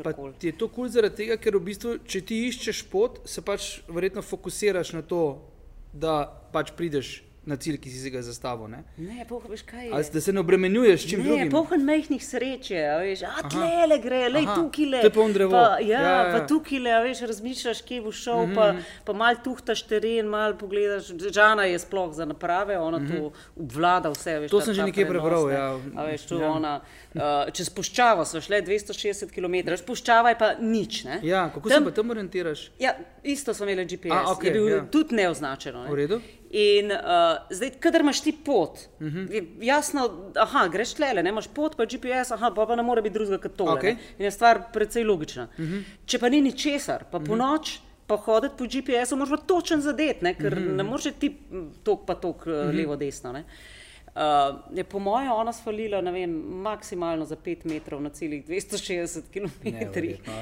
Je 0.42 0.52
to 0.52 0.68
kul 0.68 0.76
cool 0.76 0.90
zaradi 0.90 1.16
tega, 1.16 1.38
ker 1.38 1.56
v 1.56 1.60
bistvu, 1.60 1.98
če 2.06 2.22
ti 2.22 2.48
iščeš 2.48 2.84
pot, 2.92 3.20
se 3.26 3.42
pač 3.42 3.80
verjetno 3.88 4.22
fokusiraš 4.22 4.94
na 4.94 5.02
to, 5.02 5.42
da 5.94 6.42
pač 6.52 6.72
prideš 6.72 7.27
na 7.48 7.56
cilj, 7.56 7.78
ki 7.80 7.90
si 7.90 8.02
si 8.04 8.12
ga 8.12 8.22
zastavil. 8.22 8.68
Ne, 8.68 8.82
ne 8.98 9.26
poh, 9.28 9.44
veš, 9.48 9.64
kaj 9.68 9.86
je. 9.88 9.92
Ali 9.96 10.10
da 10.14 10.22
se 10.22 10.34
ne 10.36 10.42
obremenjuješ 10.44 11.06
čim 11.10 11.22
ne, 11.22 11.26
drugim? 11.26 11.46
Ne, 11.46 11.52
pohod 11.52 11.84
majhnih 11.88 12.26
sreče, 12.26 12.82
veš, 13.04 13.24
a 13.24 13.44
tle 13.48 13.88
le 13.88 13.98
gre, 14.04 14.22
le 14.34 14.42
tukaj 14.50 14.90
le. 14.92 15.02
To 15.06 15.10
je 15.10 15.14
poln 15.16 15.36
drevo. 15.36 15.56
Pa, 15.56 15.80
ja, 15.80 16.02
ja, 16.02 16.12
ja. 16.12 16.26
pa 16.34 16.42
tukaj 16.50 16.82
le, 16.84 16.98
veš, 17.08 17.24
razmišljaš, 17.32 17.82
kje 17.88 18.02
bo 18.04 18.12
šel, 18.12 18.42
mm 18.42 18.52
-hmm. 18.52 18.56
pa, 18.56 18.68
mhm. 18.74 18.82
pa 19.08 19.14
mal 19.24 19.40
tuhtaš 19.44 19.86
teren, 19.88 20.28
mal 20.28 20.58
pogledaš. 20.58 21.12
Žana 21.40 21.70
je 21.72 21.80
sploh 21.80 22.14
za 22.14 22.26
naprave, 22.26 22.80
ona 22.80 23.00
mm 23.00 23.08
-hmm. 23.08 23.18
to 23.18 23.32
obvlada 23.56 24.10
vse. 24.10 24.40
Veš, 24.40 24.52
to 24.52 24.62
sem 24.62 24.74
že 24.74 24.84
nekje 24.84 25.08
prebral, 25.08 25.52
ja. 25.52 25.80
A 25.96 26.04
veš, 26.04 26.26
to 26.26 26.42
ja. 26.42 26.52
ona. 26.52 26.82
Uh, 27.16 27.22
čez 27.54 27.70
puščavo 27.70 28.26
so 28.26 28.42
šle 28.42 28.62
260 28.62 29.32
km, 29.32 29.74
puščava 29.86 30.30
je 30.30 30.38
pa 30.38 30.54
nič. 30.60 31.04
Ne? 31.04 31.20
Ja, 31.24 31.50
kako 31.54 31.70
tam, 31.70 31.84
se 31.84 31.90
pa 31.90 31.96
tam 31.96 32.10
orientiraš? 32.10 32.72
Ja, 32.80 32.94
isto 33.24 33.54
smo 33.54 33.66
imeli 33.66 33.86
GPS, 33.86 34.12
A, 34.12 34.24
okay, 34.36 34.46
je 34.46 34.52
bil 34.52 34.70
ja. 34.70 34.86
tudi 34.92 35.16
neoznačeno. 35.16 35.84
Ne? 35.84 35.90
V 35.90 35.96
redu. 35.96 36.22
In 36.52 36.92
uh, 36.92 37.38
zdaj, 37.52 37.74
kadar 37.84 38.02
imaš 38.02 38.22
ti 38.24 38.32
pot, 38.32 38.80
uh 39.00 39.08
mhm. 39.08 39.26
-huh. 39.26 39.48
jasno, 39.62 40.08
da 40.34 40.68
greš 40.72 40.94
tle, 40.94 41.14
ne 41.14 41.30
imaš 41.30 41.48
pot, 41.48 41.76
pa 41.76 41.86
GPS, 41.86 42.32
aha, 42.32 42.52
pa, 42.56 42.66
pa 42.66 42.76
ne 42.76 42.84
more 42.84 43.02
biti 43.02 43.14
drugega 43.14 43.38
kot 43.38 43.56
to. 43.56 43.64
Okay. 43.64 43.96
In 44.18 44.26
je 44.26 44.32
stvar 44.32 44.62
precej 44.74 45.04
logična. 45.04 45.48
Uh 45.58 45.60
mhm. 45.60 45.74
-huh. 45.74 45.84
Če 46.06 46.20
pa 46.20 46.30
ni 46.30 46.42
ničesar, 46.42 47.04
pa 47.12 47.18
uh 47.18 47.24
-huh. 47.24 47.28
po 47.28 47.36
noč. 47.36 47.80
Pa 48.08 48.16
hoditi 48.16 48.56
po 48.58 48.64
GPS-u, 48.64 49.16
moraš 49.16 49.30
pa 49.30 49.38
točen 49.38 49.82
zadeti, 49.82 50.34
ker 50.34 50.56
mm 50.56 50.64
-hmm. 50.64 50.76
ne 50.76 50.84
moreš 50.84 51.14
ti 51.20 51.38
tok 51.84 52.06
pa 52.06 52.16
tok 52.16 52.46
mm 52.46 52.52
-hmm. 52.52 52.78
levo, 52.78 52.96
desno. 52.96 53.44
Uh, 54.18 54.56
je 54.78 54.84
po 54.84 55.00
mojem 55.00 55.32
ona 55.32 55.54
svalila, 55.54 56.02
ne 56.02 56.12
vem, 56.12 56.32
maksimalno 56.62 57.26
za 57.26 57.36
5 57.36 57.66
metrov 57.66 58.02
na 58.02 58.10
celih 58.10 58.46
260 58.48 59.22
km. 59.34 59.50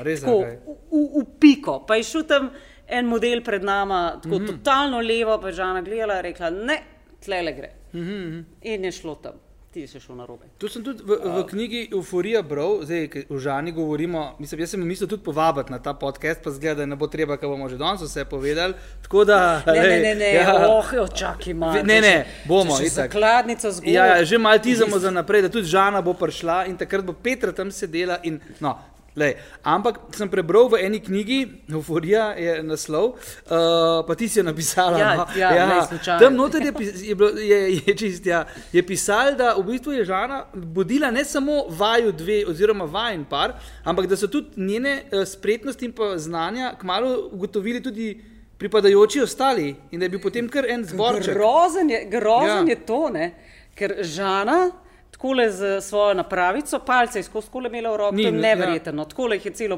Res 0.01 0.21
je. 0.21 0.27
V, 0.27 0.67
v, 0.91 1.21
v 1.21 1.25
piko, 1.39 1.79
pa 1.87 1.95
je 1.95 2.03
šel 2.03 2.23
tam 2.23 2.49
en 2.87 3.05
model 3.05 3.43
pred 3.43 3.63
nami, 3.63 4.19
tako 4.23 4.35
mm 4.39 4.43
-hmm. 4.43 4.47
totalno 4.47 4.99
levo, 4.99 5.39
pa 5.41 5.47
je 5.47 5.53
žena 5.53 5.81
gledala 5.81 6.15
in 6.15 6.21
rekla: 6.21 6.49
Ne, 6.49 6.81
tle 7.25 7.41
le 7.41 7.53
gre. 7.53 7.71
Mhm, 7.93 8.03
-hmm. 8.03 8.43
In 8.61 8.85
je 8.85 8.91
šlo 8.91 9.15
tam, 9.15 9.33
ti 9.71 9.87
si 9.87 9.99
šel 9.99 10.15
na 10.15 10.25
robe. 10.25 10.45
Tu 10.57 10.67
sem 10.67 10.83
tudi 10.83 11.03
v, 11.03 11.17
v 11.37 11.45
knjigi 11.47 11.89
Euphorija 11.93 12.41
bral, 12.41 12.79
zdaj 12.83 13.09
v 13.29 13.39
Žani 13.39 13.71
govorimo. 13.71 14.35
Mislim, 14.39 14.59
jaz 14.59 14.69
sem 14.69 14.87
mislil 14.87 15.09
tudi 15.09 15.23
povabiti 15.23 15.71
na 15.71 15.79
ta 15.79 15.93
podcast, 15.93 16.43
pa 16.43 16.51
zgleda, 16.51 16.75
da 16.75 16.85
ne 16.85 16.95
bo 16.95 17.07
treba, 17.07 17.37
ker 17.37 17.49
bomo 17.49 17.69
že 17.69 17.77
danes 17.77 18.01
vse 18.01 18.25
povedali. 18.25 18.73
Tako 19.01 19.25
da, 19.25 19.63
Ne, 19.67 19.73
ne, 19.73 19.99
ne, 19.99 20.15
ne, 20.15 20.33
ja. 20.39 20.67
oh, 20.69 21.09
čakaj, 21.15 21.53
malo. 21.53 21.83
Ne, 21.83 22.01
ne, 22.01 22.25
bomo, 22.45 22.79
itak. 22.79 23.11
Zakladnico 23.11 23.71
zgodi. 23.71 23.93
Ja, 23.93 24.05
ja, 24.05 24.25
že 24.25 24.37
malo 24.37 24.59
tizamo 24.59 24.99
za 24.99 25.11
naprej, 25.11 25.41
da 25.41 25.49
tudi 25.49 25.67
Žana 25.67 26.01
bo 26.01 26.13
prišla 26.13 26.65
in 26.65 26.77
takrat 26.77 27.05
bo 27.05 27.13
Petra 27.13 27.51
tam 27.51 27.71
sedela. 27.71 28.19
In, 28.23 28.39
no, 28.59 28.79
lej, 29.15 29.35
ampak 29.63 29.99
sem 30.11 30.27
prebral 30.29 30.67
v 30.67 30.79
eni 30.83 30.99
knjigi, 30.99 31.37
Euphorija 31.71 32.33
je 32.35 32.63
naslov, 32.63 33.05
uh, 33.05 34.03
pa 34.03 34.15
ti 34.15 34.27
si 34.27 34.39
jo 34.39 34.43
napisala. 34.43 34.99
Ja, 34.99 35.15
no? 35.15 35.25
ja, 35.35 35.49
glej, 35.65 35.81
slučajno. 35.87 36.19
tam 36.19 36.35
noter 36.35 36.61
je, 36.61 36.73
je, 37.01 37.15
bilo- 37.15 37.39
je, 37.39 37.59
je, 37.77 37.95
čist, 37.95 38.25
ja, 38.25 38.43
je 38.73 38.83
pisal, 38.83 39.35
da 39.35 39.55
v 39.55 39.63
bistvu 39.63 39.91
je 39.93 40.05
Žana 40.05 40.45
vodila 40.53 41.11
ne 41.11 41.25
samo 41.25 41.65
vaju 41.69 42.11
dve 42.11 42.43
oziroma 42.45 42.85
vajen 42.85 43.25
par, 43.25 43.53
ampak 43.83 44.07
da 44.07 44.15
so 44.15 44.27
tudi 44.27 44.51
njene 44.57 45.03
uh, 45.05 45.23
spretnosti 45.23 45.85
in 45.85 45.91
pa 45.91 46.17
znanja 46.17 46.73
kmalo 46.75 47.29
ugotovili 47.31 47.83
tudi 47.83 48.21
pripadajoči 48.57 49.21
ostali 49.21 49.75
in 49.91 49.99
da 49.99 50.05
je 50.05 50.09
bil 50.09 50.19
potem 50.19 50.49
kar 50.49 50.65
en 50.69 50.83
zborček. 50.85 51.33
Grozen 51.33 51.89
je, 51.89 52.05
grozen 52.05 52.67
Ja. 52.67 52.69
je 52.69 52.85
to, 52.85 53.09
ne? 53.09 53.31
ker 53.75 53.95
Žana. 54.01 54.71
Takole 55.15 55.45
z 55.49 55.81
svojo 55.81 56.13
napravico, 56.13 56.79
palce 56.79 57.19
je 57.19 57.23
skozi 57.23 57.47
kole 57.49 57.69
imela 57.69 57.89
v 57.89 57.97
roki, 57.97 58.17
to 58.17 58.21
je 58.23 58.31
ne, 58.33 58.41
neverjetno. 58.41 59.01
Ja. 59.01 59.05
Takole 59.05 59.35
jih 59.35 59.45
je 59.45 59.51
celo, 59.53 59.77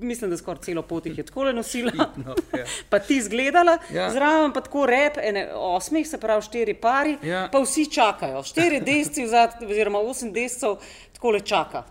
mislim, 0.00 0.30
da 0.30 0.36
skoraj 0.36 0.62
celo 0.62 0.82
pot 0.82 1.06
jih 1.06 1.18
je 1.18 1.24
takole 1.24 1.52
nosila. 1.52 1.92
No, 2.18 2.34
ja. 2.54 2.64
pa 2.88 2.98
ti 2.98 3.20
zgledala, 3.20 3.78
Ja. 3.92 4.08
zraven 4.10 4.52
pa 4.52 4.60
tako 4.60 4.86
rep, 4.86 5.18
ene 5.18 5.44
osmih, 5.54 6.08
se 6.08 6.18
pravi 6.18 6.42
štiri 6.42 6.74
pari, 6.76 7.18
Ja. 7.22 7.48
pa 7.52 7.60
vsi 7.60 7.84
čakajo. 7.88 8.40
Štiri 8.42 8.80
desci, 8.80 9.24
vzad, 9.24 9.60
oziroma 9.62 9.98
osem 10.00 10.32
descev, 10.32 10.78
takole 11.12 11.40
čaka. 11.42 11.84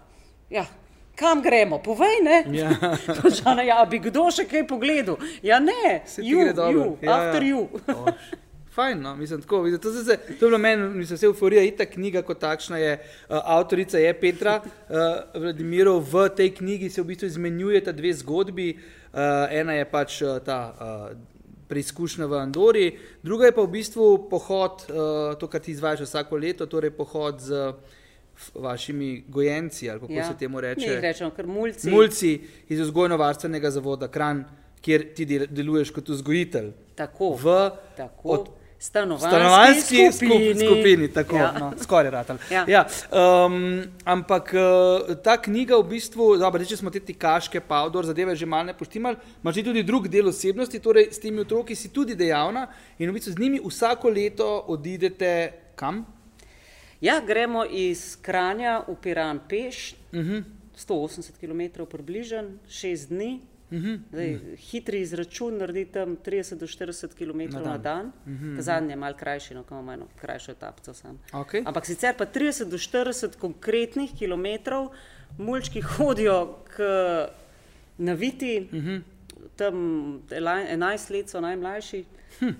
Ja. 0.49 0.65
Kam 1.15 1.41
gremo? 1.41 1.77
Povej, 1.79 2.17
ne? 2.23 2.43
Ja. 2.51 2.69
Žana, 3.37 3.61
ja, 3.63 3.85
bi 3.85 3.99
kdo 3.99 4.27
še 4.31 4.45
kaj 4.45 4.67
pogledal? 4.67 5.15
Ja, 5.43 5.59
ne, 5.59 6.01
Se 6.05 6.21
ti 6.21 6.27
you, 6.27 6.43
gre 6.43 6.53
dobro. 6.53 6.71
you, 6.73 6.97
Ja, 7.01 7.13
after 7.13 7.43
ja. 7.43 7.49
you. 7.49 7.67
Fajn, 8.77 8.99
no, 9.01 9.15
mislim, 9.15 9.41
tako, 9.41 9.63
mislim, 9.63 9.81
to, 9.81 9.91
se, 9.93 10.17
to 10.29 10.45
je 10.45 10.49
bilo 10.49 10.57
meni, 10.59 10.89
mislim, 10.91 11.17
vse 11.17 11.25
euforija, 11.25 11.63
ita 11.63 11.85
knjiga 11.87 12.21
kot 12.21 12.39
takšna 12.39 12.77
je, 12.77 12.91
uh, 12.93 13.39
avtorica 13.43 13.97
je 13.97 14.11
Petra 14.13 14.59
uh, 14.59 14.69
Vladimirov, 15.33 16.03
v 16.03 16.29
tej 16.29 16.51
knjigi 16.51 16.89
se 16.89 17.01
v 17.01 17.05
bistvu 17.05 17.25
izmenjujeta 17.25 17.91
dve 17.91 18.13
zgodbi, 18.13 18.67
uh, 18.73 19.19
ena 19.51 19.73
je 19.73 19.85
pač 19.87 20.21
uh, 20.21 20.37
ta 20.39 20.59
uh, 20.69 21.17
preizkušnja 21.67 22.25
v 22.25 22.33
Andori, 22.35 22.85
druga 23.19 23.45
je 23.45 23.51
pa 23.51 23.61
v 23.61 23.71
bistvu 23.71 24.05
pohod, 24.29 24.85
uh, 24.85 24.99
to, 25.33 25.47
kar 25.47 25.59
ti 25.59 25.71
izvajaš 25.71 26.05
vsako 26.05 26.37
leto, 26.37 26.65
torej 26.65 26.91
pohod 26.91 27.41
z 27.41 27.73
f- 28.35 28.51
vašimi 28.55 29.23
gojenci, 29.27 29.89
ali 29.89 29.99
kako 29.99 30.13
ja. 30.13 30.27
se 30.27 30.37
temu 30.37 30.61
reče. 30.61 30.85
jih 30.85 31.01
rečemo, 31.01 31.31
ker 31.31 31.47
mulci. 31.47 31.89
Mulci 31.89 32.31
iz 32.69 32.79
vzgojno-varstvenega 32.79 33.71
zavoda 33.71 34.07
Kran, 34.07 34.45
kjer 34.79 35.09
ti 35.11 35.25
del, 35.25 35.47
deluješ 35.49 35.89
kot 35.91 36.09
vzgojitelj. 36.09 36.69
Tako, 36.95 37.33
V 37.35 37.57
tako. 37.97 38.29
od- 38.29 38.47
stanovanjski, 38.79 39.29
stanovanjski 39.29 40.11
skupini, 40.11 40.53
skupini. 40.55 40.65
skupini 40.65 41.07
tako, 41.13 41.35
ja. 41.35 41.53
No, 41.59 41.71
skoraj 41.81 42.11
ratal. 42.11 42.37
Ja. 42.51 42.65
Ja, 42.67 42.85
um, 43.45 43.83
ampak 44.05 44.53
uh, 44.53 45.15
ta 45.23 45.37
knjiga 45.41 45.77
v 45.77 45.87
bistvu, 45.89 46.37
dobro, 46.37 46.65
če 46.65 46.77
smo 46.77 46.93
te 46.93 46.99
tikaške, 46.99 47.61
pa 47.61 47.81
odor 47.87 48.05
zadeve 48.05 48.35
že 48.35 48.45
malo 48.45 48.69
ne 48.69 48.77
poštimali, 48.77 49.17
imaš 49.43 49.61
tudi 49.65 49.83
drug 49.83 50.07
del 50.07 50.29
osebnosti, 50.29 50.79
torej 50.79 51.09
s 51.11 51.19
temi 51.19 51.41
otroki 51.41 51.75
si 51.75 51.89
tudi 51.89 52.15
dejavna 52.15 52.67
in 52.99 53.09
v 53.09 53.17
bistvu 53.17 53.33
z 53.33 53.41
njimi 53.41 53.61
vsako 53.65 54.13
leto 54.13 54.51
odidete 54.67 55.33
kam? 55.75 56.05
Ja, 57.01 57.19
gremo 57.21 57.65
iz 57.65 58.17
Kranja 58.21 58.83
v 58.87 58.95
Piran 59.01 59.39
peš, 59.49 59.95
uh. 60.13 60.19
-huh. 60.19 60.43
180 60.77 61.41
km 61.41 61.85
približen, 61.89 62.59
6 62.69 63.09
dni. 63.09 63.41
Uh 63.69 63.73
Mhm. 63.73 63.85
-huh. 63.85 63.99
Zdaj, 64.09 64.39
hitri 64.57 65.01
izračun 65.01 65.57
naredi 65.57 65.85
tam 65.85 66.17
30 66.17 66.55
do 66.55 66.67
40 66.67 67.13
km 67.13 67.39
na 67.39 67.47
dan. 67.51 67.63
Na 67.63 67.77
dan. 67.79 68.05
Uh 68.05 68.27
Mhm, 68.27 68.45
-huh. 68.47 68.61
Zadnje 68.61 68.89
je 68.89 68.95
malo 68.95 69.15
krajši, 69.15 69.53
no, 69.53 69.63
kam 69.63 69.89
eno 69.89 70.07
krajšo 70.15 70.51
etapco 70.51 70.93
sam. 70.93 71.19
Okej. 71.33 71.63
Ampak 71.65 71.85
sicer 71.85 72.15
pa 72.17 72.25
30 72.25 72.65
do 72.65 72.77
40 72.77 73.35
konkretnih 73.35 74.11
kilometrov, 74.13 74.87
mulčki 75.37 75.81
hodijo 75.81 76.39
k 76.67 76.81
naviti, 77.97 78.59
uh 78.63 78.73
Mhm. 78.73 78.87
-huh. 78.87 79.01
tam 79.55 79.75
elaj- 80.29 80.67
11 80.69 81.09
let 81.11 81.29
so 81.29 81.41
najmlajši. 81.41 82.05
Um, 82.41 82.51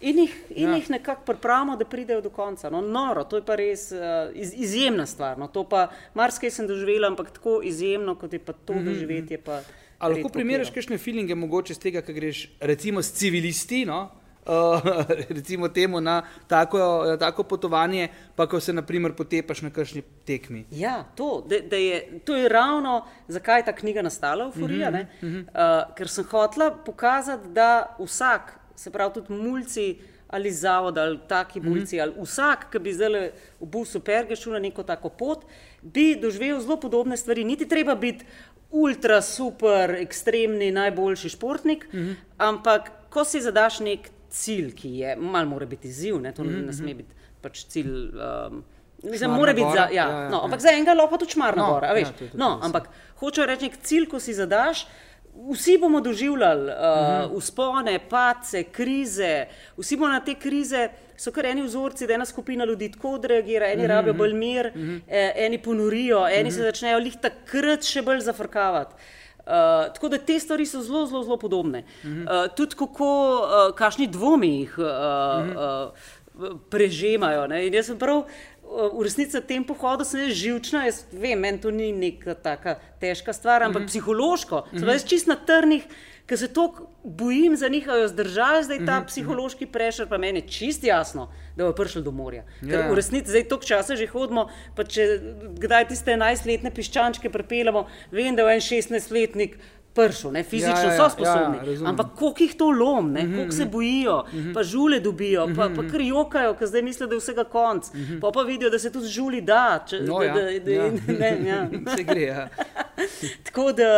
in 0.00 0.18
jih, 0.18 0.34
in 0.50 0.68
ja. 0.68 0.76
jih 0.76 0.90
nekako 0.90 1.22
pripravimo, 1.24 1.76
da 1.76 1.84
pridejo 1.86 2.20
do 2.20 2.30
konca. 2.30 2.70
No, 2.70 2.80
noro, 2.82 3.24
to 3.24 3.36
je 3.36 3.44
pa 3.44 3.54
res 3.54 3.92
uh, 3.92 3.98
iz, 4.34 4.52
izjemna 4.54 5.06
stvar. 5.06 5.38
No, 5.38 5.46
to 5.48 5.64
pa 5.64 5.82
marsikaj 6.14 6.50
sem 6.50 6.66
doživela, 6.66 7.06
ampak 7.06 7.30
tako 7.30 7.60
izjemno, 7.62 8.14
kot 8.14 8.32
je 8.32 8.38
pa 8.40 8.52
to 8.54 8.72
mm 8.72 8.78
-hmm. 8.78 8.84
doživetje. 8.84 9.38
Pa 9.38 9.60
A 10.02 10.08
lahko 10.10 10.32
no. 10.34 10.64
kakšne 10.74 10.98
feelinge 10.98 11.34
mogoče 11.38 11.76
z 11.78 11.78
tega, 11.78 12.02
ko 12.02 12.12
greš 12.12 12.48
recimo 12.60 13.02
s 13.02 13.14
civilisti, 13.14 13.84
no? 13.86 14.08
Uh, 14.42 14.82
recimo 15.38 15.68
temu 15.68 16.00
na 16.02 16.22
tako, 16.50 16.78
na 17.06 17.16
tako 17.16 17.44
potovanje, 17.46 18.08
pa 18.34 18.48
ko 18.50 18.58
se 18.60 18.72
naprimer 18.72 19.14
potepaš 19.14 19.62
na 19.62 19.70
kakšni 19.70 20.02
tekmi. 20.26 20.64
Ja, 20.74 21.04
to, 21.14 21.44
da, 21.46 21.60
da 21.70 21.78
je, 21.78 22.18
to 22.26 22.34
je 22.36 22.48
ravno 22.50 23.04
zakaj 23.28 23.60
je 23.60 23.64
ta 23.64 23.72
knjiga 23.72 24.02
nastala, 24.02 24.44
Euforija. 24.44 24.90
Mm 24.90 25.06
-hmm. 25.22 25.42
uh, 25.42 25.94
ker 25.94 26.08
sem 26.08 26.24
hotela 26.24 26.70
pokazati, 26.70 27.48
da 27.48 27.96
vsak, 27.98 28.58
se 28.76 28.90
pravi 28.90 29.14
tudi 29.14 29.32
mulci 29.32 29.98
ali 30.28 30.50
zavod 30.50 30.98
ali 30.98 31.18
taki 31.28 31.60
mulci, 31.60 31.96
mm 31.96 31.98
-hmm. 31.98 32.02
ali 32.02 32.24
vsak, 32.24 32.70
ki 32.72 32.78
bi 32.78 32.92
zdaj 32.92 33.30
v 33.60 33.66
busu 33.66 34.00
Perge 34.00 34.36
šel 34.36 34.52
na 34.52 34.58
neko 34.58 34.82
tako 34.82 35.08
pot, 35.08 35.44
bi 35.82 36.16
doživel 36.16 36.60
zelo 36.60 36.80
podobne 36.80 37.16
stvari. 37.16 37.44
Niti 37.44 37.68
treba 37.68 37.94
biti 37.94 38.24
ultra, 38.72 39.20
super, 39.22 39.96
ekstremni, 40.00 40.70
najboljši 40.72 41.28
športnik, 41.28 41.86
mm 41.92 41.98
-hmm. 42.00 42.14
ampak 42.38 42.90
ko 43.10 43.24
si 43.24 43.40
zadaš 43.40 43.80
nek 43.80 44.10
cilj, 44.30 44.74
ki 44.74 44.98
je, 44.98 45.16
malo 45.16 45.48
mora 45.48 45.66
biti 45.66 45.88
izziv, 45.88 46.20
ne, 46.20 46.32
to 46.32 46.44
mm 46.44 46.48
-hmm. 46.48 46.66
ne 46.66 46.72
sme 46.72 46.94
biti 46.94 47.14
pač 47.40 47.64
cilj. 47.64 48.10
Um, 48.48 48.64
Mislim, 49.02 49.30
mora 49.30 49.52
biti 49.52 49.68
za, 49.72 49.78
ja, 49.78 49.88
ja, 49.92 50.08
ja, 50.10 50.28
no, 50.28 50.36
ja. 50.36 50.44
ampak 50.44 50.60
za 50.60 50.70
enega 50.70 50.94
lahko 50.94 51.18
tudi 51.18 51.30
čmarna 51.30 51.62
No, 51.62 51.68
no, 51.68 51.74
gora. 51.74 51.88
a 51.88 51.92
Veš, 51.92 52.08
ja, 52.08 52.12
to 52.12 52.24
je 52.24 52.30
tudi 52.30 52.42
no, 52.42 52.56
res. 52.56 52.66
ampak 52.66 52.88
hočeš 53.16 53.46
reči, 53.46 53.64
nek 53.64 53.76
cilj, 53.82 54.08
ko 54.08 54.20
si 54.20 54.34
zadaš. 54.34 54.86
Vsi 55.32 55.78
bomo 55.78 56.00
doživljali 56.00 56.62
uh, 56.62 56.68
uh 56.68 56.74
-huh. 56.74 57.28
uspone, 57.32 57.98
pace, 58.08 58.62
krize, 58.62 59.46
vsi 59.76 59.96
bomo 59.96 60.12
na 60.12 60.20
te 60.20 60.34
krize. 60.34 60.88
So 61.16 61.30
kar 61.32 61.46
eni 61.46 61.62
vzorci, 61.62 62.06
da 62.06 62.14
ena 62.14 62.24
skupina 62.24 62.64
ljudi 62.64 62.90
tako 62.92 63.10
odreagira, 63.10 63.66
eni 63.66 63.82
uh 63.82 63.88
-huh. 63.88 63.88
rabijo 63.88 64.14
bolj 64.14 64.34
mir, 64.34 64.66
uh 64.66 64.72
-huh. 64.74 65.00
eh, 65.08 65.32
eni 65.36 65.58
ponorijo, 65.58 66.28
eni 66.28 66.48
uh 66.48 66.54
-huh. 66.54 66.56
se 66.56 66.62
začnejo 66.62 66.98
lih 66.98 67.16
takrat 67.16 67.82
še 67.82 68.02
bolj 68.02 68.20
zafrkavati. 68.20 68.94
Uh, 68.94 69.92
tako 69.94 70.08
da 70.08 70.18
te 70.18 70.38
stvari 70.40 70.66
so 70.66 70.80
zelo, 70.82 71.06
zelo, 71.06 71.22
zelo 71.22 71.36
podobne. 71.36 71.78
Uh 71.78 72.10
-huh. 72.10 72.44
uh, 72.44 72.54
tudi 72.54 72.76
kako, 72.76 73.40
uh, 73.42 73.74
kakšni 73.74 74.06
dvomi 74.06 74.58
jih 74.58 74.78
uh, 74.78 74.84
uh 74.84 74.90
-huh. 74.90 75.90
uh, 76.38 76.60
prežemajo. 76.70 77.46
Ne? 77.46 77.66
In 77.66 77.74
jaz 77.74 77.86
sem 77.86 77.98
prav. 77.98 78.24
V 78.72 79.02
resnici 79.04 79.36
na 79.36 79.40
tem 79.44 79.64
pohodu 79.64 80.04
sem 80.04 80.22
jaz 80.24 80.36
živčna, 80.38 80.86
jaz 80.88 81.04
vem, 81.12 81.36
meni 81.38 81.60
to 81.60 81.70
ni 81.70 81.90
neka 81.92 82.34
taka 82.34 82.78
težka 83.00 83.32
stvar, 83.32 83.62
ampak 83.62 83.82
mm 83.82 83.84
-hmm. 83.84 83.88
psihološko. 83.88 84.64
Mm 84.72 84.78
-hmm. 84.78 84.92
Jaz 84.92 85.04
čist 85.04 85.26
na 85.26 85.36
trnih, 85.36 85.84
ker 86.26 86.38
se 86.38 86.48
tako 86.48 86.88
bojim 87.04 87.56
za 87.56 87.68
njih, 87.68 87.86
da 87.86 87.96
jo 87.96 88.08
zdržali, 88.08 88.64
zdaj 88.64 88.78
ta 88.78 88.82
mm 88.82 89.02
-hmm. 89.02 89.06
psihološki 89.06 89.66
prešer, 89.66 90.08
pa 90.08 90.18
meni 90.18 90.38
je 90.38 90.48
čist 90.48 90.84
jasno, 90.84 91.32
da 91.56 91.64
bojo 91.64 91.74
prišli 91.74 92.02
do 92.02 92.10
morja. 92.10 92.44
Ker 92.60 92.80
Ja. 92.80 92.90
v 92.90 92.94
resnici 92.94 93.28
zdaj 93.28 93.48
toliko 93.48 93.66
časa 93.66 93.96
že 93.96 94.06
hodimo, 94.06 94.48
pa 94.76 94.84
če 94.84 95.20
kdaj 95.58 95.88
tiste 95.88 96.10
11-letne 96.10 96.70
piščančke 96.70 97.30
pripeljamo, 97.30 97.86
vem, 98.10 98.36
da 98.36 98.42
je 98.42 98.54
en 98.54 98.60
16-letnik. 98.60 99.58
Pršel, 99.94 100.32
ne, 100.32 100.42
fizično 100.42 100.88
Ja, 100.88 100.92
ja, 100.94 100.96
so 100.96 101.10
sposobni, 101.10 101.58
ja, 101.66 101.72
ja, 101.72 101.88
ampak 101.88 102.14
koliko 102.16 102.42
jih 102.42 102.54
to 102.56 102.70
lom, 102.70 103.10
mm 103.10 103.16
-hmm. 103.16 103.36
koliko 103.36 103.52
se 103.52 103.64
bojijo, 103.64 104.24
mm 104.32 104.38
-hmm. 104.38 104.54
pa 104.54 104.62
žule 104.62 105.00
dobijo, 105.00 105.48
pa, 105.56 105.70
pa 105.76 105.82
kar 105.90 106.00
jokajo, 106.00 106.54
ker 106.54 106.66
zdaj 106.66 106.82
mislijo, 106.82 107.06
da 107.08 107.14
je 107.14 107.18
vsega 107.18 107.44
konc, 107.44 107.92
mm 107.94 108.00
-hmm. 108.00 108.20
pa 108.20 108.30
pa 108.30 108.42
vidijo, 108.42 108.70
da 108.70 108.78
se 108.78 108.92
tudi 108.92 109.08
žuli 109.08 109.40
da. 109.40 109.84
Če, 109.88 110.00
No, 110.00 110.18
da, 110.18 110.24
ja, 110.24 110.34
da, 110.34 110.40
da, 110.60 110.70
ja. 110.70 110.90
ne, 111.06 111.48
ja. 111.48 111.68
Se 111.96 112.02
gre. 112.02 112.22
Ja. 112.22 112.48
Tako 113.46 113.72
da 113.72 113.92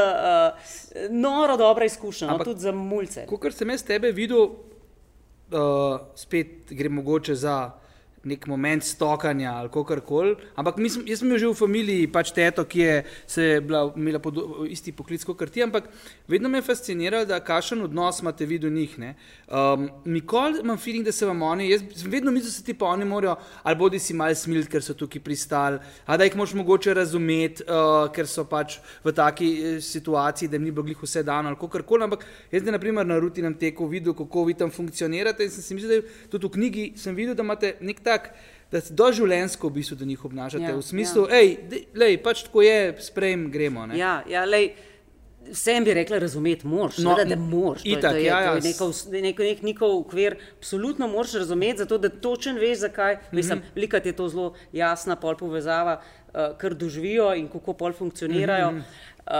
uh, 0.54 1.10
noro 1.10 1.56
dobra 1.56 1.84
izkušnja, 1.84 2.28
no, 2.28 2.34
Ampak- 2.34 2.44
tudi 2.44 2.60
za 2.60 2.72
mulce. 2.72 3.26
Kot 3.26 3.54
sem 3.54 3.70
jaz 3.70 3.82
tebe 3.82 4.12
videl, 4.12 4.38
uh, 4.38 6.00
spet 6.14 6.70
gre 6.70 6.88
mogoče 6.88 7.34
za 7.34 7.70
nek 8.24 8.46
moment 8.46 8.84
stokanja 8.84 9.52
ali 9.58 9.70
kar 9.74 10.00
koli. 10.00 10.34
Ampak 10.56 10.80
sem, 10.88 11.04
jaz 11.06 11.22
sem 11.22 11.38
že 11.38 11.48
v 11.48 11.54
familiji, 11.54 12.06
pač 12.12 12.32
teto, 12.34 12.64
ki 12.64 12.80
je, 12.80 12.94
bila, 13.64 13.86
imela 13.96 14.20
pod, 14.22 14.38
isti 14.70 14.92
poklic 14.92 15.24
kot 15.24 15.44
ti, 15.50 15.62
ampak 15.62 15.88
vedno 16.28 16.48
me 16.48 16.58
je 16.58 16.68
fasciniralo, 16.68 17.28
da 17.28 17.40
kakšen 17.40 17.82
odnos 17.82 18.20
imate 18.22 18.46
vi 18.46 18.58
do 18.58 18.70
njih. 18.70 18.96
Um, 19.48 19.88
nikoli 20.04 20.60
imam 20.60 20.78
feeling, 20.78 21.04
da 21.04 21.12
se 21.12 21.26
vam 21.26 21.42
oni, 21.42 21.70
jaz 21.70 21.82
vedno 22.06 22.30
mislim, 22.30 22.48
da 22.48 22.52
se 22.52 22.64
ti 22.64 22.74
pa 22.74 22.86
oni 22.86 23.04
morajo, 23.04 23.36
ali 23.62 23.76
bodi 23.76 23.98
si 23.98 24.14
mal 24.14 24.34
smiliti, 24.34 24.70
ker 24.70 24.82
so 24.82 24.94
tukaj 24.94 25.22
pristali, 25.22 25.78
ali 26.06 26.18
da 26.18 26.24
jih 26.24 26.36
moš 26.36 26.54
mogoče 26.54 26.94
razumeti, 26.94 27.64
uh, 27.68 28.06
ker 28.14 28.28
so 28.30 28.44
pač 28.48 28.78
v 29.04 29.12
taki 29.12 29.50
eh, 29.52 29.80
situaciji, 29.80 30.48
da 30.48 30.56
jim 30.56 30.64
ni 30.64 30.70
bilo 30.70 30.84
glih 30.86 31.02
vse 31.02 31.22
dano 31.22 31.48
ali 31.48 31.70
kar 31.70 31.82
koli. 31.82 32.04
Ampak 32.04 32.24
jaz, 32.52 32.62
na 32.62 32.78
primer, 32.78 33.06
na 33.06 33.18
rutinem 33.18 33.54
teku 33.54 33.86
videl, 33.86 34.14
kako 34.14 34.44
vi 34.44 34.54
tam 34.54 34.70
funkcionirate 34.70 35.44
in 35.44 35.50
sem 35.50 35.62
si 35.62 35.74
mislil, 35.74 36.02
da 36.02 36.38
tudi 36.38 36.46
v 36.46 36.54
knjigi 36.56 36.84
sem 37.00 37.16
videl, 37.16 37.34
da 37.34 37.42
imate 37.42 37.74
nek 37.80 38.00
tak 38.04 38.13
tak, 38.14 38.30
da 38.72 38.80
se 38.80 38.94
doživljensko 38.94 39.68
v 39.68 39.72
bistvu 39.72 39.96
do 39.96 40.04
njih 40.04 40.24
obnašate. 40.24 40.64
Ja, 40.64 40.76
v 40.76 40.82
smislu, 40.82 41.26
da 41.26 42.04
ja. 42.06 42.10
je 42.10 42.18
pač 42.22 42.42
tako, 42.48 42.62
je, 42.62 42.96
sprejem, 43.00 43.46
gremo. 43.50 43.86
Ne? 43.86 43.98
Ja, 43.98 44.22
ja 44.28 44.44
lej. 44.44 44.74
Vsem 45.44 45.84
bi 45.84 45.92
rekla, 45.92 46.16
razumeti 46.22 46.64
moraš, 46.66 47.02
no, 47.04 47.18
da 47.28 47.36
moraš. 47.36 47.82
To, 47.82 47.88
itak, 47.88 48.14
to 48.14 48.16
je, 48.16 48.24
ja, 48.24 48.38
ja. 48.40 48.52
to 48.56 48.64
je 49.12 49.20
neko, 49.22 49.42
nek, 49.44 49.60
nek 49.62 49.82
okvir, 49.84 50.38
absolutno 50.56 51.08
moraš 51.12 51.34
razumeti, 51.42 51.82
zato 51.82 51.98
da 52.00 52.08
točen 52.08 52.56
veš, 52.56 52.78
zakaj. 52.86 53.14
Mm 53.14 53.18
-hmm. 53.18 53.36
Mislim, 53.36 53.62
velika 53.74 54.00
je 54.04 54.12
to 54.12 54.28
zelo 54.28 54.54
jasna 54.72 55.16
pol 55.16 55.36
povezava, 55.36 56.00
uh, 56.00 56.56
kar 56.58 56.74
doživijo 56.74 57.34
in 57.34 57.48
kako 57.48 57.72
pol 57.72 57.92
funkcionirajo. 57.92 58.70
Mm 58.70 58.76
-hmm. 58.76 59.12
Uh, 59.24 59.32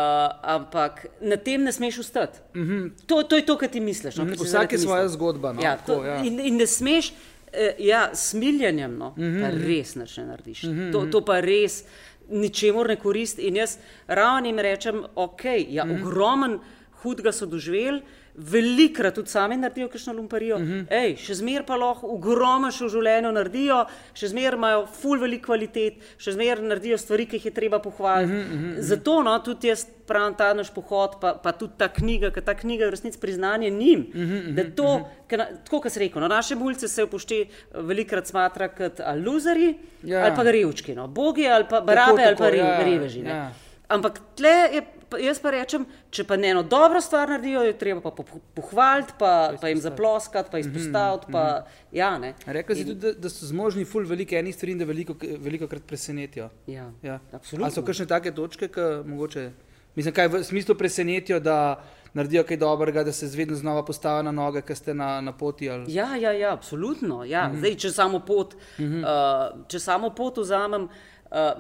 ampak 0.43 1.07
na 1.21 1.37
tem 1.37 1.65
ne 1.65 1.73
smeš 1.73 1.99
ustati. 1.99 2.39
Mm 2.55 2.63
-hmm. 2.63 2.91
to, 3.07 3.23
to 3.23 3.37
je 3.37 3.47
to, 3.47 3.57
kar 3.59 3.69
ti 3.69 3.81
misliš. 3.81 4.17
No, 4.17 4.25
mm 4.25 4.31
-hmm. 4.31 4.45
Vsak 4.45 4.73
je 4.73 4.79
svoja 4.79 5.09
zgodba. 5.09 5.53
No, 5.53 5.63
ja, 5.63 5.77
to, 5.77 6.05
ja. 6.05 6.25
In, 6.25 6.41
in 6.41 6.57
ne 6.57 6.67
smeš. 6.67 7.13
Eh, 7.57 7.75
ja, 7.79 8.11
smiljanjem 8.15 8.97
no, 8.99 9.15
mm 9.17 9.23
-hmm. 9.23 9.67
res 9.67 9.95
ne 9.95 10.05
narediš. 10.27 10.63
Mm 10.63 10.71
-hmm. 10.71 10.93
to, 10.93 11.07
to 11.07 11.25
pa 11.25 11.41
res 11.41 11.85
ničemu 12.31 12.85
ne 12.85 12.97
koristi. 12.97 13.43
In 13.43 13.57
jaz 13.57 13.79
ravno 14.07 14.49
jim 14.49 14.59
rečem, 14.59 15.05
ok, 15.15 15.45
ja, 15.69 15.85
mm 15.85 15.91
-hmm. 15.91 16.03
ogromen 16.03 16.59
hudega 17.03 17.33
so 17.33 17.47
doživeli 17.47 18.03
velikrat 18.35 19.15
tudi 19.15 19.31
sami 19.31 19.57
naredijo 19.57 19.89
kakšno 19.89 20.13
lumparijo. 20.13 20.57
Uh 20.57 20.63
mhm. 20.63 20.73
-huh. 20.73 20.87
Ej, 20.91 21.17
še 21.17 21.35
zmeraj 21.35 21.67
pa 21.67 21.77
lahko 21.77 22.07
ogromno 22.07 22.71
še 22.71 22.85
v 22.85 22.89
življenju 22.89 23.33
naredijo, 23.33 23.85
še 24.15 24.29
zmeraj 24.29 24.59
imajo 24.59 24.87
full 24.87 25.21
velik 25.21 25.45
kvalitet, 25.47 25.95
še 26.19 26.33
zmeraj 26.33 26.63
naredijo 26.63 26.99
stvari, 26.99 27.27
ki 27.27 27.37
jih 27.37 27.45
je 27.45 27.51
treba 27.51 27.79
pohvaliti. 27.79 28.33
Uh 28.33 28.39
-huh, 28.39 28.55
uh 28.55 28.61
-huh. 28.61 28.81
Zato 28.81 29.23
no, 29.23 29.39
tudi 29.39 29.69
jaz 29.69 29.87
pravim 30.07 30.35
ta 30.35 30.55
naš 30.55 30.71
pohod, 30.71 31.11
pa, 31.21 31.35
pa 31.35 31.53
tudi 31.53 31.73
ta 31.79 31.89
knjiga, 31.89 32.31
ker 32.31 32.43
ta 32.43 32.55
knjiga 32.55 32.85
je 32.85 32.89
v 32.89 32.91
resnici 32.91 33.21
priznanje 33.21 33.71
njim. 33.71 34.01
Uh 34.15 34.21
uh 34.21 34.31
-huh, 34.31 34.55
da 34.55 34.63
to, 34.77 34.95
uh 34.95 35.01
-huh. 35.29 35.37
na, 35.39 35.47
tako 35.65 35.81
kot 35.81 35.93
se 35.93 36.01
reko, 36.01 36.21
no, 36.21 36.29
naše 36.29 36.55
mulce 36.55 36.89
se 36.89 37.05
upošte 37.05 37.47
velikrat 37.75 38.27
smatra 38.27 38.69
kot 38.69 39.01
luzeri 39.25 39.79
ja. 40.03 40.21
ali 40.25 40.33
pa 40.37 40.43
revčki, 40.43 40.95
no, 40.95 41.09
bogi 41.09 41.49
ali 41.49 41.65
pa 41.71 41.81
barabe 41.81 42.23
ali 42.27 42.37
pa 42.37 42.49
ja, 42.49 42.85
reveži. 42.85 43.21
Ja. 43.21 43.53
Ampak 43.95 44.21
tle 44.37 44.55
je 44.75 44.83
jaz 45.21 45.39
pa 45.43 45.53
rečem, 45.55 45.85
če 46.15 46.25
pa 46.29 46.37
ne 46.41 46.51
eno 46.55 46.63
dobro 46.67 47.01
stvar 47.05 47.29
naredijo, 47.31 47.65
je 47.67 47.77
treba 47.79 48.03
pa 48.05 48.13
pohvaliti, 48.57 49.15
pa, 49.19 49.55
pa 49.61 49.71
jim 49.71 49.81
zaploskati, 49.83 50.51
pa 50.51 50.59
izpostaviti. 50.59 51.31
Mm 51.31 51.35
-hmm. 51.35 51.63
ja, 51.93 52.35
Rekli 52.47 52.77
si 52.77 52.87
tudi, 52.87 53.01
da, 53.01 53.13
da 53.13 53.29
so 53.31 53.47
zmožni 53.47 53.85
ful 53.85 54.07
velike 54.07 54.39
enih 54.39 54.55
stvari 54.55 54.73
in 54.73 54.79
da 54.79 54.85
veliko, 54.85 55.15
veliko 55.39 55.67
krat 55.67 55.83
presenetijo. 55.87 56.51
Ja, 56.67 56.93
ja. 57.03 57.21
absolutno. 57.33 57.65
Ali 57.65 57.75
so 57.75 57.83
kakšne 57.83 58.07
take 58.07 58.35
točke, 58.35 58.69
ki 58.69 58.81
mogoče, 59.05 59.51
mislim, 59.95 60.15
kaj 60.15 60.29
v 60.29 60.45
smislu 60.45 60.75
presenetijo, 60.75 61.41
da 61.41 61.85
naredijo 62.15 62.45
kaj 62.45 62.57
dobrega, 62.57 63.05
da 63.05 63.13
se 63.13 63.27
vedno 63.37 63.57
znova 63.57 63.85
postavijo 63.85 64.23
na 64.23 64.33
noge, 64.33 64.63
ker 64.63 64.77
ste 64.77 64.95
na, 64.95 65.21
na 65.21 65.33
poti. 65.33 65.71
Ali... 65.71 65.95
Ja, 65.95 66.17
ja, 66.17 66.33
ja, 66.33 66.53
absolutno. 66.53 67.25
Ja. 67.25 67.49
Mm 67.49 67.53
-hmm. 67.53 67.59
Zdaj, 67.59 67.75
če 67.75 67.91
samo 67.91 68.21
pot, 68.21 68.55
mm 68.79 68.85
-hmm. 68.85 69.03
uh, 69.03 69.67
če 69.69 69.79
samo 69.79 70.11
pot 70.11 70.37
vzamem. 70.37 70.83
Uh, 70.83 70.91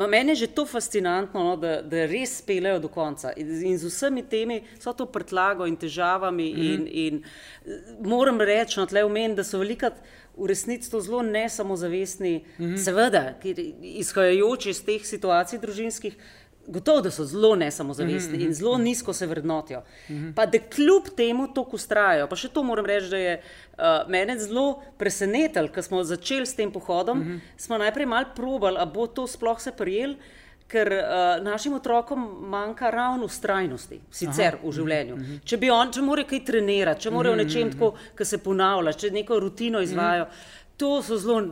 meni 0.09 0.31
je 0.31 0.35
že 0.35 0.47
to 0.47 0.67
fascinantno, 0.67 1.45
no, 1.45 1.57
da, 1.57 1.83
da 1.83 2.07
res 2.07 2.39
spelejo 2.39 2.79
do 2.79 2.89
konca 2.89 3.33
in, 3.37 3.49
in 3.67 3.79
z 3.79 3.89
vsemi 3.91 4.23
temi, 4.23 4.62
so 4.79 4.93
to 4.93 5.07
prtlago 5.07 5.67
in 5.67 5.77
težavami. 5.77 6.53
Mm 6.53 6.57
-hmm. 6.57 6.75
in, 6.75 6.89
in, 6.91 7.15
uh, 7.65 8.07
moram 8.07 8.41
reči, 8.41 8.81
no, 8.81 8.87
umen, 9.07 9.35
da 9.35 9.45
so 9.45 9.59
velikrat 9.59 9.95
v 10.37 10.47
resnici 10.47 10.91
to 10.91 11.01
zelo 11.01 11.23
ne 11.23 11.49
samozavestni, 11.49 12.45
mm 12.59 12.65
-hmm. 12.65 12.77
seveda, 12.77 13.35
izhajajoči 13.83 14.71
iz 14.71 14.85
teh 14.85 15.07
situacij 15.07 15.59
družinskih. 15.59 16.17
Gotovo, 16.67 17.01
da 17.01 17.11
so 17.11 17.25
zelo 17.25 17.57
nesamozavestni 17.57 18.39
mm 18.39 18.41
-hmm. 18.41 18.47
in 18.47 18.55
zelo 18.55 18.79
nizko 18.79 19.12
se 19.12 19.27
vrednotijo. 19.27 19.83
Mm 20.09 20.15
-hmm. 20.15 20.35
Pa 20.35 20.47
da 20.47 20.59
kljub 20.59 21.03
temu 21.17 21.55
tako 21.55 21.77
ustrajajo. 21.77 22.27
Pa 22.27 22.37
še 22.37 22.49
to 22.49 22.62
moram 22.62 22.87
reči, 22.87 23.09
da 23.09 23.17
je 23.17 23.43
uh, 23.43 23.85
mene 24.09 24.39
zelo 24.39 24.83
presenetilo, 24.99 25.69
ker 25.69 25.83
smo 25.83 26.05
začeli 26.05 26.47
s 26.47 26.55
tem 26.55 26.73
pohodom. 26.73 27.19
Mm 27.19 27.25
-hmm. 27.25 27.41
Smo 27.57 27.79
najprej 27.79 28.07
malo 28.07 28.27
probali, 28.37 28.77
ali 28.79 28.91
bo 28.95 29.07
to 29.07 29.27
sploh 29.27 29.61
se 29.61 29.73
prijel, 29.73 30.15
ker 30.69 30.93
uh, 30.93 31.45
našim 31.45 31.75
otrokom 31.75 32.37
manjka 32.41 32.91
ravno 32.91 33.25
ustrajnosti, 33.25 34.01
sicer 34.11 34.55
Aha. 34.55 34.69
v 34.69 34.73
življenju. 34.73 35.17
Mm 35.17 35.23
-hmm. 35.23 35.45
Če 35.45 35.57
bi 35.57 35.71
on, 35.71 35.93
če 35.93 36.03
morajo 36.03 36.27
kaj 36.27 36.45
trenirati, 36.45 37.01
če 37.01 37.11
morajo 37.11 37.35
mm 37.35 37.41
-hmm. 37.41 37.45
nečem 37.45 37.73
tako, 37.73 37.95
ki 38.17 38.25
se 38.25 38.39
ponavlja, 38.39 38.93
če 38.93 39.11
neko 39.11 39.41
rutino 39.41 39.81
izvajo, 39.81 40.25
mm 40.25 40.29
-hmm. 40.29 40.77
to 40.77 41.03
so 41.03 41.17
zelo, 41.17 41.43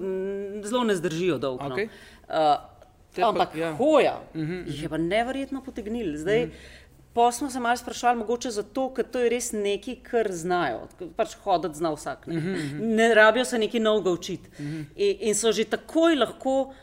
zelo 0.62 0.84
ne 0.84 0.96
zdržijo 0.96 1.38
dolgo. 1.38 1.64
Okay. 1.64 1.88
No. 2.28 2.52
Uh, 2.52 2.71
Te 3.12 3.22
Ampak 3.22 3.52
pa, 3.52 3.58
ja. 3.58 3.72
hoja 3.72 4.20
uh 4.34 4.40
-huh, 4.40 4.42
uh 4.42 4.66
-huh. 4.66 4.82
je 4.82 4.88
pa 4.88 4.96
nevrjetno 4.96 5.62
potegnil. 5.62 6.16
Zdaj, 6.16 6.44
uh 6.44 6.50
-huh. 6.50 6.82
Pa 7.14 7.32
smo 7.32 7.50
se 7.50 7.60
malo 7.60 7.76
sprašvali, 7.76 8.18
mogoče 8.18 8.50
zato, 8.50 8.94
ker 8.94 9.04
to 9.04 9.18
je 9.18 9.28
res 9.28 9.52
nekaj, 9.52 9.96
kar 10.02 10.32
znajo. 10.32 10.86
Pač 11.16 11.34
hoditi 11.44 11.78
zna 11.78 11.90
vsak. 11.92 12.26
Ne, 12.26 12.36
uh 12.36 12.44
-huh. 12.44 12.80
ne 12.80 13.14
rabijo 13.14 13.44
se 13.44 13.58
nekaj 13.58 13.80
novega 13.80 14.10
učiti. 14.10 14.48
Uh 14.58 14.64
-huh. 14.64 14.84
in, 14.96 15.16
in 15.20 15.34
so 15.34 15.52
že 15.52 15.64
takoj 15.64 16.14
lahko 16.14 16.74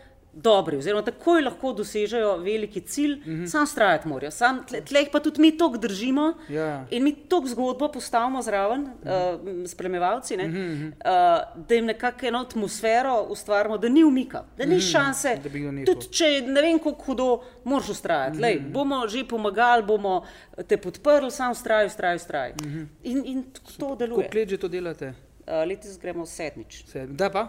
dobri, 0.42 0.78
oziroma 0.78 1.04
takoj 1.04 1.42
lahko 1.42 1.74
dosežejo 1.74 2.38
veliki 2.44 2.82
cilj, 2.82 3.16
mm 3.26 3.34
-hmm. 3.34 3.48
sam 3.48 3.68
strajati 3.68 4.08
morajo. 4.08 4.32
Sam 4.32 4.64
tle, 4.68 4.82
tle 4.82 5.06
pa 5.12 5.20
tudi 5.20 5.42
mi 5.42 5.58
to 5.58 5.70
držimo 5.70 6.34
yeah. 6.50 6.56
Ja. 6.56 6.86
in 6.90 7.04
mi 7.04 7.12
to 7.16 7.42
zgodbo 7.46 7.88
postavimo 7.92 8.42
zraven, 8.42 8.82
mm 8.82 8.94
-hmm. 9.04 9.62
uh, 9.62 9.70
spremljevalci, 9.70 10.38
mm 10.38 10.42
-hmm. 10.42 10.88
uh, 10.88 11.66
da 11.68 11.76
jim 11.76 11.86
nekako 11.86 12.26
eno 12.26 12.40
atmosfero 12.40 13.26
ustvarimo, 13.30 13.78
da 13.78 13.90
ni 13.90 14.04
umika, 14.04 14.44
da 14.58 14.66
ni 14.66 14.76
mm 14.76 14.80
-hmm. 14.80 14.92
šanse. 14.92 15.40
Tudi 15.86 16.08
če 16.12 16.42
ne 16.48 16.62
vem, 16.62 16.80
kako 16.80 17.04
hudo, 17.04 17.42
moraš 17.64 17.90
ustrajati. 17.90 18.38
Mm 18.38 18.40
-hmm. 18.40 18.42
Lej, 18.42 18.60
bomo 18.60 19.08
že 19.08 19.28
pomagali, 19.28 19.84
bomo 19.84 20.26
te 20.68 20.78
podprli, 20.78 21.32
sam 21.32 21.56
straj, 21.56 21.90
straj, 21.90 22.20
straj. 22.20 22.52
Mm 22.52 22.68
-hmm. 22.68 22.86
in, 23.04 23.26
in 23.26 23.44
to 23.80 23.96
deluje. 23.96 24.26
Kako 24.26 24.38
let 24.38 24.50
že 24.50 24.58
to 24.58 24.68
delate? 24.68 25.08
Uh, 25.08 25.68
letos 25.68 26.00
gremo 26.00 26.26
sedmič. 26.26 26.84
Sedmi. 26.86 27.16
Da 27.16 27.30
pa? 27.30 27.42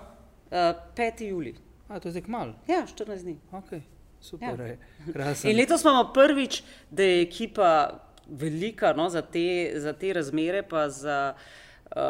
Uh, 0.51 0.57
5. 0.97 1.25
julij. 1.25 1.70
A, 1.91 1.99
to 2.01 2.09
je 2.09 2.13
zdaj 2.13 2.31
malo. 2.31 2.55
Ja, 2.71 2.87
14 2.87 3.23
dni. 3.23 3.39
Okay. 3.53 3.83
Super, 4.21 4.61
ja. 4.61 5.35
In 5.51 5.57
letos 5.57 5.83
imamo 5.83 6.13
prvič, 6.13 6.63
da 6.91 7.03
je 7.03 7.23
ekipa 7.23 8.01
velika 8.29 8.93
no, 8.93 9.09
za, 9.11 9.23
te, 9.23 9.73
za 9.75 9.93
te 9.93 10.13
razmere, 10.13 10.63
pa 10.63 10.89
za 10.89 11.35
uh, 11.35 11.41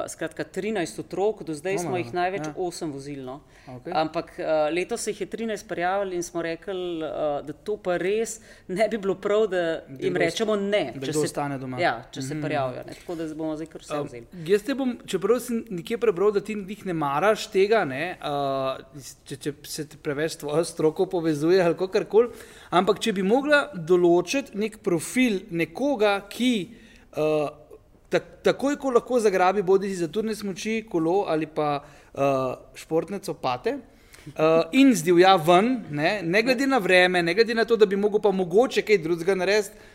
skratka, 0.09 0.45
13 0.45 1.01
otrok, 1.01 1.43
do 1.43 1.55
zdaj 1.55 1.79
Oma, 1.79 1.83
smo 1.83 1.97
jih 1.97 2.13
največ 2.13 2.47
ja. 2.47 2.53
8 2.57 2.93
vozilno. 2.93 3.41
Okay. 3.67 3.93
Ampak 3.95 4.33
uh, 4.39 4.69
letos 4.75 5.01
se 5.01 5.11
jih 5.11 5.21
je 5.21 5.27
13 5.27 5.69
prijavili 5.69 6.17
in 6.17 6.23
smo 6.23 6.43
rekli, 6.43 6.97
uh, 6.97 7.47
da 7.47 7.53
to 7.53 7.77
pa 7.81 7.97
res 7.97 8.41
ne 8.69 8.89
bi 8.89 8.99
bilo 8.99 9.15
prav, 9.15 9.47
da 9.49 9.63
jim 9.99 10.17
rečemo 10.17 10.57
ne, 10.57 10.83
če 11.01 11.13
se 11.13 11.25
ostane 11.25 11.57
doma. 11.59 11.81
Ja, 11.81 12.03
če 12.11 12.21
mm 12.21 12.23
-hmm. 12.23 12.29
se 12.29 12.35
mhm. 12.35 12.45
prijavijo. 12.45 12.83
Tako 12.85 13.15
da 13.15 13.29
bomo 13.35 13.57
zdaj 13.57 13.67
kar 13.67 13.81
vse 13.81 14.01
vzeli. 14.05 14.27
Uh, 14.33 14.49
jaz 14.49 14.63
te 14.63 14.75
bom, 14.75 14.99
čeprav 15.07 15.41
sem 15.41 15.65
nekje 15.71 15.99
prebral, 15.99 16.33
da 16.33 16.41
ti 16.41 16.57
jih 16.69 16.87
ne 16.87 16.93
maraš 16.93 17.47
tega, 17.47 17.85
ne, 17.85 18.19
uh, 18.21 19.03
če, 19.25 19.37
če 19.37 19.55
se 19.65 19.87
preveč 20.03 20.37
tvojo 20.37 20.65
stroko 20.65 21.07
povezuje 21.07 21.63
ali 21.63 21.89
kar 21.93 22.05
koli. 22.05 22.29
Ampak 22.71 23.01
če 23.01 23.13
bi 23.13 23.23
mogla 23.23 23.71
določiti 23.75 24.59
nek 24.59 24.79
profil 24.83 25.41
nekoga, 25.51 26.21
ki. 26.29 26.75
Uh, 27.17 27.60
Takoj, 28.11 28.75
ko 28.77 28.91
lahko 28.91 29.21
zagrabi, 29.23 29.63
bodi 29.63 29.89
si 29.89 30.01
za 30.01 30.09
turne 30.09 30.35
smoči, 30.35 30.81
kolo 30.91 31.25
ali 31.29 31.47
pa 31.47 31.79
uh, 31.79 32.59
športne 32.75 33.21
copate. 33.23 33.77
Uh, 34.27 34.67
in 34.73 34.91
zdivja 34.95 35.37
ven, 35.37 35.85
ne, 35.91 36.21
ne 36.23 36.43
glede 36.43 36.67
na 36.67 36.79
vreme, 36.79 37.23
ne 37.23 37.35
glede 37.35 37.55
na 37.55 37.65
to, 37.65 37.77
da 37.77 37.87
bi 37.87 37.97
mogel 37.97 38.21
pa 38.21 38.31
mogoče 38.31 38.83
kaj 38.83 38.99
drugega 38.99 39.35
narediti. 39.35 39.89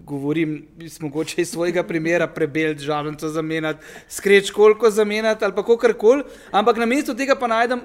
Govorim, 0.00 0.54
mogoče 1.00 1.42
iz 1.42 1.50
svojega 1.52 1.82
primera 1.86 2.26
prebeliti, 2.26 2.82
žalnico 2.82 3.28
zamenjati, 3.28 3.84
skreč 4.08 4.50
koliko 4.50 4.90
zamenjati 4.90 5.44
ali 5.44 5.54
pa 5.54 5.76
kar 5.76 5.94
koli. 5.94 6.24
Ampak 6.50 6.80
na 6.80 6.86
mestu 6.86 7.14
tega 7.14 7.36
pa 7.36 7.46
najdem 7.46 7.80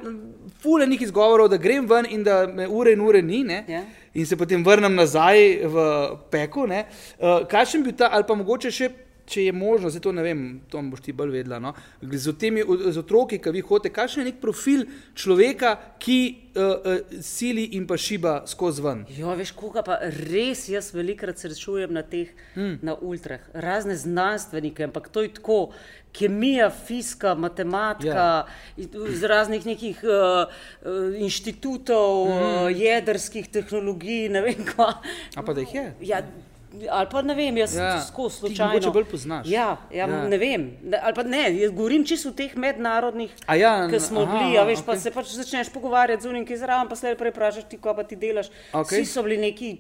fulejnih 0.64 1.02
izgovorov, 1.02 1.52
da 1.52 1.58
grem 1.58 1.86
ven 1.90 2.08
in 2.10 2.24
da 2.24 2.48
me 2.48 2.68
ure 2.68 2.94
in 2.94 3.02
ure 3.02 3.22
ni. 3.22 3.44
Yeah. 3.44 3.70
Ja. 3.70 3.84
In 4.14 4.26
se 4.26 4.38
potem 4.38 4.64
vrnem 4.64 4.96
nazaj 4.96 5.68
v 5.68 5.90
peku. 6.32 6.64
Uh, 6.64 7.44
kaj 7.52 7.66
še 7.66 7.84
bi 7.84 7.92
ta, 7.92 8.10
ali 8.16 8.24
pa 8.24 8.36
mogoče 8.36 8.72
še 8.72 8.90
če 9.26 9.48
je 9.48 9.54
možno, 9.54 9.90
zdaj 9.90 10.04
to 10.06 10.12
ne 10.16 10.24
vem, 10.26 10.42
to 10.70 10.82
boš 10.92 11.04
ti 11.06 11.14
bolj 11.16 11.34
vedela. 11.40 11.60
No? 11.60 11.74
Z, 12.02 12.36
temi, 12.40 12.64
z 12.64 13.02
otroki, 13.02 13.40
ki 13.42 13.54
vi 13.56 13.64
hodite, 13.66 13.94
kakšen 13.96 14.24
je 14.24 14.30
nek 14.30 14.40
profil 14.42 14.86
človeka, 15.18 15.76
ki 16.02 16.20
uh, 16.56 16.62
uh, 16.62 17.20
sili 17.26 17.68
in 17.80 17.88
pa 17.90 17.98
šiba 17.98 18.38
skozi 18.50 18.86
ven? 18.86 19.04
Jo, 19.18 19.34
veš, 19.38 19.56
koga 19.58 19.84
pa 19.86 20.00
res 20.04 20.68
jaz 20.72 20.92
velikrat 20.96 21.42
srečujem 21.42 21.94
na 21.96 22.06
teh 22.06 22.32
hmm. 22.56 22.80
na 22.86 22.96
ultrah, 22.96 23.44
razne 23.54 23.98
znanstvenike, 24.00 24.90
ampak 24.90 25.10
to 25.10 25.26
je 25.26 25.36
tako. 25.40 25.62
Kemija, 26.16 26.70
fizika, 26.72 27.34
matematika, 27.36 28.28
ja. 28.80 28.86
iz 29.12 29.24
raznih 29.28 29.66
nekih 29.68 30.00
uh, 30.08 30.54
inštitutov, 31.20 32.30
mm. 32.30 32.38
uh, 32.38 32.70
jedrskih 32.72 33.50
tehnologij, 33.52 34.30
ne 34.32 34.46
vem 34.46 34.64
kva. 34.70 34.94
A 35.36 35.44
pa 35.44 35.52
da 35.52 35.66
jih 35.66 35.74
je? 35.76 35.84
Ja, 36.08 36.22
Ali 36.90 37.08
pa 37.12 37.22
ne 37.22 37.36
vem, 37.36 37.58
jaz 37.58 37.76
ja. 37.76 37.90
skozi 38.08 38.40
slučajno. 38.40 38.82
Če 38.84 38.94
bolj 38.96 39.06
poznaš. 39.12 39.50
Ja, 39.50 39.68
ja, 39.94 40.08
ja. 40.08 40.22
ne 40.30 40.40
vem. 40.42 40.68
Ali 41.02 41.16
pa 41.18 41.24
ne, 41.28 41.44
jaz 41.60 41.74
govorim 41.76 42.06
čisto 42.08 42.32
o 42.32 42.36
teh 42.38 42.56
mednarodnih, 42.60 43.36
ja, 43.60 43.74
ki 43.92 44.00
smo 44.04 44.26
aha, 44.26 44.38
bili. 44.38 44.56
Ja, 44.56 44.66
veš, 44.68 44.82
okay. 44.82 44.88
pa 44.90 44.98
se 45.00 45.14
pač 45.16 45.36
začneš 45.36 45.72
pogovarjati 45.74 46.24
z 46.24 46.32
unim, 46.32 46.48
ki 46.48 46.56
je 46.56 46.62
zraven, 46.64 46.90
pa 46.92 46.98
se 47.00 47.14
prej 47.20 47.34
vprašaš, 47.36 47.70
ti, 47.72 47.80
ko 47.82 47.94
pa 47.98 48.06
ti 48.08 48.20
delaš. 48.20 48.52
Okay. 48.72 49.04
Vsi 49.04 49.14
so 49.14 49.24
bili 49.26 49.38
neki 49.42 49.72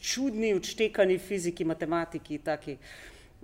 čudni, 0.00 0.54
odštekani 0.58 1.18
fiziki, 1.18 1.66
matematiki. 1.68 2.38
Taki. 2.44 2.78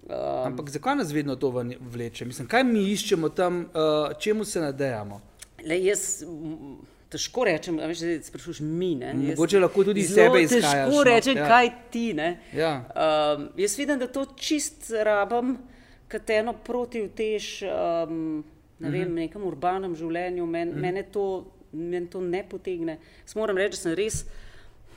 Um, 0.01 0.15
Ampak 0.47 0.71
zakaj 0.71 0.97
nas 0.97 1.13
vedno 1.13 1.37
to 1.37 1.51
vleče? 1.81 2.25
Mislim, 2.25 2.49
kaj 2.49 2.65
mi 2.65 2.87
iščemo 2.93 3.29
tam, 3.29 3.67
uh, 3.71 4.17
čemu 4.19 4.45
se 4.45 4.61
nadejamo? 4.61 5.21
Le, 5.67 5.77
jaz, 5.85 6.23
težko 7.11 7.45
rečem, 7.45 7.77
da 7.77 7.89
sprašuješ 8.23 8.61
mi. 8.61 8.95
Mogoče 9.15 9.61
lahko 9.61 9.85
tudi 9.85 10.05
sebe 10.07 10.43
izkažeš. 10.43 10.71
Težko 10.71 10.97
no. 10.97 11.05
rečem, 11.05 11.37
ja. 11.37 11.49
kaj 11.49 11.71
ti. 11.91 12.07
Ja. 12.57 12.73
Um, 12.95 13.49
jaz 13.59 13.79
vidim, 13.79 13.99
da 13.99 14.07
to 14.07 14.27
čist 14.39 14.93
rabam, 15.05 15.57
kot 16.11 16.31
eno 16.31 16.55
protivtež 16.67 17.63
um, 17.63 18.45
ne 18.81 18.89
uh 18.89 18.95
-huh. 18.95 18.99
vem, 18.99 19.15
nekem 19.15 19.43
urbanem 19.43 19.97
življenju. 19.97 20.47
Men, 20.47 20.69
uh 20.69 20.75
mhm. 20.75 20.85
-huh. 20.85 20.87
Mene 20.87 21.03
to, 21.03 21.47
men 21.73 22.07
to 22.07 22.21
ne 22.21 22.45
potegne. 22.51 22.99
Jaz 23.27 23.35
moram 23.35 23.57
reči, 23.57 23.71
da 23.71 23.77
sem 23.77 23.95
res. 23.95 24.25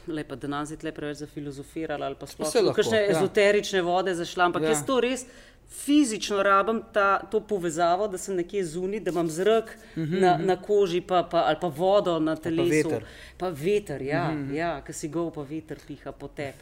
Lepa, 0.07 0.35
da 0.35 0.47
nas 0.47 0.71
je 0.71 0.77
tle 0.77 0.91
preveč 0.91 1.17
zafilozofirala 1.17 2.05
ali 2.05 2.15
pa 2.19 2.27
sploh 2.27 2.75
kakšne 2.75 2.97
ja. 2.97 3.11
ezoterične 3.11 3.81
vode 3.81 4.15
zašla, 4.15 4.45
ampak 4.45 4.63
ja. 4.63 4.69
jaz 4.69 4.85
to 4.85 4.99
res 4.99 5.25
fizično 5.73 6.43
rabim 6.43 6.81
ta, 6.93 7.19
to 7.31 7.39
povezavo, 7.39 8.07
da 8.07 8.17
sem 8.17 8.35
nekje 8.35 8.65
zunaj, 8.65 8.99
da 8.99 9.11
imam 9.11 9.29
zrak 9.29 9.77
mm 9.95 10.03
-hmm. 10.03 10.21
na, 10.21 10.37
na 10.37 10.55
koži, 10.61 11.01
pa, 11.01 11.23
pa, 11.31 11.43
ali 11.47 11.57
pa 11.61 11.67
vodo 11.67 12.19
na 12.19 12.35
telesu. 12.35 12.89
Pa 12.89 12.95
veter. 12.95 13.05
Pa 13.37 13.49
veter, 13.49 14.01
ja, 14.01 14.31
mm 14.31 14.49
-hmm. 14.49 14.55
ja 14.55 14.81
ki 14.81 14.93
si 14.93 15.07
go, 15.07 15.29
pa 15.29 15.41
veter 15.41 15.77
piha 15.87 16.11
po 16.11 16.27
tebi. 16.27 16.57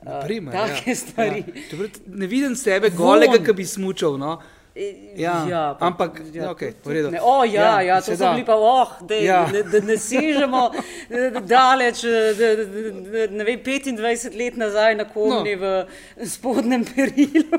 Uh, 0.00 0.52
Take 0.52 0.90
ja. 0.90 0.94
stvari. 0.94 1.44
Ja. 1.72 1.88
Ne 2.06 2.26
vidim 2.26 2.56
sebe 2.56 2.90
golega, 2.90 3.44
ki 3.44 3.52
bi 3.52 3.64
smučal. 3.64 4.18
No? 4.18 4.40
Ja, 5.16 5.46
ja, 5.50 5.76
pa, 5.80 5.86
ampak, 5.86 6.20
ja, 6.32 6.50
okay, 6.50 6.72
ne, 7.10 7.20
oh, 7.22 7.52
ja, 7.52 7.62
ja, 7.62 7.82
ja, 7.82 8.00
to 8.00 8.16
so 8.16 8.32
bili 8.32 8.44
pa, 8.44 8.54
oh, 8.54 8.88
ja. 9.08 9.48
da 9.52 9.80
ne, 9.80 9.86
ne 9.86 9.96
sežemo 9.96 10.70
daleč, 11.40 12.02
da, 12.38 12.50
da, 12.56 13.26
ne 13.30 13.44
vem, 13.44 13.60
25 13.64 14.36
let 14.36 14.56
nazaj 14.56 14.94
na 14.94 15.04
komni 15.08 15.56
no. 15.56 15.62
v 15.62 16.26
spodnjem 16.28 16.84
perilu. 16.84 17.58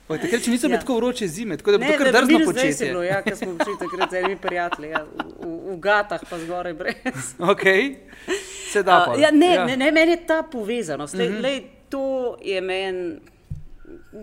Takrat 0.09 0.47
niso 0.47 0.67
bile 0.67 0.77
ja. 0.77 0.81
tako 0.81 0.97
vroče 0.97 1.29
zime, 1.29 1.57
tako 1.57 1.71
da 1.71 1.79
bi 1.79 1.85
kar 1.99 2.13
drzno 2.13 2.39
početi. 2.45 2.85
Ja, 2.85 3.23
ker 3.23 3.37
smo 3.37 3.53
bili 3.53 3.77
takrat 3.79 4.11
z 4.11 4.15
enimi 4.15 4.37
prijatelji, 4.37 4.91
ja, 4.91 5.05
v, 5.41 5.73
v 5.73 5.77
gatah 5.81 6.21
pa 6.31 6.39
zgoraj 6.39 6.75
brez. 6.75 7.35
Ok, 7.53 7.63
se 8.73 8.83
da. 8.83 9.07
Uh, 9.09 9.21
ja, 9.21 9.31
ne, 9.31 9.55
ja. 9.55 9.65
Ne, 9.67 9.77
ne, 9.77 9.93
meni 9.93 10.13
je 10.13 10.27
ta 10.27 10.43
povezanost. 10.43 11.15
Lej, 11.15 11.29
mm 11.29 11.35
-hmm. 11.35 11.43
lej, 11.43 11.63
to 11.89 12.37
je 12.43 12.61
meni, 12.61 13.17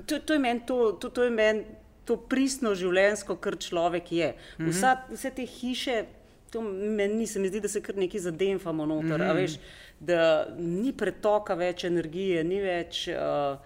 to, 0.06 0.20
to 0.20 0.34
je 0.34 0.40
meni, 0.40 0.62
to, 0.66 0.92
to, 0.92 1.10
to 1.10 1.24
je 1.24 1.30
meni. 1.30 1.64
To 2.06 2.18
pristno 2.18 2.76
življenjsko, 2.76 3.36
kar 3.36 3.58
človek 3.58 4.12
je. 4.12 4.34
Mhm. 4.60 4.70
Vsa, 4.70 4.98
vse 5.12 5.30
te 5.30 5.46
hiše, 5.46 6.04
to 6.52 6.62
meni 6.62 7.28
se 7.28 7.40
mi 7.40 7.48
zdi, 7.48 7.60
da 7.60 7.68
se 7.68 7.82
kar 7.82 7.96
nekaj 7.96 8.20
zademfamo 8.20 8.86
noter. 8.86 9.20
Mm 9.20 9.22
-hmm. 9.22 9.36
veš, 9.36 9.60
da 10.00 10.48
ni 10.58 10.94
pretoka 10.94 11.54
več 11.54 11.84
energije, 11.84 12.44
ni 12.44 12.62
več. 12.62 13.08
Uh, 13.08 13.60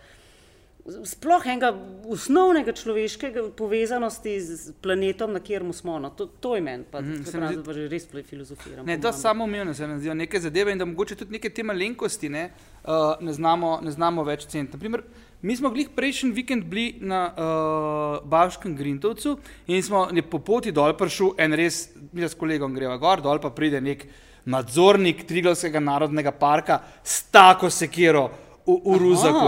sploh 0.84 1.46
enega 1.48 1.72
osnovnega 2.12 2.74
človeškega 2.76 3.46
povezanosti 3.56 4.34
z 4.44 4.74
planetom, 4.84 5.32
na 5.32 5.40
katerem 5.40 5.72
smo. 5.74 5.96
No. 6.00 6.10
To, 6.12 6.28
to 6.28 6.56
je 6.56 6.62
meni, 6.62 6.84
pa 6.92 7.02
mm, 7.02 7.24
se 7.26 7.38
pravi, 7.38 7.62
da 7.64 7.74
že 7.74 7.88
res 7.88 8.08
filozofiram. 8.30 8.86
Ne, 8.86 9.00
to 9.02 9.14
samo 9.14 9.44
umevno 9.44 9.74
se 9.74 9.88
nam 9.88 10.00
zdijo 10.00 10.14
neke 10.14 10.40
zadeve 10.40 10.72
in 10.72 10.78
da 10.78 10.86
mogoče 10.86 11.16
tudi 11.16 11.32
neke 11.32 11.50
te 11.50 11.64
malenkosti 11.64 12.30
ne, 12.30 12.50
uh, 12.84 13.16
ne, 13.22 13.34
znamo, 13.34 13.80
ne 13.84 13.92
znamo 13.92 14.24
več 14.24 14.46
ceniti. 14.46 14.76
Naprimer, 14.76 15.06
mi 15.42 15.56
smo 15.56 15.72
glih 15.72 15.90
prejšnji 15.96 16.32
vikend 16.32 16.68
bili 16.68 16.98
na 17.00 17.24
uh, 17.32 18.28
Bavškem 18.28 18.76
Grintovcu 18.76 19.38
in 19.68 19.84
smo 19.84 20.10
po 20.30 20.40
poti 20.40 20.72
dol 20.72 20.98
prišel 21.00 21.36
en 21.38 21.56
res, 21.56 21.90
mi 22.12 22.28
s 22.28 22.36
kolegom 22.36 22.76
greva 22.76 22.98
gor, 22.98 23.24
dol 23.24 23.40
pa 23.40 23.56
pride 23.56 23.82
nek 23.82 24.08
nadzornik 24.46 25.24
Triglavskega 25.28 25.80
narodnega 25.80 26.32
parka 26.36 26.82
s 27.04 27.24
tako 27.32 27.70
sekiro 27.72 28.30
v, 28.66 28.76
v 28.86 28.98
Ruzaku. 29.00 29.48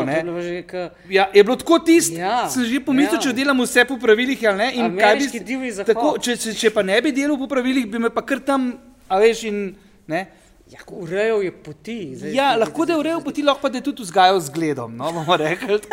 Ja, 1.09 1.29
je 1.33 1.43
bilo 1.43 1.55
tako 1.55 1.79
tisto, 1.79 2.15
ja, 2.19 2.45
sem 2.51 2.67
že 2.67 2.83
pomislil, 2.83 3.19
ja. 3.19 3.23
če 3.23 3.35
delam 3.35 3.59
vse 3.63 3.85
po 3.87 3.95
pravilih 3.99 4.39
ali 4.51 4.57
ne. 4.57 4.67
Bi, 4.91 5.71
tako, 5.87 6.17
če, 6.19 6.35
če, 6.35 6.55
če 6.59 6.71
pa 6.75 6.83
ne 6.83 6.99
bi 7.01 7.15
delal 7.15 7.39
po 7.39 7.47
pravilih, 7.47 7.87
bi 7.87 8.01
me 8.01 8.11
pa 8.11 8.25
kar 8.27 8.43
tam, 8.43 8.73
a 9.07 9.21
veš, 9.23 9.47
in 9.47 9.61
ne. 10.11 10.27
Ja, 10.65 10.81
urejal 10.89 11.43
je 11.45 11.51
poti. 11.53 12.17
Zdaj, 12.17 12.31
ja, 12.33 12.47
lahko 12.57 12.87
da 12.89 12.95
je 12.95 12.99
urejal 13.03 13.21
poti, 13.21 13.43
lahko 13.45 13.61
pa 13.61 13.69
da 13.69 13.77
je 13.77 13.85
tudi 13.85 14.01
vzgajal 14.01 14.39
z 14.41 14.49
gledom. 14.49 14.95
No, 14.97 15.13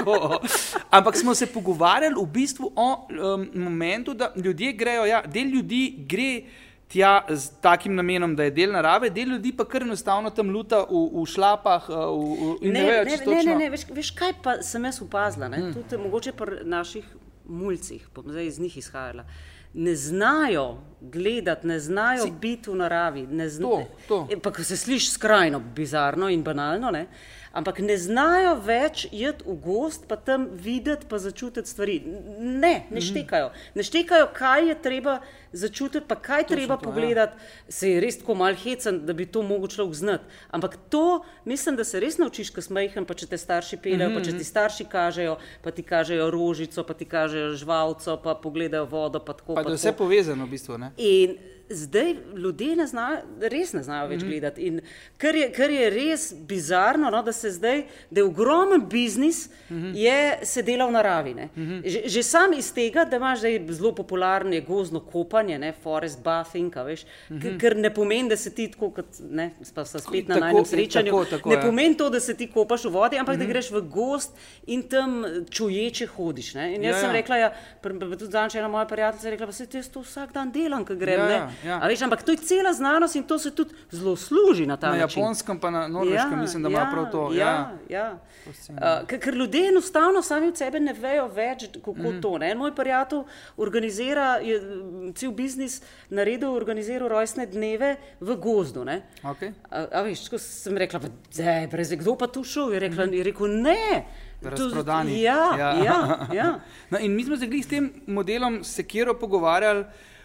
Ampak 0.97 1.17
smo 1.21 1.35
se 1.37 1.45
pogovarjali 1.47 2.17
v 2.17 2.25
bistvu 2.25 2.73
o 2.73 2.89
um, 3.05 3.45
momentu, 3.53 4.15
da 4.17 4.33
ljudje 4.33 4.73
grejo, 4.73 5.05
ja, 5.05 5.21
del 5.29 5.53
ljudi 5.53 5.83
gre 6.09 6.31
tja 6.93 7.25
z 7.29 7.51
takim 7.61 7.95
namenom, 7.95 8.37
da 8.37 8.45
je 8.45 8.51
del 8.51 8.73
narave, 8.73 9.11
del 9.11 9.33
ljudi 9.35 9.55
pa 9.57 9.65
kar 9.65 9.83
enostavno 9.83 10.31
tam 10.31 10.51
luta 10.53 10.83
v, 10.91 11.01
v 11.15 11.25
šlapah. 11.27 11.89
V, 11.89 11.95
v, 12.61 12.73
ne, 12.73 12.85
ne, 12.85 12.99
ne, 13.05 13.17
ne, 13.27 13.43
ne, 13.45 13.57
ne, 13.65 13.71
veš, 13.73 13.87
veš, 13.97 14.13
kaj 14.19 14.37
pa 14.45 14.59
sem 14.63 14.85
jaz 14.85 15.01
opazila, 15.05 15.49
hmm. 15.49 15.73
tudi 15.79 16.03
mogoče 16.03 16.37
pri 16.37 16.61
naših 16.69 17.09
mulcih, 17.49 18.05
bom 18.15 18.29
zdaj 18.29 18.47
iz 18.47 18.61
njih 18.61 18.79
izhajala. 18.79 19.25
Ne 19.75 19.95
znajo 19.97 20.83
gledati, 21.01 21.67
ne 21.67 21.79
znajo 21.81 22.27
si, 22.27 22.33
biti 22.41 22.71
v 22.71 22.75
naravi. 22.77 23.23
Zna, 23.49 23.69
to, 23.69 23.85
to. 24.09 24.19
E, 24.31 24.37
pa, 24.37 24.53
se 24.53 24.77
sliši 24.77 25.11
skrajno 25.11 25.63
bizarno 25.75 26.29
in 26.29 26.43
banalno. 26.45 26.91
Ne? 26.91 27.07
Ampak 27.53 27.79
ne 27.79 27.97
znajo 28.01 28.55
več 28.65 29.05
iti 29.13 29.45
v 29.45 29.57
gost, 29.61 30.07
pa 30.09 30.17
tam 30.17 30.49
videti, 30.53 31.07
pa 31.09 31.19
začutiti 31.19 31.69
stvari. 31.69 32.01
Ne, 32.39 32.89
ne 32.91 32.99
mhm. 32.99 33.05
štekajo. 33.07 33.53
Ne 33.75 33.87
štekajo, 33.87 34.29
kaj 34.35 34.69
je 34.69 34.77
treba 34.83 35.21
začutiti, 35.53 36.05
pa 36.09 36.17
kaj 36.17 36.49
to 36.49 36.57
treba 36.57 36.77
to, 36.77 36.81
ja. 36.81 36.85
pogledati. 36.89 37.37
Ja. 37.37 37.73
Se 37.77 37.93
je 37.93 38.01
res 38.01 38.19
tako 38.19 38.35
mal 38.41 38.57
hecen, 38.57 39.03
da 39.07 39.13
bi 39.13 39.27
to 39.29 39.45
mogel 39.45 39.69
človek 39.69 39.95
znati. 39.95 40.25
Ampak 40.51 40.77
to 40.89 41.23
mislim, 41.45 41.77
da 41.77 41.85
se 41.85 42.01
res 42.01 42.19
naučiš, 42.19 42.51
ko 42.51 42.65
smejhen, 42.65 43.05
pa 43.05 43.15
če 43.15 43.29
te 43.29 43.39
starši 43.39 43.77
peljejo, 43.77 44.09
mm 44.09 44.13
-hmm. 44.13 44.19
pa 44.19 44.25
če 44.25 44.31
ti 44.31 44.43
mhm. 44.43 44.51
starši 44.51 44.85
kažejo, 44.85 45.39
pa 45.63 45.71
ti 45.71 45.83
kažejo 45.83 46.31
rožico, 46.31 46.85
pa 46.85 46.95
ti 46.95 47.05
kažejo 47.05 47.55
žvalco, 47.57 48.17
pa 48.17 48.35
pogledajo 48.35 48.85
vodo. 48.85 49.21
Pa 49.21 49.33
tako, 49.33 49.55
pa 49.55 49.63
pa 49.63 49.71
vse 49.71 49.93
povezano 49.93 50.47
v 50.47 50.51
bistvu. 50.51 50.79
Ne? 50.79 50.93
In 50.97 51.37
zdaj 51.71 52.15
ljudje 52.37 52.77
ne 52.77 52.87
znajo, 52.87 53.19
res 53.41 53.73
ne 53.73 53.83
znajo 53.83 54.09
več 54.09 54.23
mm 54.23 54.25
-hmm. 54.25 54.31
gledati. 54.31 54.63
In 54.63 54.81
kar 55.17 55.35
je, 55.35 55.53
kar 55.53 55.71
je 55.71 55.91
res 55.91 56.35
bizarno, 56.35 57.11
no, 57.11 57.23
da 57.23 57.33
se 57.33 57.51
zdaj, 57.51 57.85
da 58.11 58.21
je 58.21 58.25
ogromen 58.25 58.89
biznis, 58.89 59.49
mm 59.71 59.77
-hmm. 59.77 59.97
je 59.97 60.39
se 60.43 60.63
dela 60.63 60.87
v 60.87 60.93
naravi. 60.93 61.35
Mm 61.35 61.49
-hmm. 61.57 61.89
že, 61.89 62.03
že 62.05 62.23
sam 62.23 62.53
iz 62.53 62.75
tega, 62.75 63.05
da 63.05 63.17
imaš 63.17 63.39
zdaj 63.39 63.67
zelo 63.69 63.95
popularno 63.95 64.61
gozno 64.61 65.01
kopanje, 65.01 65.59
ne, 65.59 65.73
forest 65.73 66.23
bathing, 66.23 66.77
veš, 66.77 67.05
mm 67.29 67.39
-hmm. 67.39 67.61
ker 67.61 67.77
ne 67.77 67.95
pomeni, 67.95 68.29
da 68.29 68.37
se 68.37 68.51
ti 68.51 68.71
tako, 68.71 68.91
kot 68.91 69.07
ne, 69.31 69.51
pa 69.75 69.85
so 69.85 69.99
spet 69.99 70.29
na 70.29 70.37
najnem 70.37 70.65
srečanju, 70.65 71.11
tako, 71.11 71.25
tako, 71.25 71.49
ne 71.49 71.55
ja. 71.55 71.61
pomeni 71.61 71.97
to, 71.97 72.11
da 72.11 72.21
se 72.21 72.37
ti 72.37 72.47
kopaš 72.47 72.85
v 72.85 72.89
vodi, 72.89 73.19
ampak 73.19 73.35
mm 73.35 73.37
-hmm. 73.37 73.39
da 73.39 73.45
mhm. 73.45 73.53
greš 73.53 73.71
v 73.71 73.81
gost 73.81 74.33
in 74.67 74.83
tam 74.83 75.25
čuječe 75.51 76.07
hodiš. 76.07 76.55
Ne. 76.55 76.75
In 76.75 76.85
jaz 76.85 76.97
ja, 76.97 77.01
sem 77.01 77.09
ja. 77.09 77.13
rekla, 77.13 77.37
ja, 77.37 77.53
tudi 77.83 78.29
danes 78.29 78.55
ena 78.55 78.69
moja 78.69 78.87
prijateljica 78.87 79.29
je 79.29 79.31
rekla, 79.31 79.47
da 79.47 79.53
se 79.53 79.67
jaz 79.73 79.89
to 79.89 80.01
vsak 80.01 80.33
dan 80.33 80.53
delam, 80.53 80.85
ko 80.85 80.95
grem. 80.95 81.21
Ja, 81.21 81.31
ja. 81.31 81.52
Veš, 81.89 82.03
ampak 82.03 82.23
to 82.23 82.33
je 82.33 82.37
cela 82.37 82.73
znanost 82.73 83.17
in 83.17 83.23
to 83.23 83.39
se 83.39 83.51
tudi 83.51 83.75
zelo 83.91 84.17
služi 84.17 84.67
na 84.67 84.77
ta 84.77 84.91
na 84.91 84.97
način. 84.97 85.23
Na 85.23 85.29
japonskem, 85.29 85.59
pa 85.59 85.71
na 85.71 85.89
norveškem, 85.89 86.33
ja, 86.33 86.37
mislim, 86.37 86.63
da 86.63 86.69
ima 86.69 86.79
ja, 86.79 86.91
prav 86.93 87.11
to. 87.11 87.33
Ja, 87.33 87.47
ja. 87.89 87.99
ja. 87.99 88.19
Uh, 88.69 89.19
ker 89.21 89.35
ljudje 89.35 89.69
enostavno 89.69 90.23
sami 90.23 90.49
od 90.49 90.59
sebe 90.59 90.81
ne 90.81 90.93
vejo 90.93 91.29
več, 91.29 91.69
kako 91.85 92.11
mm. 92.11 92.21
to. 92.23 92.39
Ne? 92.39 92.55
Moj 92.55 92.75
prijatelj 92.75 93.23
organizira, 93.57 94.37
je 94.43 94.61
cel 95.15 95.31
biznis 95.31 95.81
naredil, 96.11 96.53
organiziral 96.55 97.09
rojstne 97.09 97.47
dneve 97.47 97.97
v 98.21 98.37
gozdu. 98.37 98.83
Okay. 98.83 99.53
A, 99.71 99.87
a 99.93 100.03
veš, 100.03 100.27
ko 100.33 100.39
sem 100.39 100.77
rekla, 100.77 101.01
da 101.37 101.57
je 101.63 101.97
kdo 101.97 102.17
pa 102.19 102.27
tu 102.27 102.45
šel, 102.45 102.73
je, 102.73 102.81
rekla, 102.89 103.07
mm. 103.07 103.15
je 103.15 103.25
rekel 103.31 103.57
ne. 103.63 104.05
Razprodani. 104.43 105.21
Ja, 105.23 105.55
ja. 105.59 105.75
Ja, 105.85 106.27
ja. 106.35 106.61
no, 106.91 106.99
in 106.99 107.15
mi 107.15 107.25
smo 107.25 107.37
se 107.37 107.47
s 107.47 107.67
tem 107.67 107.93
modelom 108.07 108.65
Sekiro 108.65 109.15
pogovarjali 109.15 109.85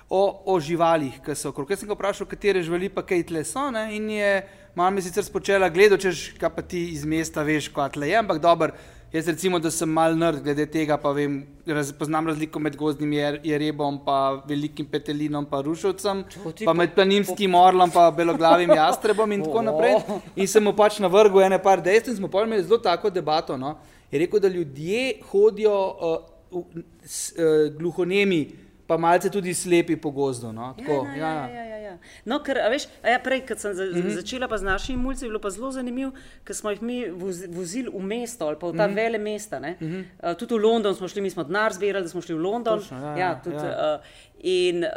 o, 0.10 0.41
o 0.45 0.60
živalih, 0.60 1.20
ki 1.24 1.36
so 1.36 1.51
okrog. 1.51 1.72
Jaz 1.72 1.84
sem 1.84 1.89
ga 1.89 1.97
vprašal, 1.97 2.28
katere 2.30 2.64
živali 2.64 2.89
pa 2.89 3.03
kaj 3.03 3.26
tle 3.28 3.43
so. 3.47 3.68
Ne? 3.72 3.89
In 3.97 4.10
je 4.10 4.30
mama 4.76 5.01
sicer 5.03 5.26
spočela 5.26 5.70
gledati, 5.70 6.08
če 6.08 6.38
kaj 6.39 6.53
pa 6.55 6.64
ti 6.64 6.88
iz 6.93 7.03
mesta 7.05 7.43
veš, 7.43 7.72
kaj 7.76 7.97
tle 7.97 8.12
je, 8.12 8.16
ampak 8.20 8.39
dobro. 8.43 8.72
Jaz 9.08 9.28
recimo, 9.32 9.55
da 9.64 9.72
sem 9.72 9.88
mal 9.88 10.18
nerd 10.20 10.41
glede 10.43 10.66
tega, 10.68 10.97
pa 10.99 11.14
vem, 11.16 11.38
raz, 11.66 11.93
poznam 11.95 12.28
razliko 12.28 12.60
med 12.60 12.76
gozdnim 12.76 13.14
jer- 13.16 13.38
jerebom, 13.43 14.01
pa 14.03 14.43
velikim 14.49 14.86
petelinom, 14.86 15.45
pa 15.47 15.62
rušovcem, 15.64 16.26
pa 16.66 16.74
med 16.76 16.91
planinským 16.95 17.55
orlom, 17.55 17.91
pa 17.91 18.10
beloglavim 18.12 18.74
jastrebom 18.76 19.32
in 19.32 19.45
tako 19.47 19.64
naprej. 19.70 19.95
In 20.36 20.51
sem 20.51 20.64
mu 20.64 20.76
pač 20.76 20.99
navrgel 20.99 21.45
ene 21.47 21.60
par 21.64 21.80
dejstev 21.80 22.12
in 22.14 22.20
smo 22.20 22.28
pa 22.28 22.43
imeli 22.43 22.68
zelo 22.68 22.82
tako 22.84 23.10
debato. 23.10 23.55
No. 23.58 23.78
Je 24.12 24.20
rekel, 24.20 24.43
da 24.43 24.51
ljudje 24.51 25.22
hodijo 25.32 25.80
uh, 25.88 26.18
v, 26.51 26.84
s, 27.08 27.32
uh, 27.32 27.72
gluhonemi, 27.80 28.43
pa 28.88 28.98
malce 28.98 29.30
tudi 29.30 29.54
slepi 29.54 29.96
po 29.96 30.12
gozdu. 30.12 30.52
No. 30.52 30.74
Tako, 30.78 31.08
Ja, 31.08 31.14
ja, 31.16 31.34
ja, 31.34 31.48
ja, 31.48 31.64
ja, 31.64 31.78
ja. 31.78 31.98
No, 32.26 32.40
ker, 32.44 32.60
a 32.62 32.70
veš, 32.72 32.88
ja, 33.04 33.20
prej, 33.24 33.44
ko 33.48 33.56
sem 33.56 33.74
za, 33.74 33.84
mm 33.84 34.02
-hmm. 34.02 34.16
začela 34.16 34.48
pa 34.48 34.58
z 34.58 34.64
našimi 34.64 35.04
mulci, 35.04 35.26
je 35.26 35.30
bilo 35.30 35.40
pa 35.40 35.50
zelo 35.50 35.72
zanimivo, 35.72 36.12
ker 36.44 36.56
smo 36.56 36.70
jih 36.70 36.82
mi 36.82 37.10
voz, 37.10 37.44
vozili 37.48 37.90
v 37.90 38.04
mesto 38.04 38.48
ali 38.48 38.60
pa 38.60 38.68
v 38.68 38.78
ta 38.78 38.88
mm 38.88 38.92
-hmm. 38.92 38.96
vele 38.96 39.18
mesta. 39.18 39.60
Mm 39.60 39.76
-hmm. 39.80 40.04
uh, 40.24 40.38
tudi 40.38 40.54
v 40.54 40.58
London 40.58 40.96
smo 40.96 41.08
šli, 41.08 41.22
mi 41.22 41.30
smo 41.30 41.44
denar 41.44 41.74
zbirali, 41.74 42.04
da 42.04 42.10
smo 42.10 42.22
šli 42.22 42.36
v 42.36 42.40
London. 42.42 42.80
Točno, 42.80 42.98
ja, 42.98 43.12
ja, 43.12 43.18
ja, 43.18 43.42
tudi, 43.44 43.56
ja. 43.56 44.00
Uh, 44.00 44.06
in 44.40 44.84
uh, 44.84 44.90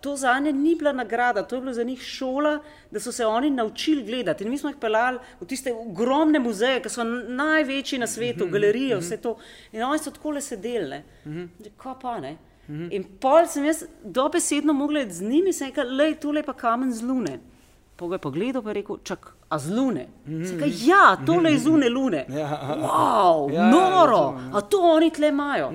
to 0.00 0.16
za 0.16 0.38
nje 0.38 0.52
ni 0.52 0.74
bila 0.74 0.92
nagrada, 0.92 1.42
to 1.42 1.56
je 1.56 1.60
bilo 1.60 1.72
za 1.72 1.82
njih 1.82 2.02
šola, 2.02 2.58
da 2.90 3.00
so 3.00 3.12
se 3.12 3.26
oni 3.26 3.50
naučili 3.50 4.04
gledati. 4.04 4.44
In 4.44 4.50
mi 4.50 4.58
smo 4.58 4.70
jih 4.70 4.76
pelali 4.80 5.18
v 5.40 5.46
tiste 5.46 5.72
ogromne 5.72 6.38
muzeje, 6.38 6.82
ki 6.82 6.88
so 6.88 7.04
največji 7.04 7.98
na 7.98 8.06
svetu, 8.06 8.44
Mhm, 8.44 8.52
galerije, 8.52 8.96
vse 8.96 9.16
to. 9.16 9.36
In 9.72 9.82
oni 9.82 9.98
so 9.98 10.10
tako 10.10 10.30
le 10.30 10.40
sedeli. 10.40 11.02
Ne? 11.24 11.48
Kaj 11.76 11.94
pa 12.02 12.20
ne? 12.20 12.36
In 12.68 13.04
pol 13.20 13.46
sem 13.48 13.64
jaz 13.64 13.84
dobesedno 14.04 14.72
mogla 14.72 15.06
z 15.08 15.24
njimi, 15.24 15.52
sem 15.52 15.70
rekel, 15.70 15.88
lej, 15.96 16.18
tole 16.20 16.42
je 16.42 16.44
pa 16.44 16.52
kamen 16.52 16.92
z 16.92 17.02
lune. 17.02 17.38
Pogaj 17.96 18.16
je 18.16 18.20
pogledal 18.20 18.68
je 18.68 18.74
rekel, 18.74 18.98
čak, 19.02 19.32
a 19.48 19.58
z 19.58 19.72
lune? 19.72 20.04
Sem 20.26 20.58
rekel, 20.58 20.74
ja, 20.86 21.16
tole 21.26 21.50
je 21.52 21.58
zune 21.58 21.88
lune. 21.88 22.26
Ja. 22.38 22.76
Wow, 22.76 23.48
Ja, 23.54 23.70
noro, 23.70 24.20
razumem, 24.20 24.54
a 24.54 24.60
to 24.60 24.80
oni 24.80 25.10
tle 25.10 25.28
imajo. 25.28 25.72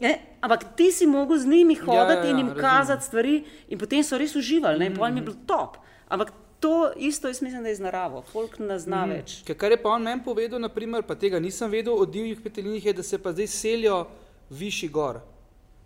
Ne? 0.00 0.18
Ampak 0.40 0.64
ti 0.76 0.88
si 0.92 1.06
mogel 1.06 1.38
z 1.38 1.46
njimi 1.46 1.74
hoditi 1.74 2.26
ja, 2.26 2.30
in 2.30 2.38
jim 2.38 2.48
razumem. 2.48 2.60
kazati 2.60 3.04
stvari, 3.04 3.44
in 3.68 3.78
potem 3.78 4.02
so 4.02 4.18
res 4.18 4.36
uživali, 4.36 4.78
ne? 4.78 4.86
in 4.86 4.96
potem 4.96 5.16
je 5.16 5.22
bilo 5.22 5.36
top. 5.46 5.76
Ampak 6.08 6.32
to 6.60 6.92
isto 6.96 7.28
jaz 7.28 7.42
mislim, 7.42 7.62
da 7.62 7.68
je 7.68 7.74
z 7.74 7.80
naravo, 7.80 8.22
folk 8.22 8.58
ne 8.58 8.78
zna 8.78 9.04
več. 9.04 9.42
Ker 9.44 9.56
kar 9.56 9.70
je 9.70 9.82
pa 9.82 9.88
on 9.88 10.02
meni 10.02 10.24
povedal, 10.24 10.60
naprimer, 10.60 11.02
pa 11.02 11.14
tega 11.14 11.40
nisem 11.40 11.70
vedel 11.70 11.94
o 11.94 12.04
divjih 12.04 12.40
petelinih, 12.40 12.86
je, 12.86 12.92
da 12.92 13.02
se 13.02 13.18
pa 13.18 13.32
zdaj 13.32 13.46
selijo 13.46 14.06
višji 14.50 14.88
gor. 14.88 15.20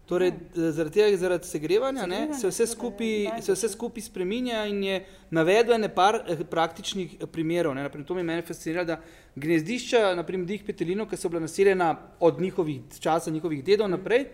Torej, 0.05 0.33
Ja. 0.55 0.71
zaradi 0.73 1.01
tega, 1.01 1.17
zaradi 1.17 1.49
segrevanja, 1.49 2.07
ne, 2.07 2.35
se 2.37 2.49
vse 2.49 2.67
skupaj 2.67 3.41
se 3.43 3.53
vse 3.53 3.69
skupaj 3.73 4.03
spreminja 4.05 4.67
in 4.69 4.83
je 4.85 4.99
navedel 5.31 5.79
ene 5.79 5.89
par 5.89 6.19
eh, 6.29 6.43
praktičnih 6.45 7.15
eh, 7.21 7.27
primerov. 7.27 7.75
Ne. 7.75 7.83
Naprimer, 7.83 8.07
to 8.07 8.15
me 8.15 8.23
meni 8.23 8.43
fascinira, 8.43 8.85
da 8.85 8.99
gnezdišča, 9.37 10.15
naprimer 10.15 10.47
divjih 10.47 10.67
petelinov, 10.67 11.09
ki 11.09 11.17
so 11.17 11.29
bila 11.29 11.41
naseljena 11.41 11.95
od 12.21 12.41
njihovih 12.41 12.83
časa, 13.01 13.31
njihovih 13.31 13.65
dedov 13.65 13.89
naprej, 13.89 14.27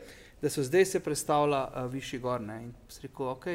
da 0.42 0.50
so 0.50 0.62
zdaj 0.62 0.84
se 0.84 1.00
predstavlja 1.00 1.62
uh, 1.68 1.92
višji 1.92 2.18
gor. 2.18 2.40
Ne. 2.40 2.64
In 2.64 2.74
sem 2.88 3.06
rekel, 3.06 3.28
ok, 3.28 3.46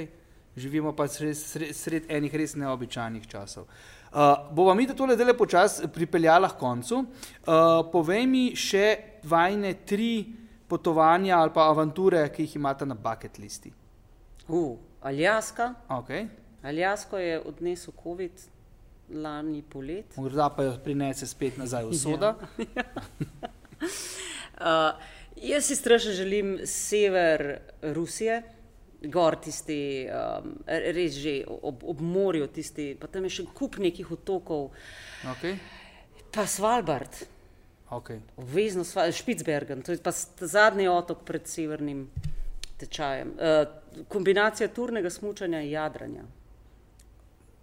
živimo 0.56 0.96
pa 0.96 1.08
sred, 1.08 1.36
sred, 1.38 1.76
sred 1.76 2.08
enih 2.08 2.36
res 2.36 2.56
neobičajnih 2.56 3.28
časov. 3.28 3.68
Uh, 4.16 4.54
bova 4.56 4.74
mi 4.74 4.88
tole 4.88 5.20
zdaj 5.20 5.36
počasi 5.38 5.92
pripeljala 5.92 6.50
k 6.50 6.60
koncu. 6.60 6.96
Uh, 6.96 7.84
povej 7.92 8.24
mi 8.26 8.46
še 8.56 9.20
vajne 9.28 9.74
tri 9.84 10.45
potovanja 10.68 11.38
ali 11.38 11.52
pa 11.54 11.70
avanture, 11.70 12.30
ki 12.34 12.44
jih 12.44 12.56
imate 12.56 12.86
na 12.86 12.96
bucket 12.96 13.38
listi. 13.38 13.74
Uh, 14.48 14.78
Aljaska, 15.02 15.74
Okay. 15.90 16.28
Aljasko 16.64 17.18
je 17.18 17.40
odnesel 17.46 17.94
COVID 18.04 18.32
lani 19.14 19.62
polet. 19.62 20.18
Morda 20.18 20.50
pa 20.50 20.64
jo 20.64 20.78
prinese 20.84 21.28
spet 21.28 21.58
nazaj 21.58 21.86
v 21.86 21.94
soda. 21.94 22.36
Uh, 24.56 24.96
jaz 25.36 25.66
si 25.66 25.76
strašno 25.76 26.12
želim 26.12 26.60
sever 26.66 27.60
Rusije, 27.82 28.42
gor 29.04 29.36
tisti, 29.36 30.08
um, 30.08 30.54
res 30.68 31.14
že 31.20 31.44
ob, 31.62 31.84
ob 31.84 32.00
morju, 32.02 32.48
tisti, 32.48 32.96
pa 32.96 33.08
tam 33.08 33.28
je 33.28 33.30
še 33.30 33.46
kup 33.54 33.76
nekih 33.78 34.12
otokov, 34.16 34.70
Okay. 35.34 35.58
pa 36.32 36.46
Svalbard, 36.48 37.20
Okay. 37.90 38.20
obvezno 38.38 38.84
Sval- 38.84 39.12
Špicbergen, 39.12 39.82
to 39.82 39.92
je 39.92 39.98
pa 39.98 40.12
zadnji 40.42 40.88
otok 40.88 41.24
pred 41.24 41.48
severnim 41.48 42.10
tečajem. 42.78 43.28
Uh, 43.30 43.68
kombinacija 44.08 44.68
turnega 44.68 45.10
smučanja 45.10 45.62
in 45.62 45.70
jadranja. 45.70 46.24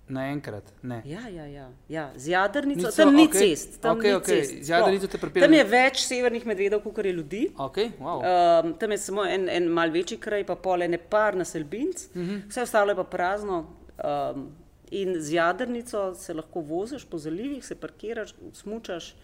Naenkrat, 0.08 0.62
ne. 0.82 1.02
Ja, 1.06 1.28
ja, 1.28 1.46
ja, 1.46 1.68
ja. 1.88 2.10
z 2.16 2.28
jadrnico, 2.28 2.80
Nico, 2.80 2.90
tam 2.94 3.14
ni 3.14 3.24
okej, 3.24 3.40
cest. 3.40 3.80
Tam 3.80 3.96
okej, 3.96 4.10
ni 4.10 4.16
okej, 4.16 4.40
cest, 4.40 4.54
z 4.60 4.68
jadrnico 4.68 5.06
te 5.08 5.18
pripelje- 5.18 5.40
Tam 5.40 5.52
je 5.52 5.64
več 5.64 6.02
severnih 6.02 6.46
medvedov, 6.46 6.82
kot 6.82 6.98
je 6.98 7.12
ljudi. 7.12 7.42
Okay, 7.56 7.90
wow. 7.98 8.20
Um, 8.20 8.74
tam 8.74 8.90
je 8.90 8.98
samo 8.98 9.24
en, 9.26 9.48
en 9.48 9.68
mal 9.68 9.90
večji 9.90 10.18
kraj, 10.18 10.44
pa 10.44 10.54
pol 10.56 10.82
ene 10.82 10.98
par 11.00 11.34
naselbinc, 11.34 11.96
uh 12.04 12.16
Mhm. 12.16 12.30
-huh. 12.30 12.48
vse 12.48 12.62
ostalo 12.62 12.90
je 12.90 12.96
pa 12.96 13.04
prazno. 13.06 13.66
Um, 13.98 14.50
in 14.92 15.20
z 15.20 15.32
jadrnico 15.32 16.14
se 16.14 16.34
lahko 16.34 16.60
voziš 16.62 17.04
po 17.04 17.18
zalivih, 17.18 17.64
se 17.64 17.74
parkiraš, 17.76 18.34
smučaš. 18.52 19.14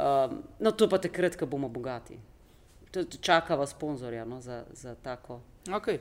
Um, 0.00 0.42
no, 0.58 0.72
to 0.72 0.88
pa 0.88 0.98
takrat, 0.98 1.36
ko 1.36 1.46
bomo 1.46 1.68
bogati. 1.68 2.16
Čakava 3.20 3.66
sponzorja 3.66 4.24
no, 4.24 4.40
za, 4.40 4.64
za 4.72 4.94
tako. 4.94 5.40
Okay. 5.68 5.98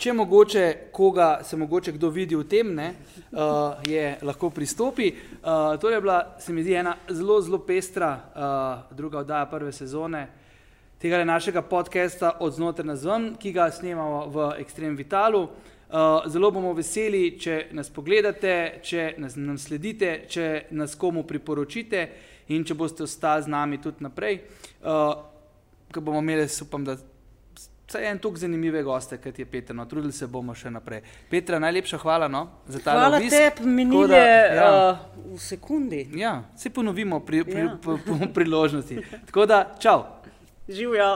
Če 0.00 0.12
mogoče 0.16 0.76
koga 0.92 1.40
se 1.44 1.56
mogoče 1.56 1.92
kdo 1.92 2.08
vidi 2.08 2.36
v 2.36 2.46
tem, 2.48 2.70
ne, 2.74 2.94
uh, 3.32 3.76
je 3.84 4.16
lahko 4.22 4.48
pristopi. 4.50 5.10
Uh, 5.12 5.76
to 5.80 5.90
je 5.90 6.00
bila, 6.00 6.36
se 6.40 6.52
mi 6.52 6.64
zdi, 6.64 6.72
ena 6.80 6.96
zelo, 7.08 7.40
zelo 7.44 7.58
pestra 7.58 8.14
uh, 8.16 8.96
druga 8.96 9.18
oddaja 9.18 9.46
prve 9.46 9.72
sezone 9.72 10.28
tega 11.00 11.24
našega 11.24 11.62
podcasta 11.62 12.36
od 12.40 12.52
znotraj 12.52 12.86
na 12.86 12.96
zven, 12.96 13.34
ki 13.40 13.52
ga 13.52 13.70
snemamo 13.72 14.26
v 14.28 14.48
Extreme 14.60 14.96
Vitalu. 14.96 15.42
Uh, 15.42 16.26
zelo 16.28 16.50
bomo 16.52 16.72
veseli, 16.76 17.38
če 17.40 17.70
nas 17.72 17.88
pogledate, 17.90 18.80
če 18.84 19.14
nas, 19.18 19.36
nam 19.36 19.56
sledite, 19.58 20.26
če 20.28 20.66
nas 20.76 20.94
komu 20.94 21.24
priporočite 21.24 22.04
in 22.50 22.64
če 22.64 22.74
boste 22.74 23.02
ostali 23.02 23.42
z 23.42 23.48
nami 23.48 23.78
tudi 23.78 24.02
naprej. 24.02 24.42
Uh, 24.82 25.14
Ko 25.90 25.98
bomo 26.00 26.20
imeli, 26.22 26.44
upam, 26.62 26.84
da 26.84 26.94
Vsaj 27.90 28.04
en 28.06 28.18
tok 28.22 28.36
zanimive 28.38 28.84
goste, 28.86 29.16
kot 29.18 29.34
je 29.34 29.44
Peter. 29.44 29.74
No, 29.74 29.82
trudili 29.82 30.12
se 30.14 30.28
bomo 30.30 30.54
še 30.54 30.70
naprej. 30.70 31.00
Petra, 31.26 31.58
najlepša 31.58 31.98
hvala 31.98 32.28
no, 32.30 32.44
za 32.70 32.78
ta 32.78 32.92
Hvala 32.94 33.18
obisk. 33.18 33.34
tebi, 33.34 33.66
minil 33.66 33.96
Tako 33.96 34.06
da, 34.06 34.16
je 34.16 34.36
ja, 34.54 34.68
uh, 34.70 35.00
v 35.34 35.38
sekundi. 35.42 36.04
ja, 36.14 36.44
se 36.54 36.70
ponovimo 36.70 37.18
pri, 37.20 37.42
pri, 37.44 37.60
Ja. 37.60 37.74
pri, 37.76 37.96
pri 37.98 38.28
priložnosti. 38.32 38.94
Tako 39.26 39.46
da, 39.46 39.74
čau. 39.80 40.04
Živijo. 40.68 41.10